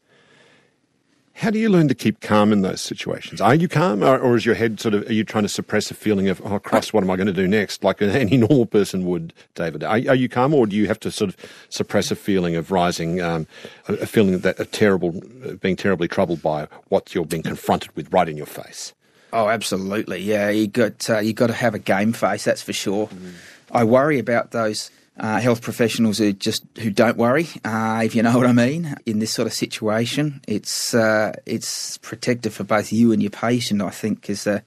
How 1.35 1.51
do 1.51 1.59
you 1.59 1.71
learn 1.71 1.89
to 1.89 1.95
keep 1.95 2.21
calm 2.21 2.53
in 2.53 2.63
those 2.63 2.81
situations? 2.81 3.41
Are 3.41 3.55
you 3.55 3.67
calm, 3.67 4.03
or, 4.03 4.19
or 4.19 4.37
is 4.37 4.45
your 4.45 4.55
head 4.55 4.79
sort 4.79 4.95
of? 4.95 5.09
Are 5.09 5.13
you 5.13 5.25
trying 5.25 5.45
to 5.45 5.49
suppress 5.49 5.91
a 5.91 5.95
feeling 5.95 6.29
of, 6.29 6.41
oh 6.45 6.59
Christ, 6.59 6.93
what 6.93 7.03
am 7.03 7.11
I 7.11 7.17
going 7.17 7.27
to 7.27 7.33
do 7.33 7.49
next? 7.49 7.83
Like 7.83 8.03
any 8.03 8.37
normal 8.37 8.67
person 8.67 9.07
would, 9.07 9.33
David. 9.55 9.83
Are, 9.83 9.97
are 9.97 10.15
you 10.15 10.29
calm, 10.29 10.55
or 10.55 10.67
do 10.67 10.77
you 10.77 10.87
have 10.87 11.01
to 11.01 11.11
sort 11.11 11.31
of 11.31 11.37
suppress 11.69 12.11
a 12.11 12.17
feeling 12.17 12.55
of 12.55 12.71
rising, 12.71 13.21
um, 13.21 13.47
a, 13.89 14.07
feeling 14.07 14.39
that 14.41 14.61
a 14.61 14.65
terrible, 14.65 15.23
being 15.61 15.77
terribly 15.77 16.07
troubled 16.07 16.43
by 16.43 16.69
what 16.89 17.15
you're 17.15 17.25
being 17.25 17.43
confronted 17.43 17.95
with 17.97 18.13
right 18.13 18.29
in 18.29 18.37
your 18.37 18.47
face? 18.47 18.93
Oh, 19.33 19.49
absolutely. 19.49 20.21
Yeah, 20.21 20.51
you 20.51 20.67
got 20.67 21.09
uh, 21.09 21.19
you 21.19 21.33
got 21.33 21.47
to 21.47 21.55
have 21.55 21.75
a 21.75 21.79
game 21.79 22.13
face. 22.13 22.45
That's 22.45 22.63
for 22.63 22.75
sure. 22.75 23.07
Mm. 23.09 23.33
I 23.71 23.85
worry 23.85 24.19
about 24.19 24.51
those 24.51 24.91
uh, 25.19 25.41
health 25.41 25.61
professionals 25.61 26.19
who 26.19 26.33
just 26.33 26.65
who 26.79 26.91
don't 26.91 27.17
worry, 27.17 27.47
uh, 27.65 28.03
if 28.05 28.15
you 28.15 28.23
know 28.23 28.37
what 28.37 28.47
I 28.47 28.53
mean. 28.53 28.95
In 29.05 29.19
this 29.19 29.33
sort 29.33 29.47
of 29.47 29.53
situation, 29.53 30.41
it's 30.49 30.95
uh, 30.95 31.33
it's 31.45 31.99
protective 31.99 32.55
for 32.55 32.65
both 32.65 32.93
you 32.93 33.13
and 33.13 33.23
your 33.23 33.31
patient. 33.31 33.83
I 33.83 33.91
think 33.91 34.31
is, 34.31 34.47
uh, 34.47 34.61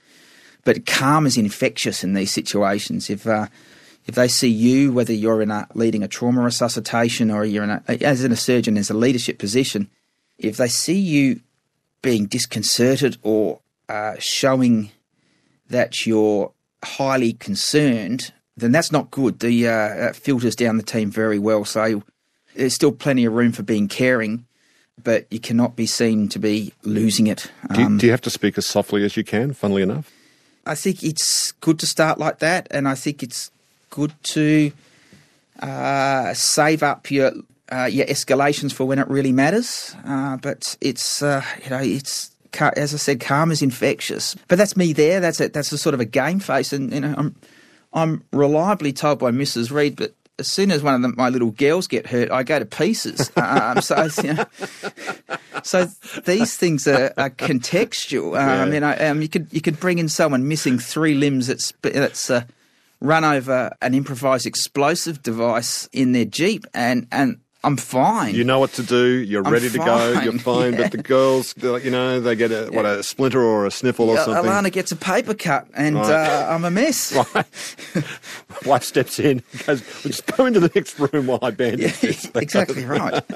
but 0.64 0.86
calm 0.86 1.26
is 1.26 1.38
infectious 1.38 2.04
in 2.04 2.14
these 2.14 2.32
situations. 2.32 3.10
If 3.10 3.26
uh, 3.26 3.48
if 4.06 4.14
they 4.14 4.28
see 4.28 4.50
you, 4.50 4.94
whether 4.94 5.14
you're 5.14 5.42
in 5.42 5.50
a 5.50 5.68
leading 5.74 6.04
a 6.04 6.08
trauma 6.08 6.42
resuscitation 6.42 7.32
or 7.32 7.44
you're 7.44 7.64
in 7.64 7.72
a 7.72 7.84
as 8.02 8.24
in 8.24 8.32
a 8.32 8.38
surgeon 8.38 8.78
as 8.78 8.92
a 8.92 8.94
leadership 8.96 9.40
position, 9.40 9.90
if 10.38 10.58
they 10.58 10.68
see 10.68 11.00
you 11.00 11.42
being 12.04 12.28
disconcerted 12.28 13.18
or 13.24 13.62
uh, 13.90 14.14
showing 14.20 14.92
that 15.70 16.06
you're 16.06 16.52
highly 16.84 17.34
concerned 17.34 18.32
then 18.58 18.72
that's 18.72 18.92
not 18.92 19.12
good. 19.12 19.40
The 19.40 19.68
uh, 19.68 20.14
filters 20.14 20.56
down 20.56 20.78
the 20.78 20.84
team 20.84 21.12
very 21.12 21.40
well. 21.40 21.66
So 21.66 22.04
there's 22.56 22.74
still 22.74 22.92
plenty 22.92 23.26
of 23.26 23.34
room 23.34 23.52
for 23.52 23.64
being 23.64 23.88
caring, 23.88 24.46
but 25.04 25.28
you 25.32 25.40
cannot 25.40 25.76
be 25.76 25.86
seen 25.86 26.30
to 26.30 26.40
be 26.40 26.74
losing 26.84 27.28
it. 27.28 27.52
Um, 27.70 27.76
do, 27.76 27.82
you, 27.82 27.98
do 28.00 28.06
you 28.08 28.12
have 28.12 28.22
to 28.22 28.30
speak 28.30 28.58
as 28.58 28.66
softly 28.66 29.04
as 29.04 29.18
you 29.18 29.24
can? 29.24 29.54
Funnily 29.54 29.82
enough, 29.82 30.12
I 30.66 30.76
think 30.76 31.04
it's 31.04 31.52
good 31.54 31.80
to 31.80 31.88
start 31.88 32.18
like 32.18 32.40
that, 32.40 32.68
and 32.72 32.88
I 32.88 32.96
think 32.96 33.22
it's 33.24 33.52
good 33.90 34.14
to 34.24 34.72
uh, 35.60 36.34
save 36.34 36.82
up 36.82 37.12
your 37.12 37.34
uh, 37.72 37.86
your 37.92 38.06
escalations 38.06 38.72
for 38.72 38.86
when 38.86 39.00
it 39.00 39.08
really 39.10 39.34
matters. 39.34 39.96
Uh, 40.06 40.38
but 40.38 40.78
it's 40.80 41.22
uh, 41.22 41.44
you 41.64 41.70
know 41.70 41.80
it's 41.80 42.32
as 42.78 42.94
I 42.94 42.98
said, 42.98 43.20
calm 43.20 43.52
is 43.52 43.62
infectious. 43.62 44.34
But 44.48 44.58
that's 44.58 44.78
me 44.78 44.94
there. 44.94 45.20
That's 45.20 45.42
a, 45.42 45.50
that's 45.50 45.74
a 45.74 45.78
sort 45.78 45.94
of 45.94 46.00
a 46.00 46.06
game 46.06 46.40
face, 46.40 46.72
and 46.72 46.94
you 46.94 47.02
know 47.02 47.14
I'm 47.18 47.36
I'm 47.96 48.24
reliably 48.32 48.94
told 48.94 49.20
by 49.20 49.32
Mrs. 49.32 49.72
Read, 49.72 49.96
but 49.96 50.14
as 50.38 50.52
soon 50.52 50.70
as 50.70 50.84
one 50.84 50.94
of 50.96 51.02
the, 51.02 51.08
my 51.16 51.30
little 51.30 51.52
girls 51.52 51.88
get 51.88 52.08
hurt, 52.08 52.30
I 52.30 52.44
go 52.44 52.60
to 52.60 52.66
pieces. 52.66 53.32
um, 53.38 53.82
so, 53.82 54.08
you 54.24 54.34
know, 54.34 54.46
so 55.64 55.86
these 56.26 56.58
things 56.58 56.88
are, 56.88 57.14
are 57.18 57.30
contextual. 57.30 58.38
Um, 58.38 58.70
yeah. 58.70 58.74
You 58.74 58.80
know, 58.82 59.12
um, 59.12 59.22
you 59.22 59.30
could 59.30 59.48
you 59.52 59.62
could 59.62 59.80
bring 59.80 59.98
in 59.98 60.10
someone 60.10 60.48
missing 60.48 60.78
three 60.78 61.16
limbs 61.16 61.48
that's 61.48 61.74
that's 61.82 62.30
uh, 62.30 62.44
run 63.00 63.24
over 63.24 63.72
an 63.82 63.94
improvised 63.94 64.46
explosive 64.46 65.24
device 65.24 65.88
in 65.94 66.12
their 66.12 66.26
jeep, 66.26 66.66
and 66.74 67.08
and 67.12 67.40
I'm 67.66 67.78
fine. 67.78 68.36
You 68.36 68.44
know 68.44 68.60
what 68.60 68.74
to 68.74 68.84
do. 68.84 69.08
You're 69.08 69.46
I'm 69.46 69.52
ready 69.52 69.70
to 69.70 69.78
fine. 69.78 69.88
go. 69.88 70.22
You're 70.22 70.40
fine. 70.40 70.74
Yeah. 70.74 70.84
But 70.84 70.92
the 70.92 70.98
girls, 71.00 71.56
you 71.58 71.90
know, 71.90 72.20
they 72.20 72.36
get 72.36 72.52
a 72.52 72.70
what 72.72 72.86
a 72.86 73.02
splinter 73.02 73.42
or 73.42 73.66
a 73.66 73.72
sniffle 73.72 74.10
or 74.10 74.18
something. 74.18 74.46
Alana 74.46 74.72
gets 74.72 74.92
a 74.92 74.96
paper 74.96 75.34
cut, 75.34 75.68
and 75.74 75.96
right. 75.96 76.12
uh, 76.12 76.48
I'm 76.50 76.64
a 76.64 76.72
mess. 76.72 77.14
Right. 77.34 77.46
Wife 78.66 78.84
steps 78.84 79.20
in, 79.20 79.42
goes, 79.66 79.82
well, 79.82 80.02
"Just 80.04 80.26
go 80.38 80.46
into 80.46 80.60
the 80.60 80.72
next 80.76 81.00
room 81.00 81.28
while 81.28 81.40
I 81.42 81.52
bandage 81.52 81.82
yeah, 81.82 82.10
this." 82.12 82.32
exactly 82.36 82.86
right. 82.86 83.24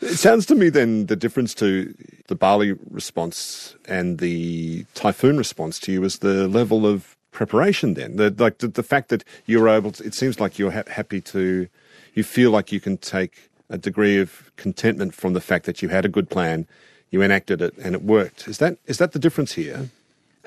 It 0.00 0.16
sounds 0.16 0.46
to 0.46 0.54
me 0.54 0.68
then 0.68 1.06
the 1.06 1.16
difference 1.16 1.54
to 1.54 1.92
the 2.28 2.36
Bali 2.36 2.72
response 2.88 3.74
and 3.88 4.18
the 4.18 4.84
typhoon 4.94 5.36
response 5.36 5.80
to 5.80 5.92
you 5.92 6.04
is 6.04 6.18
the 6.18 6.46
level 6.46 6.86
of 6.86 7.16
preparation. 7.32 7.94
Then, 7.94 8.16
the, 8.16 8.34
like 8.36 8.58
the, 8.58 8.68
the 8.68 8.82
fact 8.82 9.08
that 9.08 9.24
you 9.46 9.60
were 9.60 9.68
able 9.68 9.92
to. 9.92 10.04
It 10.04 10.14
seems 10.14 10.40
like 10.40 10.58
you're 10.58 10.70
ha- 10.70 10.82
happy 10.88 11.20
to 11.22 11.68
you 12.14 12.24
feel 12.24 12.50
like 12.50 12.72
you 12.72 12.80
can 12.80 12.96
take 12.96 13.50
a 13.70 13.78
degree 13.78 14.18
of 14.18 14.50
contentment 14.56 15.14
from 15.14 15.32
the 15.34 15.40
fact 15.40 15.66
that 15.66 15.82
you 15.82 15.88
had 15.88 16.04
a 16.04 16.08
good 16.08 16.30
plan, 16.30 16.66
you 17.10 17.22
enacted 17.22 17.60
it, 17.60 17.74
and 17.78 17.94
it 17.94 18.02
worked. 18.02 18.48
Is 18.48 18.58
that 18.58 18.78
is 18.86 18.98
that 18.98 19.12
the 19.12 19.18
difference 19.18 19.52
here? 19.52 19.90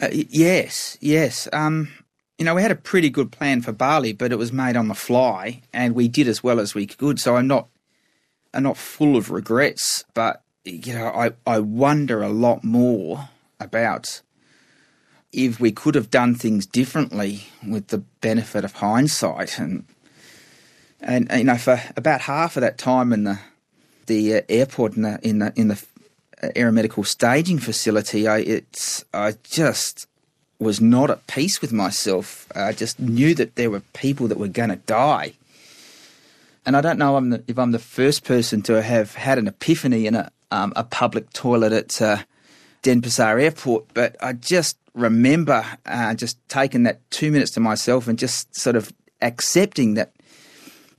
Uh, 0.02 0.10
yes, 0.12 0.98
yes. 1.02 1.48
Um, 1.54 1.90
you 2.38 2.46
know, 2.46 2.56
we 2.56 2.64
had 2.64 2.72
a 2.72 2.76
pretty 2.76 3.10
good 3.10 3.32
plan 3.32 3.62
for 3.62 3.72
Bali, 3.72 4.14
but 4.14 4.32
it 4.32 4.38
was 4.38 4.52
made 4.52 4.76
on 4.76 4.88
the 4.88 4.96
fly, 4.96 5.62
and 5.74 5.94
we 5.94 6.08
did 6.08 6.28
as 6.28 6.44
well 6.44 6.60
as 6.60 6.74
we 6.74 6.88
could. 6.88 7.20
So 7.20 7.36
I'm 7.36 7.48
not, 7.48 7.68
I'm 8.54 8.64
not 8.64 8.78
full 8.78 9.16
of 9.16 9.30
regrets, 9.30 10.04
but 10.14 10.42
you 10.64 10.94
know, 10.94 11.08
I 11.08 11.32
I 11.46 11.60
wonder 11.60 12.22
a 12.22 12.30
lot 12.30 12.64
more 12.64 13.30
about 13.60 14.22
if 15.32 15.60
we 15.60 15.72
could 15.72 15.96
have 15.96 16.10
done 16.10 16.36
things 16.36 16.66
differently 16.66 17.44
with 17.66 17.88
the 17.88 18.00
benefit 18.00 18.66
of 18.66 18.74
hindsight, 18.74 19.60
and 19.60 19.86
and 21.02 21.30
you 21.34 21.44
know, 21.44 21.58
for 21.58 21.82
about 21.98 22.22
half 22.22 22.56
of 22.56 22.62
that 22.62 22.78
time 22.78 23.12
in 23.12 23.24
the 23.24 23.40
the 24.06 24.36
uh, 24.36 24.42
airport 24.50 24.96
in 24.96 25.02
the 25.04 25.20
in 25.22 25.40
the 25.40 25.54
in 25.56 25.68
the 25.68 25.84
aeromedical 26.56 27.06
staging 27.06 27.60
facility, 27.60 28.28
I 28.28 28.40
it's 28.40 29.04
I 29.14 29.36
just 29.44 30.08
was 30.60 30.80
not 30.80 31.10
at 31.10 31.26
peace 31.28 31.60
with 31.60 31.74
myself. 31.74 32.48
I 32.56 32.72
just 32.72 33.00
knew 33.00 33.34
that 33.36 33.56
there 33.56 33.72
were 33.72 33.82
people 33.94 34.28
that 34.28 34.38
were 34.38 34.48
going 34.48 34.70
to 34.70 34.76
die, 34.76 35.34
and 36.66 36.78
I 36.78 36.82
don't 36.82 37.00
know 37.00 37.16
I'm 37.16 37.32
the, 37.32 37.44
if 37.48 37.58
I'm 37.58 37.72
the 37.72 37.80
first 37.80 38.24
person 38.24 38.62
to 38.64 38.82
have 38.82 39.16
had 39.16 39.40
an 39.40 39.48
epiphany 39.48 40.06
in 40.06 40.16
a 40.16 40.32
um, 40.52 40.74
a 40.76 40.84
public 40.84 41.32
toilet 41.34 41.74
at 41.74 42.02
uh, 42.02 42.18
Denpasar 42.84 43.42
Airport, 43.42 43.86
but 43.94 44.16
I 44.22 44.34
just 44.34 44.78
remember 44.94 45.66
uh, 45.86 46.14
just 46.14 46.38
taking 46.50 46.84
that 46.84 47.00
two 47.10 47.32
minutes 47.32 47.52
to 47.52 47.60
myself 47.60 48.08
and 48.08 48.20
just 48.20 48.54
sort 48.54 48.76
of 48.76 48.92
accepting 49.22 49.94
that 49.94 50.12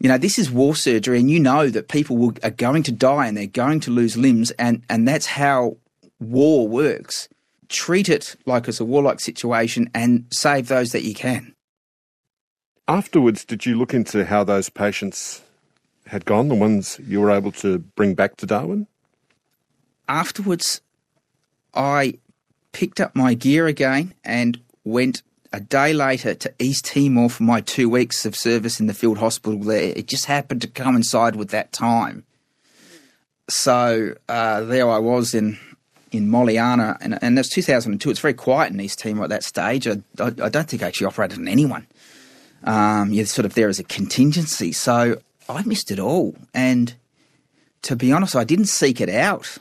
you 0.02 0.08
know, 0.08 0.18
this 0.18 0.36
is 0.36 0.50
war 0.50 0.74
surgery, 0.74 1.20
and 1.20 1.30
you 1.30 1.38
know 1.38 1.68
that 1.68 1.86
people 1.86 2.16
will, 2.16 2.32
are 2.42 2.50
going 2.50 2.82
to 2.82 2.90
die 2.90 3.28
and 3.28 3.36
they're 3.36 3.46
going 3.46 3.78
to 3.78 3.92
lose 3.92 4.16
limbs, 4.16 4.50
and, 4.52 4.82
and 4.88 5.06
that's 5.06 5.26
how 5.26 5.76
war 6.18 6.66
works. 6.66 7.28
Treat 7.68 8.08
it 8.08 8.34
like 8.44 8.66
it's 8.66 8.80
a 8.80 8.84
warlike 8.84 9.20
situation 9.20 9.88
and 9.94 10.26
save 10.32 10.66
those 10.66 10.90
that 10.90 11.04
you 11.04 11.14
can. 11.14 11.54
Afterwards, 12.88 13.44
did 13.44 13.64
you 13.64 13.78
look 13.78 13.94
into 13.94 14.24
how 14.24 14.42
those 14.42 14.68
patients 14.68 15.40
had 16.06 16.24
gone, 16.24 16.48
the 16.48 16.56
ones 16.56 16.98
you 17.06 17.20
were 17.20 17.30
able 17.30 17.52
to 17.52 17.78
bring 17.78 18.14
back 18.14 18.36
to 18.38 18.46
Darwin? 18.46 18.88
Afterwards, 20.08 20.80
I 21.74 22.18
picked 22.72 23.00
up 23.00 23.14
my 23.14 23.34
gear 23.34 23.68
again 23.68 24.14
and 24.24 24.60
went 24.82 25.22
a 25.52 25.60
day 25.60 25.92
later 25.92 26.34
to 26.34 26.54
East 26.58 26.86
Timor 26.86 27.28
for 27.28 27.42
my 27.42 27.60
two 27.60 27.88
weeks 27.88 28.24
of 28.24 28.34
service 28.34 28.80
in 28.80 28.86
the 28.86 28.94
field 28.94 29.18
hospital 29.18 29.58
there. 29.58 29.92
It 29.94 30.06
just 30.06 30.24
happened 30.24 30.62
to 30.62 30.68
coincide 30.68 31.36
with 31.36 31.50
that 31.50 31.72
time. 31.72 32.24
So 33.48 34.14
uh, 34.28 34.62
there 34.62 34.88
I 34.88 34.98
was 34.98 35.34
in 35.34 35.58
in 36.10 36.28
Maliana, 36.28 36.98
and, 37.00 37.18
and 37.22 37.38
that's 37.38 37.48
2002. 37.48 38.10
It's 38.10 38.20
very 38.20 38.34
quiet 38.34 38.72
in 38.72 38.80
East 38.80 38.98
Timor 38.98 39.24
at 39.24 39.30
that 39.30 39.44
stage. 39.44 39.88
I, 39.88 40.02
I, 40.18 40.26
I 40.26 40.48
don't 40.50 40.68
think 40.68 40.82
I 40.82 40.86
actually 40.86 41.06
operated 41.06 41.38
on 41.38 41.48
anyone. 41.48 41.86
Um, 42.64 43.12
you're 43.12 43.24
sort 43.24 43.46
of 43.46 43.54
there 43.54 43.68
as 43.68 43.78
a 43.78 43.84
contingency. 43.84 44.72
So 44.72 45.20
I 45.48 45.62
missed 45.62 45.90
it 45.90 45.98
all. 45.98 46.36
And 46.52 46.94
to 47.82 47.96
be 47.96 48.12
honest, 48.12 48.36
I 48.36 48.44
didn't 48.44 48.66
seek 48.66 49.00
it 49.00 49.08
out. 49.08 49.58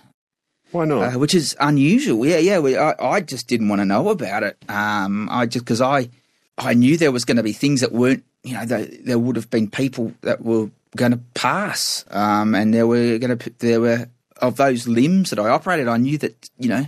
Why 0.71 0.85
not? 0.85 1.15
Uh, 1.15 1.19
which 1.19 1.35
is 1.35 1.55
unusual. 1.59 2.25
Yeah, 2.25 2.37
yeah. 2.37 2.59
We, 2.59 2.77
I, 2.77 2.95
I 2.99 3.21
just 3.21 3.47
didn't 3.47 3.69
want 3.69 3.81
to 3.81 3.85
know 3.85 4.09
about 4.09 4.43
it. 4.43 4.57
Um, 4.69 5.27
I 5.29 5.45
just 5.45 5.65
because 5.65 5.81
I, 5.81 6.09
I 6.57 6.73
knew 6.73 6.97
there 6.97 7.11
was 7.11 7.25
going 7.25 7.37
to 7.37 7.43
be 7.43 7.53
things 7.53 7.81
that 7.81 7.91
weren't. 7.91 8.23
You 8.43 8.55
know, 8.55 8.65
there, 8.65 8.85
there 8.85 9.19
would 9.19 9.35
have 9.35 9.49
been 9.51 9.69
people 9.69 10.13
that 10.21 10.43
were 10.43 10.71
going 10.95 11.11
to 11.11 11.19
pass, 11.35 12.05
um, 12.09 12.55
and 12.55 12.73
there 12.73 12.87
were 12.87 13.17
going 13.17 13.37
to 13.37 13.49
there 13.59 13.81
were 13.81 14.09
of 14.37 14.55
those 14.55 14.87
limbs 14.87 15.29
that 15.29 15.39
I 15.39 15.49
operated. 15.49 15.87
I 15.87 15.97
knew 15.97 16.17
that 16.19 16.49
you 16.57 16.69
know, 16.69 16.85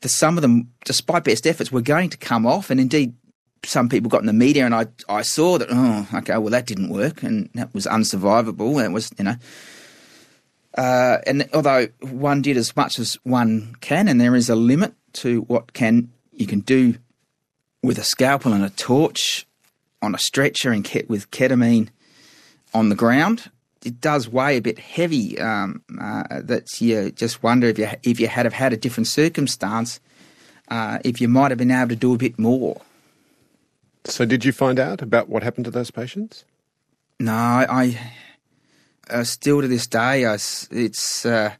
that 0.00 0.08
some 0.08 0.38
of 0.38 0.42
them, 0.42 0.70
despite 0.84 1.24
best 1.24 1.46
efforts, 1.46 1.70
were 1.70 1.82
going 1.82 2.10
to 2.10 2.16
come 2.16 2.46
off, 2.46 2.70
and 2.70 2.80
indeed. 2.80 3.14
Some 3.66 3.88
people 3.88 4.10
got 4.10 4.20
in 4.20 4.26
the 4.26 4.34
media, 4.34 4.66
and 4.66 4.74
I 4.74 4.88
I 5.08 5.22
saw 5.22 5.56
that. 5.56 5.68
Oh, 5.70 6.06
okay, 6.18 6.36
well 6.36 6.50
that 6.50 6.66
didn't 6.66 6.90
work, 6.90 7.22
and 7.22 7.48
that 7.54 7.72
was 7.72 7.86
unsurvivable. 7.86 8.76
That 8.76 8.92
was 8.92 9.10
you 9.16 9.24
know, 9.24 9.36
uh, 10.76 11.18
and 11.26 11.48
although 11.52 11.88
one 12.00 12.42
did 12.42 12.56
as 12.56 12.74
much 12.76 12.98
as 12.98 13.16
one 13.22 13.76
can, 13.80 14.08
and 14.08 14.20
there 14.20 14.34
is 14.34 14.48
a 14.48 14.56
limit 14.56 14.94
to 15.14 15.42
what 15.42 15.72
can 15.72 16.10
you 16.32 16.46
can 16.46 16.60
do 16.60 16.96
with 17.82 17.98
a 17.98 18.04
scalpel 18.04 18.52
and 18.52 18.64
a 18.64 18.70
torch 18.70 19.46
on 20.02 20.14
a 20.14 20.18
stretcher 20.18 20.72
and 20.72 20.84
ke- 20.84 21.08
with 21.08 21.30
ketamine 21.30 21.88
on 22.72 22.88
the 22.88 22.96
ground, 22.96 23.50
it 23.84 24.00
does 24.00 24.28
weigh 24.28 24.56
a 24.56 24.60
bit 24.60 24.78
heavy. 24.78 25.38
Um, 25.38 25.82
uh, 26.00 26.40
that 26.42 26.80
you 26.80 27.12
just 27.12 27.42
wonder 27.42 27.68
if 27.68 27.78
you 27.78 27.88
if 28.02 28.18
you 28.18 28.26
had 28.26 28.46
have 28.46 28.52
had 28.52 28.72
a 28.72 28.76
different 28.76 29.06
circumstance, 29.06 30.00
uh, 30.68 30.98
if 31.04 31.20
you 31.20 31.28
might 31.28 31.50
have 31.50 31.58
been 31.58 31.70
able 31.70 31.90
to 31.90 31.96
do 31.96 32.14
a 32.14 32.18
bit 32.18 32.38
more. 32.38 32.80
So, 34.06 34.24
did 34.24 34.44
you 34.44 34.52
find 34.52 34.78
out 34.78 35.00
about 35.00 35.28
what 35.28 35.42
happened 35.42 35.64
to 35.66 35.70
those 35.70 35.90
patients? 35.90 36.44
No, 37.20 37.32
I 37.32 37.98
uh, 39.10 39.24
still 39.24 39.60
to 39.60 39.68
this 39.68 39.86
day, 39.86 40.26
I, 40.26 40.34
it's 40.34 41.26
uh, 41.26 41.54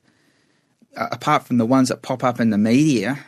apart 0.96 1.46
from 1.46 1.58
the 1.58 1.66
ones 1.66 1.88
that 1.88 2.02
pop 2.02 2.24
up 2.24 2.40
in 2.40 2.50
the 2.50 2.58
media, 2.58 3.18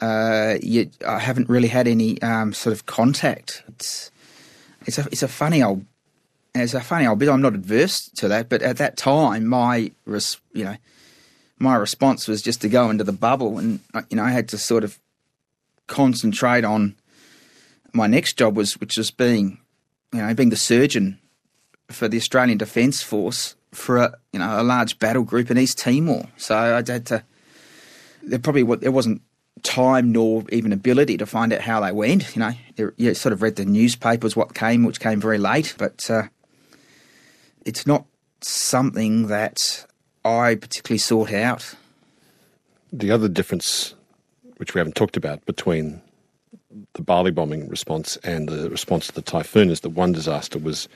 uh, 0.00 0.56
you, 0.62 0.90
I 1.06 1.18
haven't 1.18 1.48
really 1.48 1.68
had 1.68 1.86
any 1.86 2.20
um, 2.22 2.52
sort 2.52 2.72
of 2.72 2.86
contact. 2.86 3.62
It's 3.68 4.10
it's 4.86 4.98
a 4.98 5.06
it's 5.12 5.22
a 5.22 5.28
funny 5.28 5.62
old 5.62 5.84
it's 6.54 6.74
a 6.74 6.80
funny 6.80 7.06
old 7.06 7.18
bit. 7.18 7.28
I'm 7.28 7.42
not 7.42 7.54
adverse 7.54 8.08
to 8.16 8.28
that, 8.28 8.48
but 8.48 8.62
at 8.62 8.78
that 8.78 8.96
time, 8.96 9.46
my 9.46 9.92
res, 10.06 10.38
you 10.52 10.64
know 10.64 10.76
my 11.60 11.76
response 11.76 12.26
was 12.26 12.40
just 12.42 12.62
to 12.62 12.68
go 12.68 12.90
into 12.90 13.04
the 13.04 13.12
bubble, 13.12 13.58
and 13.58 13.80
uh, 13.94 14.02
you 14.10 14.16
know 14.16 14.24
I 14.24 14.30
had 14.30 14.48
to 14.48 14.58
sort 14.58 14.82
of 14.82 14.98
concentrate 15.86 16.64
on 16.64 16.96
my 17.92 18.06
next 18.06 18.38
job 18.38 18.56
was 18.56 18.80
which 18.80 18.96
was 18.96 19.10
being 19.10 19.58
you 20.12 20.20
know 20.20 20.34
being 20.34 20.50
the 20.50 20.56
surgeon 20.56 21.19
for 21.90 22.08
the 22.08 22.16
Australian 22.16 22.58
Defence 22.58 23.02
Force 23.02 23.56
for 23.72 23.98
a 23.98 24.18
you 24.32 24.38
know 24.38 24.60
a 24.60 24.64
large 24.64 24.98
battle 24.98 25.22
group 25.22 25.50
in 25.50 25.58
East 25.58 25.78
Timor. 25.78 26.26
So 26.36 26.56
I 26.56 26.76
had 26.76 27.06
to. 27.06 27.22
There 28.22 28.38
probably 28.38 28.62
there 28.76 28.92
wasn't 28.92 29.22
time 29.62 30.12
nor 30.12 30.44
even 30.50 30.72
ability 30.72 31.16
to 31.18 31.26
find 31.26 31.52
out 31.52 31.60
how 31.60 31.80
they 31.80 31.92
went. 31.92 32.34
You 32.34 32.40
know, 32.40 32.92
you 32.96 33.14
sort 33.14 33.32
of 33.32 33.42
read 33.42 33.56
the 33.56 33.64
newspapers 33.64 34.36
what 34.36 34.54
came, 34.54 34.84
which 34.84 35.00
came 35.00 35.20
very 35.20 35.38
late, 35.38 35.74
but 35.78 36.10
uh, 36.10 36.24
it's 37.64 37.86
not 37.86 38.06
something 38.40 39.28
that 39.28 39.86
I 40.24 40.54
particularly 40.54 40.98
sought 40.98 41.32
out. 41.32 41.74
The 42.92 43.10
other 43.10 43.28
difference, 43.28 43.94
which 44.56 44.74
we 44.74 44.78
haven't 44.78 44.96
talked 44.96 45.16
about, 45.16 45.44
between 45.46 46.02
the 46.94 47.02
Bali 47.02 47.30
bombing 47.30 47.68
response 47.68 48.16
and 48.18 48.48
the 48.48 48.70
response 48.70 49.06
to 49.08 49.12
the 49.12 49.22
typhoon 49.22 49.70
is 49.70 49.80
that 49.80 49.90
one 49.90 50.12
disaster 50.12 50.58
was 50.58 50.88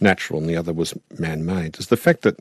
natural 0.00 0.40
and 0.40 0.48
the 0.48 0.56
other 0.56 0.72
was 0.72 0.94
man 1.18 1.44
made. 1.44 1.78
Is 1.78 1.88
the 1.88 1.96
fact 1.96 2.22
that 2.22 2.38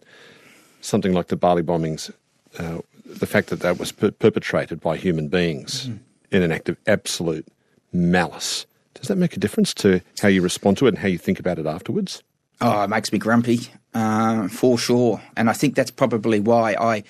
something 0.81 1.13
like 1.13 1.27
the 1.27 1.35
Bali 1.35 1.63
bombings, 1.63 2.11
uh, 2.57 2.79
the 3.05 3.25
fact 3.25 3.49
that 3.49 3.59
that 3.61 3.77
was 3.77 3.91
per- 3.91 4.11
perpetrated 4.11 4.79
by 4.79 4.97
human 4.97 5.27
beings 5.27 5.87
mm-hmm. 5.87 5.97
in 6.35 6.43
an 6.43 6.51
act 6.51 6.69
of 6.69 6.77
absolute 6.87 7.47
malice, 7.91 8.65
does 8.93 9.07
that 9.07 9.17
make 9.17 9.35
a 9.35 9.39
difference 9.39 9.73
to 9.75 10.01
how 10.21 10.27
you 10.27 10.41
respond 10.41 10.77
to 10.77 10.85
it 10.85 10.89
and 10.89 10.97
how 10.97 11.07
you 11.07 11.17
think 11.17 11.39
about 11.39 11.59
it 11.59 11.65
afterwards? 11.65 12.21
Oh, 12.61 12.83
it 12.83 12.89
makes 12.89 13.13
me 13.13 13.19
grumpy, 13.19 13.59
uh, 13.93 14.49
for 14.49 14.77
sure. 14.77 15.21
And 15.37 15.49
I 15.49 15.53
think 15.53 15.75
that's 15.75 15.91
probably 15.91 16.41
why 16.41 16.75
I 16.79 17.03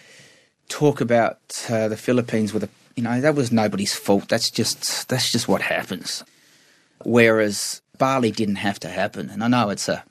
talk 0.67 1.01
about 1.01 1.39
uh, 1.69 1.87
the 1.87 1.97
Philippines 1.97 2.53
with 2.53 2.63
a, 2.63 2.69
you 2.95 3.01
know, 3.01 3.19
that 3.19 3.33
was 3.33 3.51
nobody's 3.51 3.95
fault. 3.95 4.29
That's 4.29 4.51
just 4.51 5.07
that's 5.09 5.31
just 5.31 5.47
what 5.47 5.61
happens. 5.61 6.23
Whereas 7.03 7.81
Bali 7.97 8.31
didn't 8.31 8.57
have 8.57 8.79
to 8.81 8.89
happen, 8.89 9.29
and 9.29 9.43
I 9.43 9.47
know 9.47 9.69
it's 9.69 9.89
a 9.89 10.03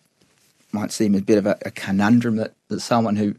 might 0.73 0.93
seem 0.93 1.15
a 1.15 1.21
bit 1.21 1.39
of 1.39 1.47
a, 1.47 1.59
a 1.65 1.71
conundrum 1.71 2.37
that, 2.37 2.55
that 2.69 2.81
someone 2.81 3.17
who 3.17 3.35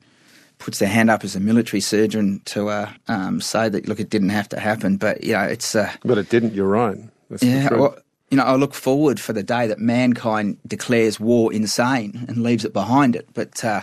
puts 0.57 0.79
their 0.79 0.89
hand 0.89 1.09
up 1.09 1.23
as 1.23 1.35
a 1.35 1.39
military 1.39 1.79
surgeon 1.79 2.41
to 2.45 2.69
uh, 2.69 2.91
um, 3.07 3.41
say 3.41 3.69
that 3.69 3.87
look, 3.87 3.99
it 3.99 4.09
didn't 4.09 4.29
have 4.29 4.49
to 4.49 4.59
happen, 4.59 4.97
but 4.97 5.23
you 5.23 5.33
know, 5.33 5.43
it's. 5.43 5.75
Uh, 5.75 5.91
but 6.03 6.17
it 6.17 6.29
didn't. 6.29 6.53
You're 6.53 6.67
right. 6.67 6.97
That's 7.29 7.43
yeah. 7.43 7.73
Well, 7.73 7.97
you 8.29 8.37
know, 8.37 8.43
I 8.43 8.55
look 8.55 8.73
forward 8.73 9.19
for 9.19 9.33
the 9.33 9.43
day 9.43 9.67
that 9.67 9.79
mankind 9.79 10.57
declares 10.67 11.19
war 11.19 11.51
insane 11.51 12.25
and 12.27 12.43
leaves 12.43 12.65
it 12.65 12.73
behind 12.73 13.15
it. 13.15 13.27
But 13.33 13.63
uh, 13.63 13.81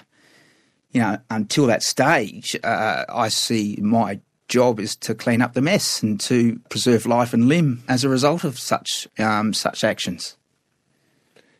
you 0.92 1.00
know, 1.00 1.18
until 1.30 1.66
that 1.66 1.82
stage, 1.82 2.56
uh, 2.62 3.04
I 3.08 3.28
see 3.28 3.78
my 3.80 4.20
job 4.48 4.78
is 4.78 4.94
to 4.96 5.14
clean 5.14 5.42
up 5.42 5.54
the 5.54 5.60
mess 5.60 6.02
and 6.02 6.20
to 6.20 6.60
preserve 6.68 7.06
life 7.06 7.34
and 7.34 7.48
limb 7.48 7.82
as 7.88 8.04
a 8.04 8.08
result 8.08 8.44
of 8.44 8.58
such 8.58 9.08
um, 9.18 9.52
such 9.52 9.82
actions. 9.82 10.36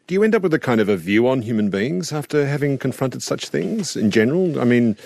Do 0.07 0.15
you 0.15 0.23
end 0.23 0.35
up 0.35 0.43
with 0.43 0.55
a 0.55 0.59
kind 0.59 0.81
of 0.81 0.89
a 0.89 0.97
view 0.97 1.27
on 1.27 1.43
human 1.43 1.69
beings 1.69 2.13
after 2.13 2.47
having 2.47 2.79
confronted 2.79 3.23
such 3.23 3.49
things 3.49 3.97
in 3.97 4.13
general? 4.13 4.61
I 4.61 4.65
mean, 4.65 4.97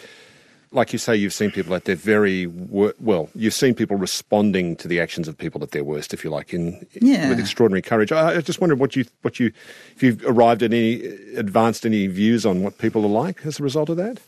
like 0.72 0.92
you 0.92 0.98
say, 0.98 1.16
you've 1.16 1.32
seen 1.32 1.50
people 1.50 1.74
at 1.74 1.84
their 1.86 1.96
very 1.96 2.46
wor- 2.46 2.94
well. 3.00 3.28
You've 3.34 3.54
seen 3.54 3.74
people 3.74 3.96
responding 3.96 4.76
to 4.76 4.88
the 4.88 5.00
actions 5.00 5.26
of 5.26 5.36
people 5.36 5.62
at 5.62 5.70
their 5.70 5.84
worst, 5.84 6.12
if 6.12 6.22
you 6.22 6.30
like, 6.30 6.52
in 6.52 6.86
yeah. 7.00 7.28
with 7.30 7.40
extraordinary 7.40 7.82
courage. 7.82 8.12
I, 8.12 8.36
I 8.36 8.40
just 8.40 8.60
wondered 8.60 8.78
what 8.78 8.94
you 8.94 9.04
what 9.22 9.40
you 9.40 9.52
if 9.96 10.02
you've 10.02 10.22
arrived 10.24 10.62
at 10.62 10.72
any 10.72 11.04
advanced 11.34 11.86
any 11.86 12.06
views 12.06 12.44
on 12.44 12.62
what 12.62 12.78
people 12.78 13.04
are 13.04 13.24
like 13.24 13.44
as 13.46 13.58
a 13.58 13.62
result 13.62 13.88
of 13.88 13.96
that. 13.96 14.20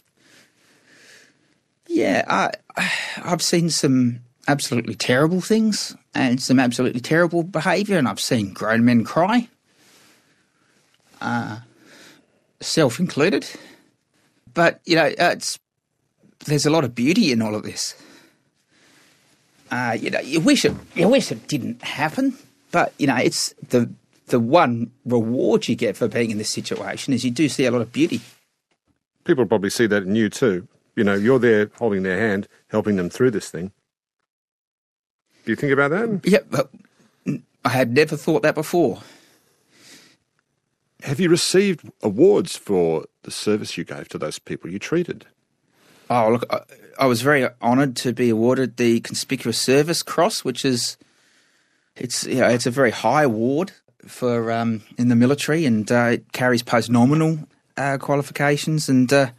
Yeah, 1.87 2.25
I 2.29 2.53
I've 3.23 3.43
seen 3.43 3.71
some 3.71 4.21
absolutely 4.49 4.95
terrible 4.95 5.41
things 5.41 5.95
and 6.15 6.41
some 6.41 6.59
absolutely 6.59 7.01
terrible 7.01 7.43
behaviour, 7.43 7.99
and 7.99 8.09
I've 8.09 8.21
seen 8.21 8.53
grown 8.53 8.85
men 8.85 9.05
cry, 9.05 9.49
uh, 11.23 11.59
self 12.61 13.01
included. 13.01 13.49
But 14.55 14.81
you 14.85 14.97
know, 14.97 15.11
it's 15.19 15.59
there's 16.45 16.67
a 16.67 16.71
lot 16.71 16.85
of 16.85 16.95
beauty 16.95 17.33
in 17.33 17.41
all 17.41 17.55
of 17.55 17.63
this. 17.63 17.95
Uh, 19.71 19.97
you 19.99 20.11
know, 20.11 20.21
you 20.21 20.41
wish 20.41 20.65
it, 20.65 20.75
you 20.95 21.09
wish 21.09 21.33
it 21.33 21.49
didn't 21.49 21.83
happen, 21.83 22.37
but 22.71 22.93
you 22.99 23.07
know, 23.07 23.17
it's 23.17 23.55
the 23.69 23.91
the 24.27 24.41
one 24.41 24.91
reward 25.05 25.69
you 25.69 25.75
get 25.75 25.97
for 25.97 26.09
being 26.09 26.31
in 26.31 26.39
this 26.39 26.51
situation 26.51 27.13
is 27.13 27.25
you 27.25 27.31
do 27.31 27.49
see 27.49 27.65
a 27.65 27.71
lot 27.71 27.81
of 27.81 27.93
beauty. 27.93 28.21
People 29.25 29.47
probably 29.47 29.71
see 29.71 29.87
that 29.87 30.03
in 30.03 30.15
you 30.15 30.29
too. 30.29 30.67
You 30.97 31.05
know, 31.05 31.15
you're 31.15 31.39
there 31.39 31.71
holding 31.79 32.03
their 32.03 32.19
hand, 32.19 32.49
helping 32.69 32.97
them 32.97 33.09
through 33.09 33.31
this 33.31 33.51
thing. 33.51 33.73
Do 35.45 35.53
you 35.53 35.57
think 35.57 35.73
about 35.73 35.91
that? 35.91 36.21
Yeah, 36.25 36.41
but 36.51 36.71
I 37.65 37.71
had 37.71 37.93
never 37.93 38.17
thought 38.17 38.43
that 38.43 38.55
before. 38.55 39.01
Have 41.03 41.19
you 41.19 41.29
received 41.29 41.91
awards 42.03 42.57
for 42.57 43.05
the 43.25 43.31
service 43.31 43.77
you 43.77 43.85
gave 43.85 44.09
to 44.09 44.19
those 44.19 44.39
people 44.39 44.71
you 44.71 44.79
treated? 44.79 45.27
Oh, 46.09 46.31
look, 46.31 46.45
I, 46.51 46.61
I 46.99 47.07
was 47.07 47.23
very 47.23 47.49
honoured 47.61 47.97
to 47.97 48.13
be 48.13 48.31
awarded 48.31 48.77
the 48.77 49.01
Conspicuous 49.01 49.59
Service 49.59 50.03
Cross, 50.03 50.45
which 50.45 50.65
is 50.65 50.97
it's 51.97 52.25
you 52.25 52.41
know, 52.41 52.49
it's 52.49 52.67
a 52.67 52.71
very 52.71 52.93
high 52.93 53.25
award 53.25 53.73
for 54.07 54.53
um, 54.53 54.83
in 54.97 55.09
the 55.09 55.17
military, 55.17 55.65
and 55.65 55.91
uh, 55.91 56.11
it 56.13 56.33
carries 56.33 56.63
post 56.63 56.91
nominal 56.91 57.41
uh, 57.77 57.99
qualifications, 57.99 58.89
and 58.89 59.13
uh, 59.13 59.31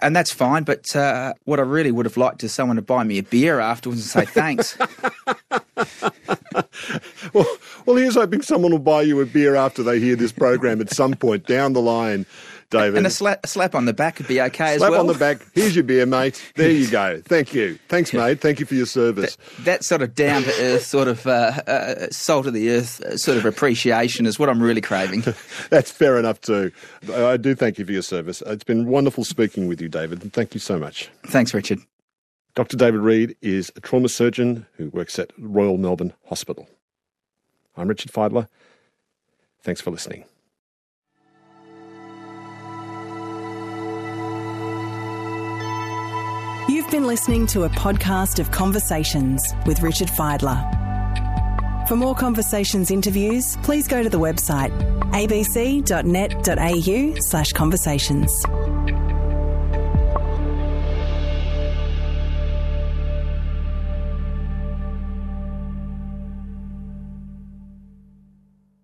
and 0.00 0.14
that's 0.14 0.32
fine. 0.32 0.62
But 0.62 0.94
uh, 0.94 1.34
what 1.44 1.58
I 1.58 1.62
really 1.62 1.90
would 1.90 2.06
have 2.06 2.16
liked 2.16 2.44
is 2.44 2.52
someone 2.52 2.76
to 2.76 2.82
buy 2.82 3.04
me 3.04 3.18
a 3.18 3.22
beer 3.22 3.60
afterwards 3.60 4.14
and 4.14 4.26
say 4.26 4.30
thanks. 4.30 4.78
well, 7.32 7.46
well, 7.86 7.96
here's 7.96 8.14
hoping 8.14 8.42
someone 8.42 8.72
will 8.72 8.78
buy 8.78 9.02
you 9.02 9.20
a 9.20 9.26
beer 9.26 9.54
after 9.54 9.82
they 9.82 10.00
hear 10.00 10.16
this 10.16 10.32
program 10.32 10.80
at 10.80 10.90
some 10.90 11.14
point 11.14 11.46
down 11.46 11.72
the 11.72 11.80
line. 11.80 12.26
David. 12.70 12.98
And 12.98 13.06
a 13.06 13.10
slap, 13.10 13.40
a 13.44 13.46
slap 13.46 13.74
on 13.74 13.84
the 13.84 13.92
back 13.92 14.18
would 14.18 14.26
be 14.26 14.40
okay 14.40 14.56
slap 14.56 14.74
as 14.74 14.80
well. 14.80 14.90
Slap 14.90 15.00
on 15.00 15.06
the 15.06 15.14
back. 15.14 15.38
Here's 15.54 15.76
your 15.76 15.84
beer, 15.84 16.06
mate. 16.06 16.42
There 16.56 16.70
you 16.70 16.90
go. 16.90 17.20
Thank 17.24 17.54
you. 17.54 17.78
Thanks, 17.88 18.12
mate. 18.12 18.40
Thank 18.40 18.58
you 18.58 18.66
for 18.66 18.74
your 18.74 18.86
service. 18.86 19.36
That, 19.36 19.64
that 19.64 19.84
sort 19.84 20.02
of 20.02 20.14
down 20.14 20.42
to 20.42 20.50
earth, 20.60 20.84
sort 20.84 21.08
of 21.08 21.26
uh, 21.26 21.52
uh, 21.66 22.10
salt 22.10 22.46
of 22.46 22.52
the 22.52 22.70
earth, 22.70 23.00
uh, 23.02 23.16
sort 23.16 23.38
of 23.38 23.44
appreciation 23.44 24.26
is 24.26 24.38
what 24.38 24.48
I'm 24.48 24.62
really 24.62 24.80
craving. 24.80 25.20
That's 25.70 25.90
fair 25.90 26.18
enough 26.18 26.40
too. 26.40 26.72
I 27.12 27.36
do 27.36 27.54
thank 27.54 27.78
you 27.78 27.84
for 27.84 27.92
your 27.92 28.02
service. 28.02 28.42
It's 28.46 28.64
been 28.64 28.88
wonderful 28.88 29.24
speaking 29.24 29.68
with 29.68 29.80
you, 29.80 29.88
David. 29.88 30.22
And 30.22 30.32
thank 30.32 30.54
you 30.54 30.60
so 30.60 30.78
much. 30.78 31.10
Thanks, 31.26 31.54
Richard. 31.54 31.78
Dr. 32.54 32.76
David 32.76 33.00
Read 33.00 33.36
is 33.42 33.72
a 33.76 33.80
trauma 33.80 34.08
surgeon 34.08 34.66
who 34.76 34.88
works 34.90 35.18
at 35.18 35.32
Royal 35.38 35.76
Melbourne 35.76 36.12
Hospital. 36.26 36.68
I'm 37.76 37.88
Richard 37.88 38.12
Fidler. 38.12 38.48
Thanks 39.62 39.80
for 39.80 39.90
listening. 39.90 40.24
You've 46.68 46.90
been 46.90 47.06
listening 47.06 47.46
to 47.48 47.64
a 47.64 47.68
podcast 47.68 48.38
of 48.38 48.50
Conversations 48.50 49.42
with 49.66 49.82
Richard 49.82 50.08
Fidler. 50.08 50.70
For 51.86 51.96
more 51.96 52.14
Conversations 52.14 52.90
interviews, 52.90 53.58
please 53.62 53.86
go 53.86 54.02
to 54.02 54.08
the 54.08 54.18
website 54.18 54.72
abc.net.au 55.12 55.84
slash 57.20 57.52
conversations. 57.52 58.44